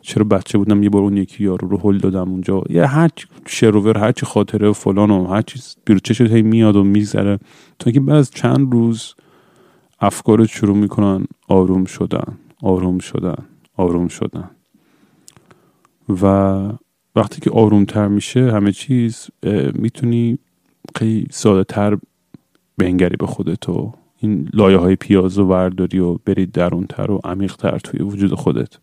چرا 0.00 0.24
بچه 0.24 0.58
بودم 0.58 0.82
یه 0.82 0.90
بار 0.90 1.02
اون 1.02 1.16
یکی 1.16 1.44
یارو 1.44 1.68
رو 1.68 1.80
هل 1.84 1.98
دادم 1.98 2.30
اونجا؟ 2.30 2.62
یه 2.70 2.86
هر 2.86 3.10
شروور 3.46 3.98
هر 3.98 4.12
چی 4.12 4.26
خاطره 4.26 4.68
و 4.68 4.72
فلان 4.72 5.10
و 5.10 5.26
هر 5.26 5.42
چیز 5.42 5.76
بیروچه 5.84 6.14
شد 6.14 6.32
هی 6.32 6.42
میاد 6.42 6.76
و 6.76 6.84
می‌ذاره 6.84 7.38
تا 7.78 7.84
اینکه 7.86 8.00
بعد 8.00 8.16
از 8.16 8.30
چند 8.30 8.72
روز 8.72 9.14
افکار 10.02 10.46
شروع 10.46 10.76
می‌کنن 10.76 11.24
آروم 11.48 11.84
شدن 11.84 12.38
آروم 12.62 12.98
شدن 12.98 13.44
آروم 13.76 14.08
شدن. 14.08 14.50
و 16.22 16.26
وقتی 17.16 17.40
که 17.40 17.50
آرومتر 17.50 18.08
میشه 18.08 18.52
همه 18.52 18.72
چیز 18.72 19.26
می‌تونی 19.74 20.38
خیلی 20.96 21.26
ساده 21.30 21.64
تر 21.64 21.98
بنگری 22.78 23.16
به 23.16 23.26
خودت 23.26 23.68
و 23.68 23.92
این 24.20 24.48
لایه 24.52 24.76
های 24.76 24.96
پیاز 24.96 25.38
و 25.38 25.44
ورداری 25.44 25.98
و 25.98 26.14
برید 26.14 26.52
درونتر 26.52 27.10
و 27.10 27.20
عمیقتر 27.24 27.78
توی 27.78 28.00
وجود 28.00 28.34
خودت. 28.34 28.78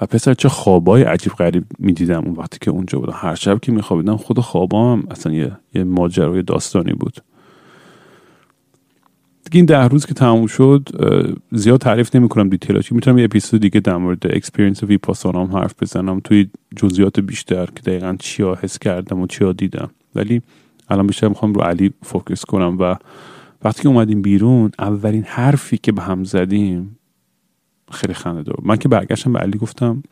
و 0.00 0.06
پسر 0.06 0.34
چه 0.34 0.48
خوابای 0.48 1.02
عجیب 1.02 1.32
غریب 1.32 1.64
می‌دیدم 1.78 2.24
اون 2.24 2.34
وقتی 2.34 2.58
که 2.60 2.70
اونجا 2.70 2.98
بودم. 2.98 3.12
هر 3.16 3.34
شب 3.34 3.60
که 3.60 3.72
میخوابیدم 3.72 4.16
خود 4.16 4.40
خوابام 4.40 5.06
اصلا 5.10 5.32
یه, 5.32 5.56
یه 5.74 5.84
ماجرای 5.84 6.42
داستانی 6.42 6.92
بود. 6.92 7.22
این 9.54 9.64
ده 9.64 9.88
روز 9.88 10.06
که 10.06 10.14
تموم 10.14 10.46
شد 10.46 10.88
زیاد 11.52 11.80
تعریف 11.80 12.16
نمی 12.16 12.28
کنم 12.28 12.48
detail 12.48 12.81
اش 12.81 12.92
می‌تونم 12.92 13.18
یه 13.18 13.24
اپیزود 13.24 13.60
دیگه 13.60 13.80
در 13.80 13.96
مورد 13.96 14.26
experience 14.36 14.82
ویپاسانا 14.82 15.46
حرف 15.46 15.74
بزنم 15.82 16.20
توی 16.20 16.48
جزئیات 16.76 17.20
بیشتر 17.20 17.66
که 17.66 17.82
دقیقا 17.82 18.16
چیا 18.18 18.58
حس 18.62 18.78
کردم 18.78 19.20
و 19.20 19.26
چیا 19.26 19.52
دیدم. 19.52 19.90
ولی 20.14 20.42
الان 20.88 21.06
بیشتر 21.06 21.28
می‌خوام 21.28 21.52
رو 21.52 21.60
علی 21.60 21.92
focus 22.02 22.44
کنم 22.44 22.76
و 22.80 22.96
وقتی 23.64 23.82
که 23.82 23.88
اومدیم 23.88 24.22
بیرون 24.22 24.70
اولین 24.78 25.24
حرفی 25.26 25.78
که 25.78 25.92
به 25.92 26.02
هم 26.02 26.24
زدیم 26.24 26.96
خیلی 27.90 28.14
خنده 28.14 28.42
دار. 28.42 28.56
من 28.62 28.76
که 28.76 28.88
برگشتم 28.88 29.32
به 29.32 29.38
علی 29.38 29.58
گفتم 29.58 30.02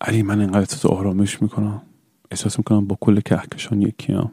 علی 0.00 0.22
من 0.22 0.40
اینقدر 0.40 0.58
احساس 0.58 0.86
آرامش 0.86 1.42
می‌کنم. 1.42 1.82
احساس 2.30 2.58
می‌کنم 2.58 2.86
با 2.86 2.98
کل 3.00 3.20
کهکشان 3.20 3.82
یکیم. 3.82 4.30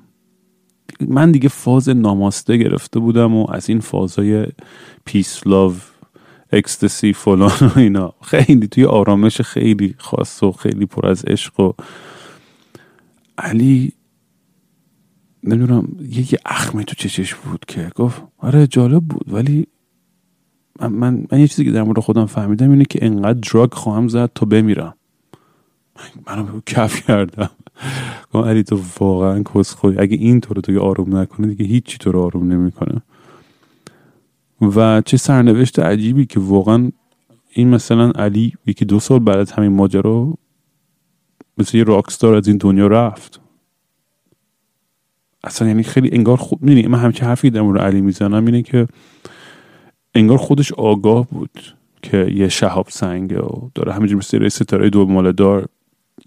من 1.08 1.32
دیگه 1.32 1.50
فاز 1.50 1.90
ناماسته 1.90 2.58
گرفته 2.58 3.00
بودم 3.00 3.36
و 3.36 3.52
از 3.52 3.70
این 3.70 3.80
فازای 3.80 4.48
پیس 5.06 5.48
لاو 5.48 5.76
اکستسی 6.52 7.14
فلان 7.14 7.52
و 7.62 7.80
اینا. 7.80 8.14
خیلی 8.22 8.68
توی 8.68 8.86
آرامش 8.86 9.42
خیلی 9.42 9.96
خاص 9.98 10.44
و 10.44 10.52
خیلی 10.52 10.86
پر 10.86 11.08
از 11.08 11.26
عشق 11.26 11.60
و 11.60 11.74
علی 13.38 13.94
نمی‌دونم 15.44 15.88
یه 16.12 16.26
اخمی 16.46 16.86
تو 16.86 16.96
چشش 16.96 17.36
بود 17.36 17.66
که 17.68 17.92
گفت 17.96 18.22
آره 18.38 18.68
جالب 18.68 19.04
بود 19.04 19.34
ولی 19.34 19.68
من, 20.80 21.28
من, 21.32 21.40
یه 21.40 21.48
چیزی 21.48 21.66
که 21.66 21.72
در 21.72 21.84
مورد 21.84 22.00
خودم 22.00 22.26
فهمیدم 22.26 22.72
اینه 22.72 22.86
که 22.86 23.06
انقدر 23.06 23.40
دراگ 23.40 23.74
خواهم 23.74 24.08
زد 24.08 24.32
تا 24.36 24.46
بمیرم. 24.46 24.94
منو 26.28 26.62
کف 26.66 27.06
کردم. 27.08 27.50
علی 28.34 28.64
تو 28.64 28.82
واقعا 29.00 29.44
کسخوری 29.44 29.98
اگه 30.00 30.18
این 30.18 30.42
تو 30.42 30.54
رو 30.54 30.62
تو 30.62 30.82
آروم 30.82 31.18
نکنه 31.18 31.48
دیگه 31.48 31.66
هیچی 31.66 31.98
تو 31.98 32.12
رو 32.12 32.22
آروم 32.22 32.52
نمی‌کنه. 32.52 33.02
و 34.62 35.02
چه 35.02 35.18
سرنوشت 35.18 35.80
عجیبی 35.80 36.26
که 36.26 36.40
واقعا 36.40 36.92
این 37.50 37.70
مثلا 37.70 38.12
علی 38.12 38.54
یکی 38.66 38.86
دو 38.86 39.00
سال 39.00 39.20
بعد 39.20 39.38
از 39.38 39.52
همین 39.52 39.72
ماجرا 39.72 40.34
مثل 41.58 41.78
یه 41.78 41.84
راکستار 41.84 42.36
از 42.36 42.48
این 42.48 42.58
دنیا 42.58 42.88
رفت. 42.88 43.42
اصلا 45.44 45.68
یعنی 45.68 45.84
خیلی 45.84 46.10
انگار 46.12 46.38
خوب 46.38 46.62
می‌دونی 46.62 46.88
من 46.88 47.00
همچه 47.00 47.26
حرفی 47.26 47.50
در 47.50 47.62
مورد 47.62 47.82
علی 47.82 48.02
می‌زنم 48.02 48.46
اینه 48.46 48.62
که 48.62 48.88
انگار 50.16 50.38
خودش 50.38 50.74
آگاه 50.74 51.28
بود 51.28 51.76
که 52.02 52.32
یه 52.34 52.50
شهاب 52.50 52.90
سنگه 52.90 53.40
و 53.40 53.70
داره 53.76 53.94
همینجور 53.94 54.18
مثل 54.18 54.48
ستاره 54.48 54.90
دو 54.90 55.06
مال 55.06 55.32
دار 55.32 55.68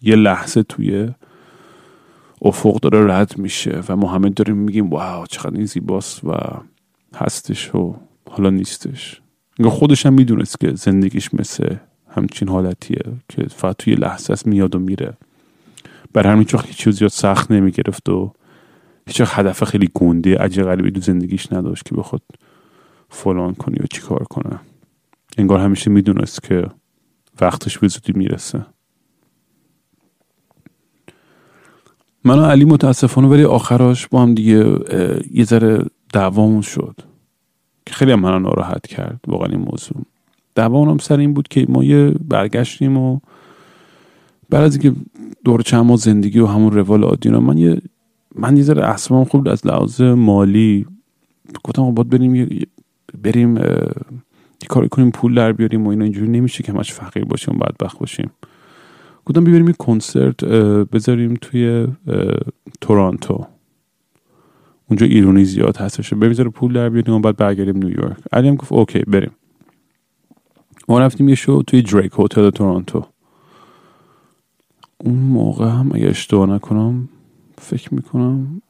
یه 0.02 0.16
لحظه 0.16 0.62
توی 0.62 1.08
افق 2.44 2.80
داره 2.80 3.14
رد 3.14 3.38
میشه 3.38 3.82
و 3.88 3.96
ما 3.96 4.08
همه 4.12 4.28
داریم 4.28 4.56
میگیم 4.56 4.90
واو 4.90 5.26
چقدر 5.26 5.56
این 5.56 5.66
زیباست 5.66 6.24
و 6.24 6.30
هستش 7.14 7.74
و 7.74 7.94
حالا 8.30 8.50
نیستش. 8.50 9.20
انگار 9.58 9.72
خودش 9.72 10.06
هم 10.06 10.12
می‌دونست 10.12 10.60
که 10.60 10.74
زندگیش 10.74 11.34
مثل 11.34 11.76
همچین 12.10 12.48
حالتیه 12.48 13.02
که 13.28 13.42
فقط 13.42 13.76
توی 13.76 13.94
لحظه 13.94 14.32
است 14.32 14.46
میاد 14.46 14.74
و 14.74 14.78
میره. 14.78 15.12
بر 16.12 16.26
همین 16.26 16.44
چون 16.44 16.60
هیچ 16.66 16.88
زیاد 16.88 17.10
سخت 17.10 17.50
نمی‌گرفت 17.50 18.08
و 18.08 18.32
هیچ 19.06 19.22
هدف 19.26 19.64
خیلی 19.64 19.90
گنده 19.94 20.38
عجیب 20.38 20.64
غریبی 20.64 20.90
تو 20.90 21.00
زندگیش 21.00 21.52
نداشت 21.52 21.84
که 21.84 21.94
بخواد 21.94 22.22
فلان 23.08 23.54
کنی 23.54 23.76
و 23.80 23.86
چیکار 23.90 24.24
کنه. 24.24 24.60
انگار 25.38 25.60
همیشه 25.60 25.90
می‌دونست 25.90 26.42
که 26.42 26.66
وقتش 27.40 27.78
به 27.78 27.88
زودی 27.88 28.12
می‌رسه. 28.12 28.66
من 32.24 32.38
و 32.38 32.44
علی 32.44 32.64
متاسفانه 32.64 33.28
ولی 33.28 33.44
آخراش 33.44 34.06
با 34.06 34.22
هم 34.22 34.34
دیگه 34.34 34.78
یه 35.32 35.44
ذره 35.44 35.84
دعوامون 36.12 36.60
شد 36.60 36.96
که 37.86 37.94
خیلی 37.94 38.14
منو 38.14 38.38
ناراحت 38.38 38.86
کرد 38.86 39.20
واقعا 39.26 39.48
این 39.48 39.60
موضوع. 39.60 40.02
دعوامون 40.54 40.88
هم 40.88 40.98
سر 40.98 41.18
این 41.18 41.34
بود 41.34 41.48
که 41.48 41.66
ما 41.68 41.84
یه 41.84 42.10
برگشتیم 42.10 42.96
و 42.96 43.20
بعد 44.50 44.62
از 44.62 44.72
اینکه 44.76 45.00
دور 45.44 45.62
چند 45.62 45.84
ماه 45.84 45.96
زندگی 45.96 46.38
و 46.38 46.46
همون 46.46 46.72
روال 46.72 47.04
عادی 47.04 47.28
من 47.28 47.58
یه 47.58 47.82
من 48.34 48.56
یه 48.56 48.62
ذره 48.62 48.86
اصلا 48.86 49.24
خوب 49.24 49.48
از 49.48 49.66
لحاظ 49.66 50.00
مالی. 50.00 50.86
گفتم 51.64 51.94
باید 51.94 52.08
بریم 52.08 52.58
بریم 53.22 53.56
یه 53.56 54.68
کاری 54.68 54.88
کنیم 54.88 55.10
پول 55.10 55.34
در 55.34 55.52
بیاریم 55.52 55.86
و 55.86 55.90
اینا 55.90 56.04
اینجوری 56.04 56.30
نمیشه 56.30 56.62
که 56.62 56.72
همش 56.72 56.92
فقیر 56.92 57.24
باشیم 57.24 57.54
و 57.54 57.58
بدبخت 57.58 57.98
باشیم. 57.98 58.30
گفتم 59.26 59.44
بیبریم 59.44 59.66
یه 59.66 59.72
کنسرت 59.72 60.44
بذاریم 60.84 61.34
توی 61.34 61.86
تورانتو. 62.80 63.46
اونجا 64.88 65.06
ایرونی 65.06 65.44
زیاد 65.44 65.76
هستش. 65.76 66.14
بمیذاره 66.14 66.50
پول 66.50 66.72
در 66.72 66.88
بیاریم 66.88 67.22
بعد 67.22 67.36
برگردیم 67.36 67.76
نیویورک 67.76 68.16
علی 68.32 68.48
هم 68.48 68.54
گفت 68.54 68.72
اوکی 68.72 68.98
بریم. 68.98 69.30
ما 70.88 71.00
رفتیم 71.00 71.28
یه 71.28 71.34
شو 71.34 71.62
توی 71.62 71.82
دریک 71.82 72.12
هتل 72.18 72.50
تورانتو. 72.50 73.06
اون 74.98 75.14
موقع 75.14 75.68
هم 75.68 75.90
اگه 75.94 76.08
اشتباه 76.08 76.46
نکنم 76.46 77.08
فکر 77.58 77.94
می‌کنم 77.94 78.62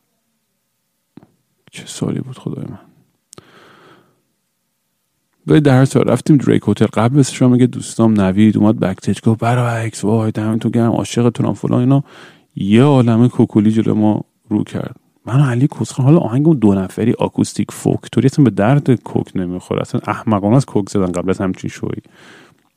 چه 1.70 1.86
سالی 1.86 2.20
بود 2.20 2.38
خدای 2.38 2.64
من؟ 2.64 2.91
ولی 5.46 5.60
در 5.60 5.78
هر 5.78 5.84
صورت 5.84 6.06
رفتیم 6.06 6.36
دریک 6.36 6.62
هتل. 6.68 6.86
قبل 6.86 7.18
از 7.18 7.32
شما 7.32 7.48
میگه 7.48 7.66
دوستام 7.66 8.20
نوید 8.20 8.56
اومد 8.56 8.80
بکتیج 8.80 9.20
گفت 9.20 9.40
برای 9.40 9.90
وای 10.02 10.32
تو 10.32 10.70
گرم 10.70 10.90
عاشقتونم 10.90 11.52
فلان 11.52 11.80
اینا. 11.80 12.04
یه 12.56 12.82
عالمه 12.82 13.28
کوکولی 13.28 13.70
جلو 13.72 13.94
ما 13.94 14.24
رو 14.48 14.64
کرد. 14.64 14.96
من 15.26 15.40
و 15.40 15.44
علی 15.44 15.68
کسخان 15.80 16.06
حالا 16.06 16.18
آهنگ 16.18 16.58
دو 16.58 16.74
نفری 16.74 17.12
آکوستیک 17.18 17.70
فوک 17.70 18.00
توری 18.12 18.26
اصلا 18.26 18.44
به 18.44 18.50
درد 18.50 18.94
کوک 18.94 19.26
نمی‌خوره. 19.34 19.80
اصلا 19.80 20.00
احمقانه 20.06 20.56
از 20.56 20.66
کوک 20.66 20.88
زدن 20.88 21.12
قبل 21.12 21.30
از 21.30 21.38
همچین 21.38 21.70
شوی 21.70 21.98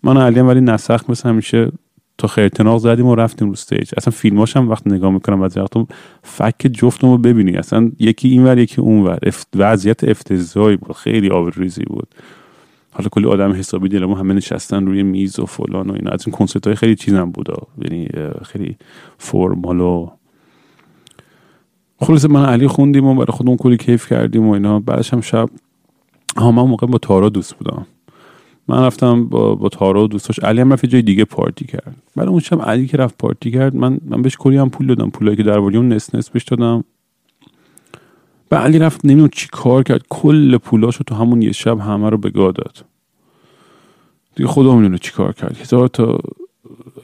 من 0.03 0.17
و 0.17 0.19
علی 0.19 0.39
ولی 0.39 0.61
نسخ 0.61 1.09
مثل 1.09 1.29
همیشه 1.29 1.71
تا 2.17 2.27
خیرتناق 2.27 2.77
زدیم 2.77 3.05
و 3.05 3.15
رفتیم 3.15 3.47
رو 3.47 3.53
استیج 3.53 3.91
اصلا 3.97 4.11
فیلماش 4.11 4.57
هم 4.57 4.69
وقت 4.69 4.87
نگاه 4.87 5.11
می‌کنم 5.11 5.41
از 5.41 5.57
وقت 5.57 5.73
فک 6.23 6.67
جفتم 6.73 7.07
رو 7.07 7.17
ببینی. 7.17 7.51
اصلا 7.51 7.91
یکی 7.99 8.27
اینور 8.27 8.57
یکی 8.57 8.81
اونور. 8.81 9.19
وضعیت 9.55 10.03
افتضاحی 10.03 10.75
بود. 10.75 10.95
خیلی 10.95 11.29
آبروریزی 11.29 11.83
بود. 11.83 12.07
حالا 12.97 13.09
کلی 13.09 13.25
آدم 13.25 13.53
حسابی 13.53 13.89
دلمو 13.89 14.15
همه 14.15 14.33
نشستن 14.33 14.85
روی 14.85 15.03
میز 15.03 15.39
و 15.39 15.45
فلان 15.45 15.89
و 15.89 15.93
اینا. 15.93 16.11
از 16.11 16.27
این 16.27 16.35
کنسرت 16.35 16.67
های 16.67 16.75
خیلی 16.75 16.95
چیزم 16.95 17.31
بود. 17.31 17.49
یعنی 17.81 18.07
خیلی 18.43 18.77
فرمال 19.17 19.79
و 19.79 20.09
خلاص 21.99 22.25
من 22.25 22.45
علی 22.45 22.67
خوندیم 22.67 23.05
و 23.05 23.13
برای 23.13 23.37
خودمون 23.37 23.57
کلی 23.57 23.77
کیف 23.77 24.09
کردیم 24.09 24.47
و 24.47 24.51
اینا. 24.51 24.79
بعدش 24.79 25.13
هم 25.13 25.21
شب 25.21 25.49
ها 26.37 26.51
من 26.51 26.63
موقع 26.63 26.87
با 26.87 26.97
تارا 26.97 27.29
دوست 27.29 27.55
بودم. 27.55 27.85
من 28.67 28.83
رفتم 28.83 29.25
با, 29.25 29.55
با 29.55 29.69
تارا 29.69 30.03
و 30.03 30.07
دوستاش. 30.07 30.39
علی 30.39 30.61
هم 30.61 30.73
رفت 30.73 30.85
جای 30.85 31.01
دیگه 31.01 31.25
پارتی 31.25 31.65
کرد. 31.65 31.95
بعد 32.15 32.27
اون 32.27 32.39
شب 32.39 32.61
علی 32.61 32.87
که 32.87 32.97
رفت 32.97 33.17
پارتی 33.17 33.51
کرد 33.51 33.75
من 33.75 33.99
من 34.05 34.21
بهش 34.21 34.37
کلی 34.37 34.57
هم 34.57 34.69
پول 34.69 34.87
دادم. 34.87 35.09
پولایی 35.09 35.37
که 35.37 35.43
در 35.43 35.59
نس 35.59 36.15
نس 36.15 36.29
بهش 36.29 36.43
دادم. 36.43 36.83
علی 38.51 38.79
رفت 38.79 39.05
نمی‌دونم 39.05 39.29
چی 39.29 39.47
کار 39.51 39.83
کرد. 39.83 40.01
کل 40.09 40.57
پولاشو 40.57 41.03
تو 41.03 41.15
همون 41.15 41.41
یه 41.41 41.51
شب 41.51 41.79
همه 41.79 42.09
رو 42.09 42.17
به 42.17 42.29
داد. 42.29 42.85
دیگه 44.35 44.49
خدا 44.49 44.75
می‌دونه 44.75 44.97
چی 44.97 45.11
کار 45.11 45.33
کرد. 45.33 45.57
هزار 45.57 45.87
تا 45.87 46.19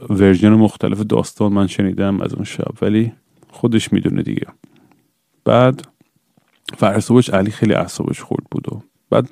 ورژن 0.09 0.49
مختلف 0.49 0.99
داستان 0.99 1.53
من 1.53 1.67
شنیدم 1.67 2.21
از 2.21 2.33
اون 2.33 2.43
شب 2.43 2.71
ولی 2.81 3.11
خودش 3.51 3.93
می‌دونه 3.93 4.21
دیگه. 4.21 4.47
بعد 5.45 5.87
فرصبش 6.77 7.29
علی 7.29 7.51
خیلی 7.51 7.73
اعصابش 7.73 8.21
خورد 8.21 8.43
بود 8.51 8.73
و 8.73 8.81
بعد 9.09 9.29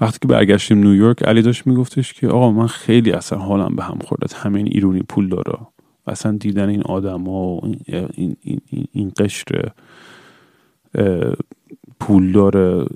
وقتی 0.00 0.18
که 0.22 0.28
برگشتیم 0.28 0.78
نیویورک 0.78 1.22
علی 1.22 1.42
داشت 1.42 1.66
میگفتش 1.66 2.12
که 2.12 2.28
آقا 2.28 2.50
من 2.50 2.66
خیلی 2.66 3.12
اصلا 3.12 3.38
حالم 3.38 3.76
به 3.76 3.82
هم 3.82 3.98
خورد. 4.04 4.24
از 4.24 4.32
همه 4.32 4.58
این 4.58 4.66
ایرونی 4.66 5.02
پول 5.08 5.28
داره 5.28 5.58
اصلا 6.06 6.32
دیدن 6.32 6.68
این 6.68 6.82
آدم 6.82 7.24
ها 7.24 7.32
و 7.32 7.60
این, 7.64 8.06
این, 8.14 8.36
این, 8.42 8.86
این 8.92 9.12
قشر 9.18 9.72
پول 12.00 12.32
داره 12.32 12.86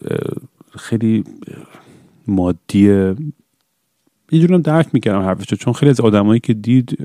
خیلی 0.78 1.24
مادی 2.26 3.14
یه 4.32 4.40
جورم 4.40 4.62
درک 4.62 4.88
می‌کردم 4.92 5.18
حرفش 5.18 5.54
چون 5.54 5.72
خیلی 5.72 5.90
از 5.90 6.00
آدمایی 6.00 6.40
که 6.40 6.54
دید 6.54 6.98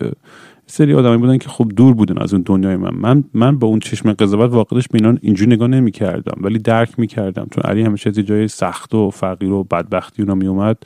سری 0.68 0.94
آدمی 0.94 1.18
بودن 1.18 1.38
که 1.38 1.50
خب 1.50 1.72
دور 1.76 1.94
بودن 1.94 2.18
از 2.18 2.34
اون 2.34 2.44
دنیای 2.46 2.76
من. 2.76 2.96
من 2.96 3.24
من 3.34 3.60
با 3.60 3.68
اون 3.68 3.80
چشم 3.80 4.14
قضاوت 4.14 4.52
واقعش 4.52 4.88
به 4.88 5.00
اینا 5.00 5.18
اینجوری 5.22 5.52
نگاه 5.52 5.68
نمی‌کردم 5.68 6.42
ولی 6.42 6.60
درک 6.60 7.00
می‌کردم. 7.00 7.48
چون 7.52 7.64
علی 7.64 7.82
همیشه 7.82 8.10
از 8.10 8.20
جای 8.20 8.48
سخت 8.48 8.96
و 8.96 9.10
فقیر 9.10 9.52
و 9.52 9.64
بدبختی 9.64 10.22
اونا 10.22 10.36
میومد 10.36 10.78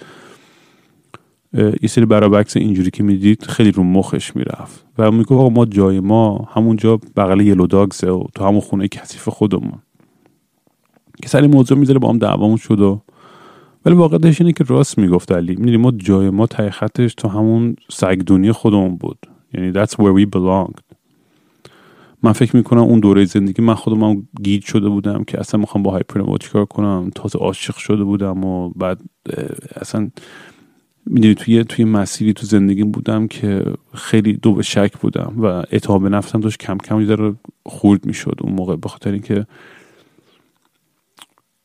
یه 1.53 1.89
سری 1.89 2.05
برابکس 2.05 2.57
اینجوری 2.57 2.91
که 2.91 3.03
می‌دید 3.03 3.43
خیلی 3.43 3.71
رو 3.71 3.83
مخش 3.83 4.35
می‌رفت. 4.35 4.85
و 4.97 5.11
می‌گفت 5.11 5.31
آقا 5.31 5.49
ما 5.49 5.65
جای 5.65 5.99
ما 5.99 6.49
همونجا 6.51 6.99
بغل 7.15 7.41
یلو 7.41 7.67
داگزه 7.67 8.09
و 8.09 8.23
تو 8.35 8.45
همون 8.45 8.59
خونه 8.59 8.87
کثیف 8.87 9.29
خودمون. 9.29 9.79
که 11.23 11.29
سری 11.29 11.47
موضوع 11.47 11.77
می‌ذاره 11.77 11.99
با 11.99 12.09
هم 12.09 12.17
دعوامون 12.17 12.57
شد 12.57 12.79
و 12.79 13.01
ولی 13.85 13.95
واقعیتش 13.95 14.41
اینه 14.41 14.53
که 14.53 14.63
راست 14.63 14.97
می‌گفت 14.97 15.31
علی. 15.31 15.55
می‌دونی 15.55 15.77
ما 15.77 15.91
جای 15.91 16.29
ما 16.29 16.47
تای 16.47 16.69
خطش 16.69 17.13
تو 17.13 17.27
همون 17.27 17.75
سگدونی 17.89 18.51
خودمون 18.51 18.97
بود. 18.97 19.17
یعنی 19.53 19.73
that's 19.73 19.91
where 19.91 20.19
we 20.19 20.25
belonged. 20.35 20.95
من 22.23 22.31
فکر 22.31 22.55
می‌کنم 22.55 22.81
اون 22.81 22.99
دوره 22.99 23.25
زندگی 23.25 23.61
من 23.61 23.73
خودم 23.73 24.03
هم 24.03 24.27
گیج 24.43 24.65
شده 24.65 24.89
بودم 24.89 25.23
که 25.23 25.39
اصلا 25.39 25.59
می‌خوام 25.59 25.83
با 25.83 25.91
هایپرنوا 25.91 26.37
چیکار 26.37 26.65
کنم. 26.65 27.11
تازه 27.15 27.39
عاشق 27.39 27.75
شده 27.75 28.03
بودم 28.03 28.43
و 28.43 28.69
بعد 28.69 29.01
اصلا 29.75 30.09
می‌دونی 31.05 31.35
توی 31.35 31.63
توی 31.63 31.85
مسیری 31.85 32.33
تو 32.33 32.45
زندگی 32.45 32.83
بودم 32.83 33.27
که 33.27 33.65
خیلی 33.93 34.33
دو 34.33 34.53
به 34.53 34.63
شک 34.63 34.97
بودم 34.97 35.33
و 35.37 35.45
اعتماد 35.45 36.01
به 36.01 36.09
نفسم 36.09 36.39
داشت 36.39 36.59
کم 36.59 36.77
کم 36.77 36.99
رو 36.99 37.35
خورد 37.65 38.05
می‌شد 38.05 38.35
اون 38.41 38.53
موقع. 38.53 38.75
به 38.75 38.89
خاطر 38.89 39.11
اینکه 39.11 39.45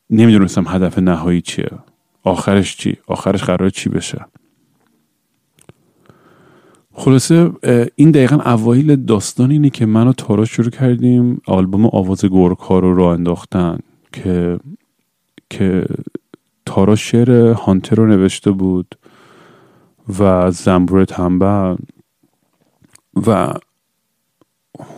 نمی‌دونستم 0.09 0.65
هدف 0.67 0.99
نهایی 0.99 1.41
چیه. 1.41 1.69
آخرش 2.23 2.77
چی؟ 2.77 2.97
آخرش 3.07 3.43
قرار 3.43 3.69
چی 3.69 3.89
بشه؟ 3.89 4.25
خلاصه 6.93 7.51
این 7.95 8.11
دقیقا 8.11 8.35
اوایل 8.35 8.95
داستان 8.95 9.51
اینه 9.51 9.69
که 9.69 9.85
من 9.85 10.07
و 10.07 10.13
تارا 10.13 10.45
شروع 10.45 10.69
کردیم 10.69 11.41
آلبوم 11.45 11.85
آواز 11.85 12.25
گورکا 12.25 12.79
رو 12.79 12.95
راه 12.95 13.13
انداختن 13.13 13.79
که 14.13 14.59
که 15.49 15.85
تارا 16.65 16.95
شعر 16.95 17.51
هانتر 17.51 17.95
رو 17.95 18.05
نوشته 18.07 18.51
بود 18.51 18.95
و 20.19 20.51
زنبور 20.51 21.05
تنبل 21.05 21.75
و 23.27 23.53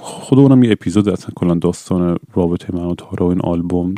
خود 0.02 0.40
اونم 0.40 0.64
یه 0.64 0.72
اپیزود 0.72 1.10
اصلا 1.10 1.30
کلا 1.36 1.56
داستان 1.56 2.18
رابطه 2.34 2.76
من 2.76 2.86
و 2.86 2.96
تارا 2.96 3.26
و 3.26 3.30
این 3.30 3.42
آلبوم. 3.42 3.96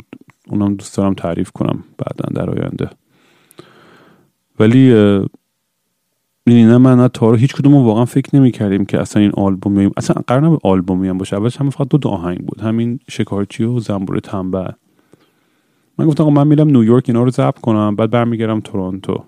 اونم 0.48 0.74
دوست 0.74 0.96
دارم 0.96 1.14
تعریف 1.14 1.50
کنم 1.50 1.84
بعدا 1.98 2.44
در 2.44 2.50
آینده. 2.50 2.90
ولی 4.58 4.94
می‌دونی 6.46 6.64
نه 6.64 6.78
من 6.78 6.96
نه 6.96 7.08
تارو 7.08 7.36
هیچ 7.36 7.54
کدوم 7.54 7.74
واقعا 7.74 8.04
فکر 8.04 8.36
نمی 8.36 8.50
کردیم 8.50 8.84
که 8.84 9.00
اصلا 9.00 9.22
این 9.22 9.32
آلبوم 9.36 9.90
اصلا 9.96 10.22
قرار 10.26 10.44
نبود 10.44 10.60
آلبومی 10.62 11.08
هم 11.08 11.18
باشه. 11.18 11.36
اولش 11.36 11.56
همه 11.56 11.70
فقط 11.70 11.88
دو, 11.88 11.98
دو 11.98 12.08
آهنگ 12.08 12.38
بود. 12.38 12.60
همین 12.60 13.00
شکارچی 13.10 13.64
و 13.64 13.80
زنبور 13.80 14.18
تنبل. 14.18 14.70
من 15.98 16.06
گفتم 16.06 16.24
من 16.24 16.46
میرم 16.46 16.68
نیویورک 16.68 17.04
اینا 17.08 17.22
رو 17.22 17.30
ضبط 17.30 17.58
کنم 17.58 17.96
بعد 17.96 18.10
برمیگردم 18.10 18.60
تورنتو. 18.60 19.24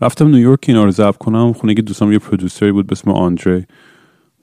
رفتم 0.00 0.28
نیویورک 0.28 0.64
اینا 0.68 0.84
رو 0.84 0.90
ضبط 0.90 1.16
کنم. 1.16 1.52
خونه 1.52 1.74
که 1.74 1.82
دوستم 1.82 2.12
یه 2.12 2.18
پرودوسری 2.18 2.72
بود 2.72 2.86
به 2.86 2.92
اسم 2.92 3.10
آندره 3.10 3.66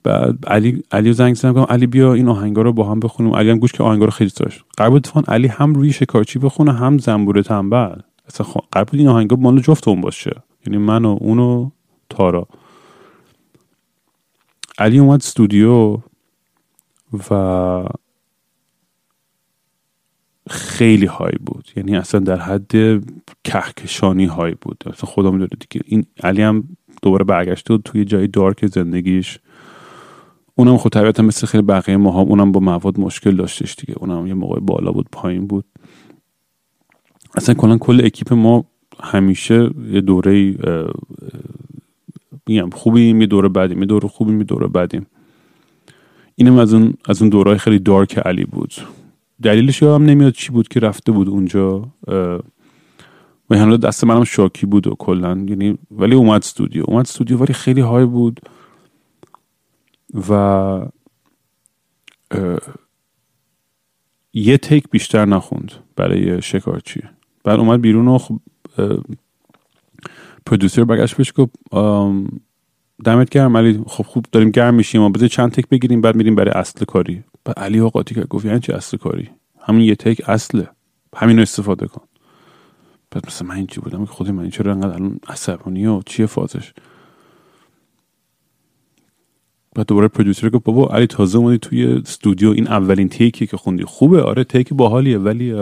بعد 0.06 0.46
علی 0.46 0.82
علی 0.92 1.12
زنگ 1.12 1.34
زدم 1.34 1.62
علی 1.62 1.86
بیا 1.86 2.14
این 2.14 2.28
آهنگا 2.28 2.62
رو 2.62 2.72
با 2.72 2.90
هم 2.90 3.00
بخونیم. 3.00 3.34
علی 3.34 3.50
هم 3.50 3.58
گوش 3.58 3.72
که 3.72 3.82
آهنگا 3.82 4.04
رو 4.04 4.10
خیلی 4.10 4.30
داشت. 4.36 4.64
قرار 4.76 4.90
بود 4.90 5.08
علی 5.28 5.46
هم 5.46 5.74
روی 5.74 5.92
شکارچی 5.92 6.38
بخونه 6.38 6.72
هم 6.72 6.98
زنبور 6.98 7.42
تنبل. 7.42 8.00
اصلا 8.28 8.46
قرار 8.72 8.84
بود 8.84 9.00
این 9.00 9.08
آهنگا 9.08 9.36
مال 9.36 9.60
جفتمون 9.60 10.00
باشه. 10.00 10.42
یعنی 10.66 10.78
من 10.78 11.04
و 11.04 11.18
اون 11.20 11.38
و 11.38 11.70
تارا. 12.10 12.48
علی 14.78 14.98
اومد 14.98 15.20
استودیو 15.20 15.98
و 17.30 17.84
خیلی 20.50 21.06
های 21.06 21.32
بود. 21.46 21.68
یعنی 21.76 21.96
اصلا 21.96 22.20
در 22.20 22.40
حد 22.40 22.72
کهکشانی 23.44 24.24
های 24.26 24.54
بود. 24.60 24.84
اصلا 24.86 25.10
خدا 25.10 25.30
می‌دونه 25.30 25.50
دیگه. 25.60 25.84
این 25.86 26.06
علی 26.22 26.42
هم 26.42 26.64
دوباره 27.02 27.24
برگشته 27.24 27.74
بود 27.74 27.82
توی 27.82 28.04
جای 28.04 28.26
دارک 28.26 28.66
زندگیش. 28.66 29.38
اونم 30.58 30.76
خود 30.76 30.92
طبیعتا 30.92 31.22
مثل 31.22 31.46
خیلی 31.46 31.62
بقیه 31.62 31.96
ما 31.96 32.20
اونم 32.20 32.52
با 32.52 32.60
مواد 32.60 33.00
مشکل 33.00 33.36
داشتش 33.36 33.74
دیگه. 33.74 33.94
اونم 33.98 34.26
یه 34.26 34.34
موقع 34.34 34.60
بالا 34.60 34.92
بود 34.92 35.08
پایین 35.12 35.46
بود. 35.46 35.64
اصلا 37.34 37.54
کلا 37.54 37.78
کل 37.78 38.00
اکیپ 38.04 38.32
ما 38.32 38.64
همیشه 39.00 39.70
یه 39.90 40.00
دوره 40.00 40.56
میگم 42.46 42.70
خوبیم 42.70 43.20
یه 43.20 43.26
دوره 43.26 43.48
بعدیم 43.48 43.78
یه 43.78 43.86
دوره 43.86 44.08
خوبیم 44.08 44.38
یه 44.38 44.44
دوره 44.44 44.66
بعدیم. 44.66 45.06
اینم 46.34 46.58
از 46.58 46.74
اون 46.74 46.94
از 47.08 47.22
اون 47.22 47.28
دورای 47.28 47.58
خیلی 47.58 47.78
دارک 47.78 48.18
علی 48.18 48.44
بود. 48.44 48.74
دلیلش 49.42 49.82
هم 49.82 50.04
نمیاد 50.04 50.32
چی 50.32 50.52
بود 50.52 50.68
که 50.68 50.80
رفته 50.80 51.12
بود 51.12 51.28
اونجا 51.28 51.88
و 53.50 53.58
حالا 53.58 53.76
دست 53.76 54.04
منم 54.04 54.24
شاکی 54.24 54.66
بود 54.66 54.86
و 54.86 54.94
کلا. 54.98 55.44
یعنی 55.48 55.78
ولی 55.90 56.14
اومد 56.14 56.40
استودیو. 56.40 56.84
اومد 56.88 57.00
استودیو 57.00 57.38
ولی 57.38 57.52
خیلی 57.52 57.80
های 57.80 58.04
بود. 58.04 58.40
و 60.30 60.88
یه 64.32 64.58
تیک 64.58 64.90
بیشتر 64.90 65.24
نخوند 65.24 65.72
برای 65.96 66.42
شکارچی 66.42 67.02
بعد 67.44 67.60
اومد 67.60 67.80
بیرون 67.80 68.08
و 68.08 68.18
خب 68.18 68.40
پرودوسر 70.46 70.84
برگشت 70.84 71.16
بهش 71.16 71.32
گفت 71.36 71.54
دمت 73.04 73.28
گرم 73.30 73.56
علی 73.56 73.84
خب 73.86 74.04
خوب 74.04 74.26
داریم 74.32 74.50
گرم 74.50 74.74
میشیم 74.74 75.02
و 75.02 75.08
بذار 75.08 75.28
چند 75.28 75.52
تک 75.52 75.68
بگیریم 75.68 76.00
بعد 76.00 76.16
میریم 76.16 76.34
برای 76.34 76.50
اصل 76.50 76.84
کاری. 76.84 77.24
بعد 77.44 77.58
علی 77.58 77.78
ها 77.78 77.88
قاطی 77.88 78.14
کرد 78.14 78.28
گفت 78.28 78.44
یعنی 78.44 78.60
چی 78.60 78.72
اصل 78.72 78.96
کاری؟ 78.96 79.30
همین 79.60 79.80
یه 79.80 79.94
تک 79.94 80.22
اصله. 80.28 80.68
همین 81.16 81.38
استفاده 81.38 81.86
کن. 81.86 82.02
بعد 83.10 83.26
مثلا 83.26 83.48
من 83.48 83.54
اینجی 83.54 83.80
بودم 83.80 84.06
که 84.06 84.12
خودی 84.12 84.32
من 84.32 84.50
چرا 84.50 84.72
انقدر 84.72 84.94
الان 84.94 85.20
عصبانی 85.28 85.86
و 85.86 86.02
چیه 86.06 86.26
فازش؟ 86.26 86.72
بعد 89.76 89.86
دوباره 89.86 90.08
پرودوسر 90.08 90.48
گفت 90.48 90.64
بابا 90.64 90.86
علی 90.86 91.06
تازه 91.06 91.38
اومدی 91.38 91.58
توی 91.58 91.86
استودیو. 91.86 92.50
این 92.50 92.68
اولین 92.68 93.08
تیکی 93.08 93.46
که 93.46 93.56
خوندی. 93.56 93.84
خوبه 93.84 94.22
آره 94.22 94.44
تیک 94.44 94.74
باحالیه 94.74 95.18
ولی 95.18 95.54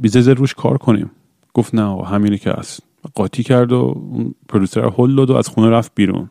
بیزه 0.00 0.32
روش 0.32 0.54
کار 0.54 0.78
کنیم. 0.78 1.10
گفت 1.54 1.74
نه 1.74 2.04
همینه 2.04 2.38
که 2.38 2.50
هست. 2.50 2.82
قاطی 3.14 3.42
کرد 3.42 3.72
و 3.72 4.02
پرودوسر 4.48 4.92
هل 4.98 5.16
داد 5.16 5.30
و 5.30 5.34
از 5.34 5.48
خونه 5.48 5.70
رفت 5.70 5.92
بیرون. 5.94 6.30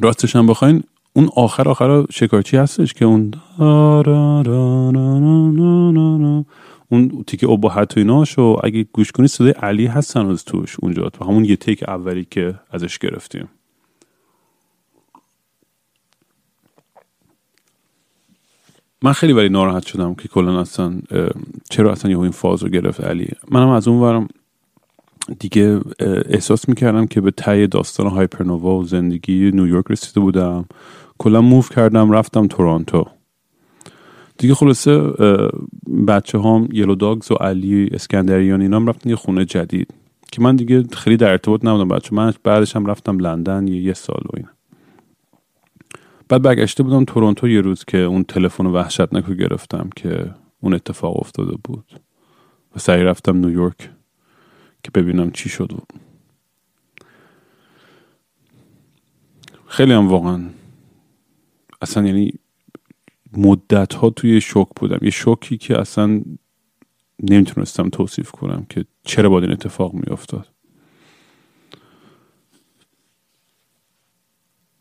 راستش 0.00 0.36
هم 0.36 0.46
بخواین 0.46 0.82
اون 1.12 1.30
آخر 1.36 1.68
آخر 1.68 2.06
شکارچی 2.10 2.56
هستش 2.56 2.94
که 2.94 3.04
اون 3.04 3.30
اون 6.88 7.24
تیک 7.26 7.44
ابهت 7.44 7.96
و 7.96 8.00
ایناش 8.00 8.38
و 8.38 8.56
اگه 8.64 8.86
گوش 8.92 9.12
کنی 9.12 9.28
صدای 9.28 9.50
علی 9.50 9.86
هستن 9.86 10.26
از 10.26 10.44
توش 10.44 10.76
اونجا. 10.80 11.08
تو 11.08 11.24
همون 11.24 11.44
یه 11.44 11.56
تیک 11.56 11.88
اولی 11.88 12.26
که 12.30 12.54
ازش 12.70 12.98
گرفتیم. 12.98 13.48
من 19.02 19.12
خیلی 19.12 19.32
ولی 19.32 19.48
ناراحت 19.48 19.86
شدم 19.86 20.14
که 20.14 20.28
کلا 20.28 20.60
اصلا 20.60 21.00
چرا 21.70 21.92
اصلا 21.92 22.10
یه 22.10 22.18
این 22.18 22.30
فاز 22.30 22.62
رو 22.62 22.68
گرفت 22.68 23.00
علی. 23.00 23.28
منم 23.50 23.68
از 23.68 23.88
اون 23.88 24.00
ورم 24.00 24.28
دیگه 25.38 25.80
احساس 26.28 26.68
می‌کردم 26.68 27.06
که 27.06 27.20
به 27.20 27.30
تای 27.30 27.66
داستان 27.66 28.06
هایپرنووا 28.06 28.78
و 28.78 28.84
زندگی 28.84 29.50
نیویورک 29.50 29.84
رسیده 29.90 30.20
بودم. 30.20 30.64
کلا 31.18 31.40
موف 31.40 31.72
کردم 31.72 32.12
رفتم 32.12 32.46
تورانتو 32.46 33.06
دیگه 34.38 34.54
خلاصه 34.54 35.00
بچه 36.08 36.38
هم 36.38 36.68
یلو 36.72 36.94
داگز 36.94 37.30
و 37.30 37.34
علی 37.34 37.88
اسکندریان 37.92 38.60
اینا 38.60 38.76
هم 38.76 38.86
رفتن 38.86 39.10
یه 39.10 39.16
خونه 39.16 39.44
جدید 39.44 39.94
که 40.32 40.42
من 40.42 40.56
دیگه 40.56 40.82
خیلی 40.82 41.16
در 41.16 41.30
ارتباط 41.30 41.64
نبودم 41.64 41.88
بچه 41.88 42.14
من 42.14 42.32
بعدش 42.44 42.76
هم 42.76 42.86
رفتم 42.86 43.18
لندن 43.18 43.68
یه, 43.68 43.82
یه 43.82 43.92
سال 43.92 44.22
و 44.24 44.36
این 44.36 44.46
بعد 46.28 46.42
برگشته 46.42 46.82
بودم 46.82 47.04
تورنتو 47.04 47.48
یه 47.48 47.60
روز 47.60 47.84
که 47.84 47.98
اون 47.98 48.24
تلفن 48.24 48.66
وحشتناک 48.66 49.24
رو 49.24 49.34
گرفتم 49.34 49.90
که 49.96 50.34
اون 50.60 50.74
اتفاق 50.74 51.20
افتاده 51.20 51.56
بود. 51.64 52.00
و 52.76 52.78
سعی 52.78 53.02
رفتم 53.02 53.36
نیویورک 53.36 53.90
که 54.82 54.90
ببینم 54.94 55.30
چی 55.30 55.48
شد. 55.48 55.72
خیلی 59.66 59.92
هم 59.92 60.08
واقعا 60.08 60.44
اصلا 61.82 62.06
یعنی 62.06 62.32
مدت 63.36 63.94
ها 63.94 64.10
توی 64.10 64.40
شوک 64.40 64.68
بودم. 64.76 64.98
یه 65.02 65.10
شوکی 65.10 65.56
که 65.56 65.80
اصلا 65.80 66.20
نمی‌تونستم 67.22 67.88
توصیف 67.88 68.30
کنم 68.30 68.66
که 68.68 68.84
چرا 69.02 69.28
باید 69.28 69.44
این 69.44 69.52
اتفاق 69.52 69.92
میافتاد. 69.92 70.48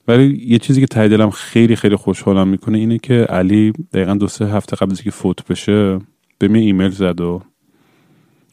ولی 0.07 0.45
یه 0.47 0.59
چیزی 0.59 0.81
که 0.81 0.87
ته 0.87 1.07
دلم 1.07 1.29
خیلی 1.29 1.75
خیلی 1.75 1.95
خوشحالم 1.95 2.47
می‌کنه 2.47 2.77
اینه 2.77 2.97
که 2.97 3.13
علی 3.13 3.71
دقیقا 3.71 4.13
دو 4.13 4.27
سه 4.27 4.45
هفته 4.45 4.75
قبل 4.75 4.91
از 4.91 5.01
که 5.01 5.11
فوت 5.11 5.47
بشه 5.47 5.99
به 6.39 6.47
می 6.47 6.59
ایمیل 6.59 6.89
زد 6.89 7.21
و 7.21 7.41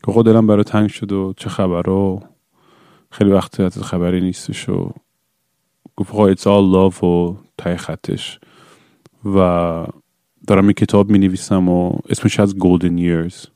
که 0.07 0.13
خود 0.13 0.27
دلم 0.27 0.47
برای 0.47 0.65
تنگ 0.65 0.89
شد 0.91 1.13
و 1.13 1.35
چه 1.37 1.51
خبر 1.51 1.89
و 1.91 2.23
خیلی 3.11 3.31
وقت 3.31 3.69
خبری 3.69 4.21
نیستش 4.21 4.69
و 4.69 4.93
گفت 5.97 6.11
آقا 6.11 6.35
it's 6.35 6.43
all 6.43 7.05
و 7.05 7.37
تای 7.59 7.77
خطش. 7.77 8.41
و 9.25 9.87
دارم 10.47 10.67
یه 10.67 10.73
کتاب 10.73 11.11
می 11.11 11.19
نویسم 11.19 11.69
و 11.69 11.99
اسمش 12.09 12.41
از 12.41 12.55
Golden 12.55 12.99
Years 12.99 13.49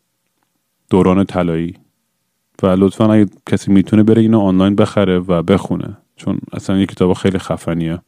دوران 0.91 1.25
طلایی. 1.25 1.75
و 2.63 2.67
لطفا 2.67 3.13
اگه 3.13 3.27
کسی 3.47 3.73
می‌تونه 3.73 4.03
بره 4.03 4.23
اینو 4.23 4.41
آنلاین 4.41 4.77
بخره 4.77 5.19
و 5.19 5.43
بخونه 5.43 5.97
چون 6.17 6.39
اصلا 6.53 6.79
یه 6.79 6.87
کتاب 6.87 7.13
خیلی 7.13 7.39
خفنیه. 7.39 8.01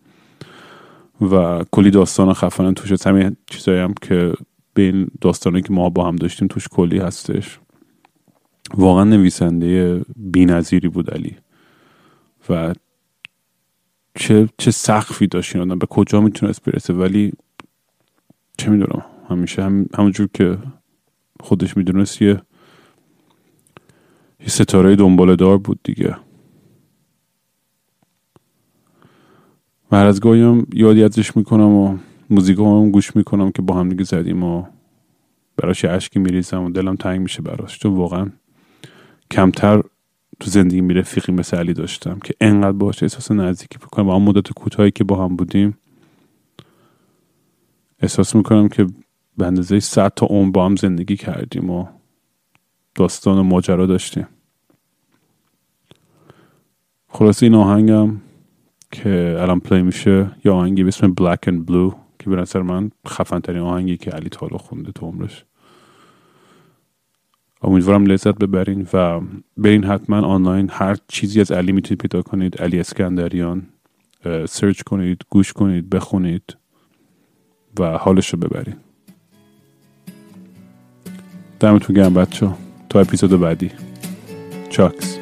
و 1.21 1.65
کلی 1.71 1.91
داستان 1.91 2.33
خفن 2.33 2.75
توش. 2.75 3.07
همین 3.07 3.37
چیزایی 3.47 3.79
هم 3.79 3.95
که 4.03 4.33
به 4.75 4.83
این 4.83 5.09
داستانی 5.21 5.63
که 5.63 5.73
ما 5.73 5.91
با 5.91 6.09
هم 6.09 6.17
داشتیم 6.17 6.49
توش 6.49 6.69
کلی 6.69 6.99
هستش. 6.99 7.59
واقعا 8.75 9.05
نویسنده 9.05 10.03
بینظیری 10.17 10.89
بود 10.89 11.11
علی. 11.11 11.37
و 12.49 12.75
چه 14.15 14.49
چه 14.59 14.71
سقفی 14.71 15.27
داشت 15.27 15.57
به 15.57 15.87
کجا 15.87 16.21
می‌تونست 16.21 16.63
برسه؟ 16.63 16.93
ولی 16.93 17.33
چه 18.59 18.71
می‌دونم. 18.71 19.05
همیشه 19.31 19.63
هم 19.63 19.87
همونجور 19.95 20.29
که 20.35 20.59
خودش 21.41 21.77
می‌دونست 21.77 22.23
یه 22.23 22.43
یه 24.41 24.49
ستاره 24.49 24.97
دنبال 24.97 25.37
دار 25.37 25.59
بود 25.59 25.81
دیگه. 25.85 26.17
و 29.93 29.97
هر 29.97 30.07
از 30.07 30.21
گاهی 30.21 30.43
هم 30.43 30.67
یادی 30.73 31.05
ازش 31.05 31.37
می‌کنم 31.37 31.71
و 31.71 31.99
موزیک 32.31 32.59
هم 32.59 32.91
گوش 32.91 33.17
می‌کنم 33.17 33.51
که 33.51 33.63
با 33.63 33.75
هم 33.75 33.89
دیگه 33.89 34.05
زدیم 34.05 34.43
و 34.43 34.65
براش 35.57 35.85
عشقی 35.85 36.21
میریزم 36.21 36.63
و 36.63 36.71
دلم 36.71 36.97
تنگ 36.97 37.21
میشه 37.21 37.43
براش. 37.43 37.79
چون 37.79 37.95
واقعا 37.95 38.31
کمتر 39.31 39.83
تو 40.41 40.51
زندگی 40.51 40.81
می 40.81 40.95
رفیقی 40.95 41.33
مثل 41.33 41.57
علی 41.57 41.73
داشتم 41.73 42.19
که 42.19 42.35
انقدر 42.41 42.73
باشه 42.73 43.05
احساس 43.05 43.31
نزدیکی 43.31 43.79
بکنم 43.79 44.09
و 44.09 44.11
اون 44.11 44.23
مدت 44.23 44.53
کوتاهی 44.53 44.91
که 44.91 45.05
با 45.05 45.25
هم 45.25 45.37
بودیم 45.37 45.79
احساس 48.01 48.37
می‌کنم 48.37 48.69
که 48.69 48.87
به 49.37 49.47
اندازه 49.47 49.81
صد 49.81 50.13
تا 50.17 50.27
عمر 50.27 50.51
با 50.51 50.67
هم 50.67 50.77
زندگی 50.77 51.17
کردیم 51.17 51.71
و 51.71 51.87
داستان 52.95 53.39
و 53.39 53.43
ماجرا 53.43 53.87
داشتیم. 53.87 54.27
خلاصه 57.09 57.47
این 57.47 57.55
آهنگم 57.55 58.17
که 58.93 59.37
الان 59.41 59.61
play 59.61 59.83
میشه 59.83 60.31
یه 60.45 60.55
آهنگی 60.55 60.83
به 60.83 60.89
اسم 60.89 61.15
Black 61.21 61.49
and 61.49 61.71
Blue 61.71 61.95
که 62.19 62.31
به 62.31 62.37
نظر 62.37 62.63
من 62.63 62.91
خفن 63.09 63.41
ترین 63.41 63.63
آهنگی 63.63 63.97
که 63.97 64.11
علی 64.11 64.29
تا 64.29 64.39
حالا 64.39 64.59
خونده 64.59 64.93
تو 64.93 65.07
عمرش. 65.07 65.45
امیدوارم 67.63 68.07
لذت 68.07 68.39
ببرین 68.39 68.89
و 68.93 69.21
برین 69.57 69.85
حتما 69.85 70.21
آنلاین. 70.21 70.71
هر 70.73 70.97
چیزی 71.09 71.41
از 71.41 71.53
علی 71.53 71.73
می‌تونید 71.73 72.01
پیدا 72.01 72.23
کنید. 72.23 72.63
علی 72.63 72.81
اسکندریان 72.81 73.67
search 74.49 74.83
کنید 74.83 75.23
گوش 75.31 75.53
کنید 75.53 75.91
بخونید. 75.91 76.57
و 77.81 77.99
حالش 77.99 78.29
رو 78.35 78.39
ببرین 78.39 78.76
دمتون 81.61 81.97
گرم 81.97 82.14
بچه 82.14 82.49
تا 82.89 83.01
اپیزود 83.01 83.41
بعدی. 83.41 83.70
چاکس. 84.70 85.18